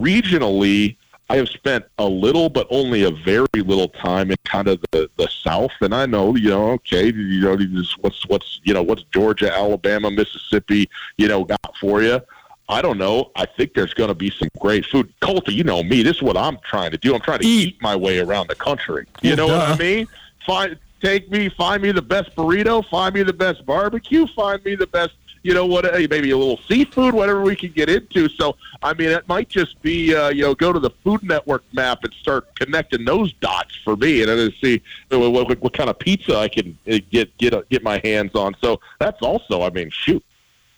Regionally, 0.00 0.96
I 1.30 1.36
have 1.36 1.48
spent 1.48 1.86
a 1.98 2.06
little, 2.06 2.50
but 2.50 2.66
only 2.70 3.04
a 3.04 3.10
very 3.10 3.46
little 3.54 3.88
time 3.88 4.30
in 4.30 4.36
kind 4.44 4.68
of 4.68 4.84
the, 4.90 5.08
the 5.16 5.28
South, 5.28 5.72
and 5.80 5.94
I 5.94 6.04
know, 6.04 6.36
you 6.36 6.50
know, 6.50 6.72
okay, 6.72 7.06
you 7.06 7.40
know, 7.40 7.56
what's 8.00 8.26
what's 8.28 8.60
you 8.64 8.74
know 8.74 8.82
what's 8.82 9.04
Georgia, 9.04 9.52
Alabama, 9.52 10.10
Mississippi, 10.10 10.88
you 11.16 11.28
know, 11.28 11.44
got 11.44 11.76
for 11.80 12.02
you. 12.02 12.20
I 12.68 12.80
don't 12.80 12.98
know. 12.98 13.30
I 13.36 13.44
think 13.46 13.74
there's 13.74 13.92
going 13.94 14.08
to 14.08 14.14
be 14.14 14.30
some 14.30 14.48
great 14.58 14.86
food. 14.86 15.12
Colter, 15.20 15.52
you 15.52 15.64
know 15.64 15.82
me. 15.82 16.02
This 16.02 16.16
is 16.16 16.22
what 16.22 16.36
I'm 16.36 16.58
trying 16.64 16.90
to 16.92 16.98
do. 16.98 17.14
I'm 17.14 17.20
trying 17.20 17.40
to 17.40 17.46
eat, 17.46 17.80
my 17.82 17.94
way 17.94 18.18
around 18.20 18.48
the 18.48 18.54
country. 18.54 19.06
You 19.22 19.36
Well, 19.36 19.48
know 19.48 19.58
what. 19.58 19.68
I 19.68 19.76
mean? 19.76 20.08
Find, 20.46 20.78
take 21.02 21.30
me, 21.30 21.48
find 21.50 21.82
me 21.82 21.92
the 21.92 22.02
best 22.02 22.34
burrito, 22.34 22.86
find 22.88 23.14
me 23.14 23.22
the 23.22 23.32
best 23.34 23.66
barbecue, 23.66 24.26
find 24.28 24.64
me 24.64 24.74
the 24.74 24.86
best, 24.86 25.12
you 25.42 25.52
know 25.52 25.66
what? 25.66 25.84
eh, 25.84 26.06
Maybe 26.08 26.30
a 26.30 26.38
little 26.38 26.58
seafood, 26.66 27.12
whatever 27.12 27.42
we 27.42 27.54
can 27.54 27.70
get 27.72 27.90
into. 27.90 28.30
So, 28.30 28.56
I 28.82 28.94
mean, 28.94 29.10
it 29.10 29.28
might 29.28 29.50
just 29.50 29.80
be, 29.82 30.14
uh, 30.14 30.30
you 30.30 30.42
know, 30.42 30.54
go 30.54 30.72
to 30.72 30.78
the 30.80 30.90
Food 31.02 31.22
Network 31.22 31.64
map 31.74 32.02
and 32.04 32.14
start 32.14 32.54
connecting 32.54 33.04
those 33.04 33.32
dots 33.34 33.74
for 33.84 33.94
me, 33.96 34.20
and 34.22 34.30
then 34.30 34.52
see 34.62 34.80
what, 35.10 35.32
what, 35.32 35.60
what 35.60 35.72
kind 35.74 35.90
of 35.90 35.98
pizza 35.98 36.36
I 36.38 36.48
can 36.48 36.78
uh, 36.90 36.98
get 37.10 37.36
get 37.36 37.68
get 37.68 37.82
my 37.82 38.00
hands 38.04 38.34
on. 38.34 38.56
So 38.62 38.80
that's 38.98 39.20
also, 39.20 39.60
I 39.62 39.68
mean, 39.68 39.90
shoot, 39.90 40.24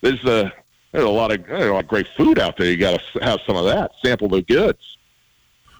there's 0.01 0.23
a 0.25 0.51
there's 0.91 1.05
a 1.05 1.09
lot 1.09 1.31
of 1.31 1.45
there's 1.45 1.69
a 1.69 1.73
lot 1.73 1.83
of 1.83 1.87
great 1.87 2.07
food 2.15 2.39
out 2.39 2.57
there. 2.57 2.67
You 2.67 2.77
got 2.77 2.99
to 2.99 3.23
have 3.23 3.39
some 3.45 3.55
of 3.55 3.65
that. 3.65 3.91
Sample 4.03 4.29
the 4.29 4.41
goods. 4.41 4.97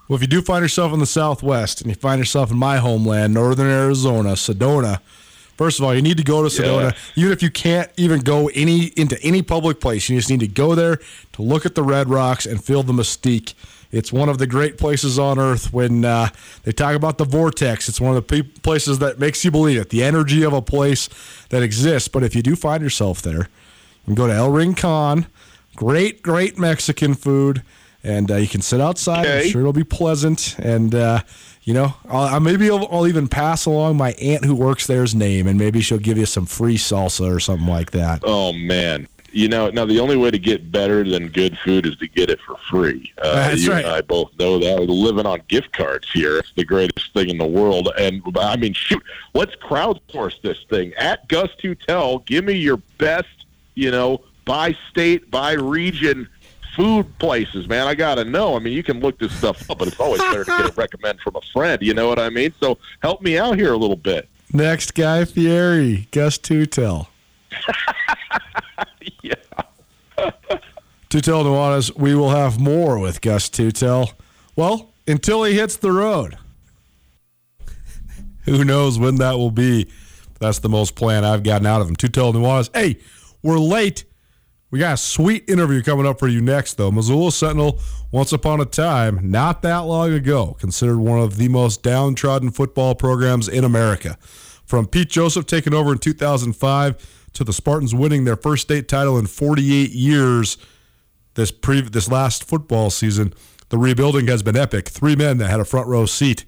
Well, 0.08 0.16
if 0.16 0.22
you 0.22 0.28
do 0.28 0.41
find 0.41 0.64
yourself 0.64 0.93
in 0.93 0.99
the 0.99 1.05
Southwest 1.05 1.82
and 1.82 1.89
you 1.89 1.95
find 1.95 2.20
yourself 2.20 2.49
in 2.49 2.58
my 2.58 2.78
homeland, 2.78 3.34
Northern 3.34 3.68
Arizona, 3.68 4.34
Sedona, 4.34 5.01
first 5.58 5.80
of 5.80 5.86
all, 5.86 5.93
you 5.93 6.01
need 6.01 6.16
to 6.18 6.24
go 6.24 6.41
to 6.41 6.49
Sedona. 6.49 6.95
Even 7.18 7.34
if 7.34 7.43
you 7.43 7.51
can't 7.51 7.91
even 7.97 8.22
go 8.22 8.47
any 8.53 8.86
into 8.95 9.22
any 9.22 9.41
public 9.41 9.82
place, 9.82 10.08
you 10.08 10.18
just 10.18 10.30
need 10.30 10.39
to 10.39 10.47
go 10.47 10.76
there 10.76 10.99
to 11.34 11.41
look 11.41 11.66
at 11.66 11.76
the 11.76 11.84
Red 11.84 12.10
Rocks 12.10 12.45
and 12.45 12.64
feel 12.64 12.84
the 12.84 12.93
mystique. 12.93 13.53
It's 13.91 14.12
one 14.12 14.30
of 14.30 14.38
the 14.38 14.47
great 14.47 14.78
places 14.78 15.18
on 15.18 15.39
earth. 15.39 15.74
When 15.74 16.05
uh, 16.05 16.30
they 16.64 16.72
talk 16.72 16.95
about 16.95 17.18
the 17.18 17.26
vortex, 17.26 17.88
it's 17.89 18.01
one 18.01 18.16
of 18.16 18.28
the 18.28 18.43
pe- 18.43 18.49
places 18.62 18.99
that 18.99 19.20
makes 19.20 19.43
you 19.43 19.51
believe 19.51 19.80
it. 19.80 19.89
The 19.89 20.03
energy 20.03 20.43
of 20.43 20.53
a 20.53 20.62
place 20.62 21.10
that 21.49 21.64
exists. 21.64 22.08
But 22.08 22.24
if 22.24 22.36
you 22.36 22.41
do 22.41 22.55
find 22.55 22.84
yourself 22.84 23.22
there, 23.22 23.47
can 24.08 24.16
go 24.16 24.28
to 24.28 24.34
El 24.34 24.51
Rincon. 24.51 25.28
Great, 25.76 26.24
great 26.24 26.58
Mexican 26.58 27.14
food, 27.14 27.62
and 28.03 28.32
uh, 28.32 28.36
you 28.38 28.47
can 28.47 28.62
sit 28.62 28.82
outside. 28.82 29.28
I'm 29.28 29.47
sure 29.49 29.62
it'll 29.62 29.74
be 29.74 29.84
pleasant. 29.84 30.55
And 30.58 30.95
uh, 30.95 31.20
you 31.64 31.74
know, 31.76 31.93
I'll, 32.10 32.36
I'll- 32.36 32.39
maybe 32.39 32.70
I'll, 32.72 32.88
I'll 32.91 33.08
even 33.08 33.28
pass 33.28 33.66
along 33.68 33.97
my 33.97 34.14
aunt 34.14 34.43
who 34.45 34.55
works 34.55 34.88
there's 34.88 35.14
name, 35.14 35.45
and 35.45 35.60
maybe 35.60 35.82
she'll 35.82 35.99
give 35.99 36.18
you 36.18 36.26
some 36.26 36.47
free 36.47 36.78
salsa 36.78 37.32
or 37.34 37.39
something 37.39 37.68
like 37.68 37.91
that. 37.91 38.22
Oh 38.26 38.53
man. 38.53 39.08
You 39.34 39.49
know, 39.49 39.70
now 39.70 39.86
the 39.86 39.99
only 39.99 40.16
way 40.16 40.32
to 40.32 40.39
get 40.39 40.72
better 40.72 41.03
than 41.03 41.28
good 41.28 41.55
food 41.60 41.86
is 41.86 41.95
to 41.97 42.08
get 42.08 42.30
it 42.32 42.39
for 42.41 42.55
free. 42.72 43.14
Uh, 43.22 43.36
That's 43.36 43.62
you 43.66 43.72
right. 43.72 43.84
and 43.86 43.93
I 43.93 44.01
both 44.01 44.32
know 44.39 44.58
that. 44.58 44.80
We're 44.80 44.86
living 44.86 45.28
on 45.28 45.41
gift 45.49 45.74
cards 45.74 46.10
here. 46.12 46.39
It's 46.39 46.53
the 46.55 46.64
greatest 46.66 47.14
thing 47.14 47.30
in 47.30 47.38
the 47.38 47.45
world. 47.45 47.89
And 47.99 48.24
I 48.39 48.55
mean, 48.55 48.74
shoot, 48.74 49.03
let's 49.36 49.53
crowdsource 49.58 50.41
this 50.41 50.58
thing 50.70 50.93
at 50.95 51.28
Gus 51.28 51.49
Tutel. 51.62 52.26
Give 52.26 52.45
me 52.45 52.53
your 52.53 52.78
best, 52.97 53.37
you 53.78 53.92
know, 53.92 54.22
by 54.46 54.76
state, 54.90 55.30
by 55.30 55.54
region 55.54 56.28
food 56.76 57.06
places, 57.20 57.68
man. 57.68 57.88
I 57.88 57.96
gotta 57.96 58.26
know. 58.26 58.56
I 58.56 58.60
mean, 58.60 58.74
you 58.74 58.84
can 58.84 59.00
look 59.00 59.20
this 59.20 59.32
stuff 59.34 59.70
up, 59.70 59.78
but 59.80 59.88
it's 59.88 60.00
always 60.00 60.22
better 60.22 60.44
to 60.44 60.52
get 60.52 60.70
a 60.70 60.74
recommend 60.76 61.20
from 61.22 61.36
a 61.36 61.42
friend. 61.54 61.82
You 61.82 61.94
know 61.94 62.08
what 62.08 62.20
I 62.20 62.30
mean? 62.30 62.54
So 62.60 62.78
help 63.02 63.22
me 63.22 63.38
out 63.38 63.58
here 63.58 63.74
a 63.74 63.78
little 63.78 63.96
bit. 63.96 64.28
Next, 64.52 64.94
Guy 64.96 65.26
Fieri, 65.26 66.08
Gus 66.12 66.38
Tutel. 66.38 67.08
Yeah. 69.24 69.34
Tutel 71.10 71.44
Nuanez, 71.44 71.96
we 71.98 72.14
will 72.14 72.30
have 72.30 72.60
more 72.60 73.00
with 73.00 73.22
Gus 73.22 73.50
Tutel. 73.50 74.14
Well, 74.56 74.92
until 75.08 75.44
he 75.44 75.54
hits 75.54 75.78
the 75.78 75.92
road. 75.92 76.38
Who 78.44 78.64
knows 78.64 79.00
when 79.00 79.16
that 79.16 79.38
will 79.38 79.52
be? 79.52 79.88
That's 80.40 80.60
the 80.60 80.70
most 80.70 80.96
plan 80.96 81.26
I've 81.26 81.44
gotten 81.44 81.66
out 81.66 81.82
of 81.82 81.90
him. 81.90 81.96
Tutel 81.96 82.34
Nuanez. 82.34 82.70
Hey, 82.74 83.00
we're 83.48 83.60
late. 83.60 84.04
We 84.72 84.80
got 84.80 84.95
a 84.95 84.98
sweet 84.98 85.50
interview 85.50 85.82
coming 85.82 86.06
up 86.06 86.20
for 86.20 86.28
you 86.28 86.41
next, 86.41 86.74
though. 86.74 86.91
Missoula 86.91 87.32
Sentinel, 87.32 87.80
once 88.12 88.34
upon 88.34 88.60
a 88.60 88.66
time, 88.66 89.32
not 89.32 89.62
that 89.62 89.80
long 89.86 90.12
ago, 90.12 90.58
considered 90.60 91.00
one 91.00 91.22
of 91.22 91.38
the 91.38 91.48
most 91.48 91.82
downtrodden 91.82 92.52
football 92.52 92.93
programs 92.93 93.48
in 93.48 93.64
America. 93.64 94.18
From 94.66 94.86
Pete 94.86 95.08
Joseph 95.08 95.45
taking 95.45 95.74
over 95.74 95.93
in 95.93 96.00
2005 96.00 97.30
to 97.32 97.43
the 97.45 97.54
Spartans 97.54 97.95
winning 97.95 98.26
their 98.26 98.36
first 98.36 98.64
state 98.64 98.89
title 98.89 99.18
in 99.18 99.28
48 99.28 99.91
years 99.91 100.58
this 101.36 101.50
pre 101.50 101.80
this 101.80 102.12
last 102.12 102.43
football 102.43 102.89
season, 102.89 103.34
the 103.70 103.78
rebuilding 103.78 104.28
has 104.28 104.43
been 104.43 104.58
epic. 104.58 104.89
Three 104.89 105.16
men 105.16 105.38
that 105.38 105.50
had 105.50 105.62
a 105.62 105.66
front 105.66 105.88
row 105.88 106.06
seat 106.06 106.43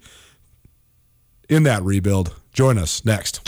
in 1.47 1.63
that 1.63 1.81
rebuild. 1.83 2.35
Join 2.51 2.77
us 2.77 3.05
next. 3.05 3.47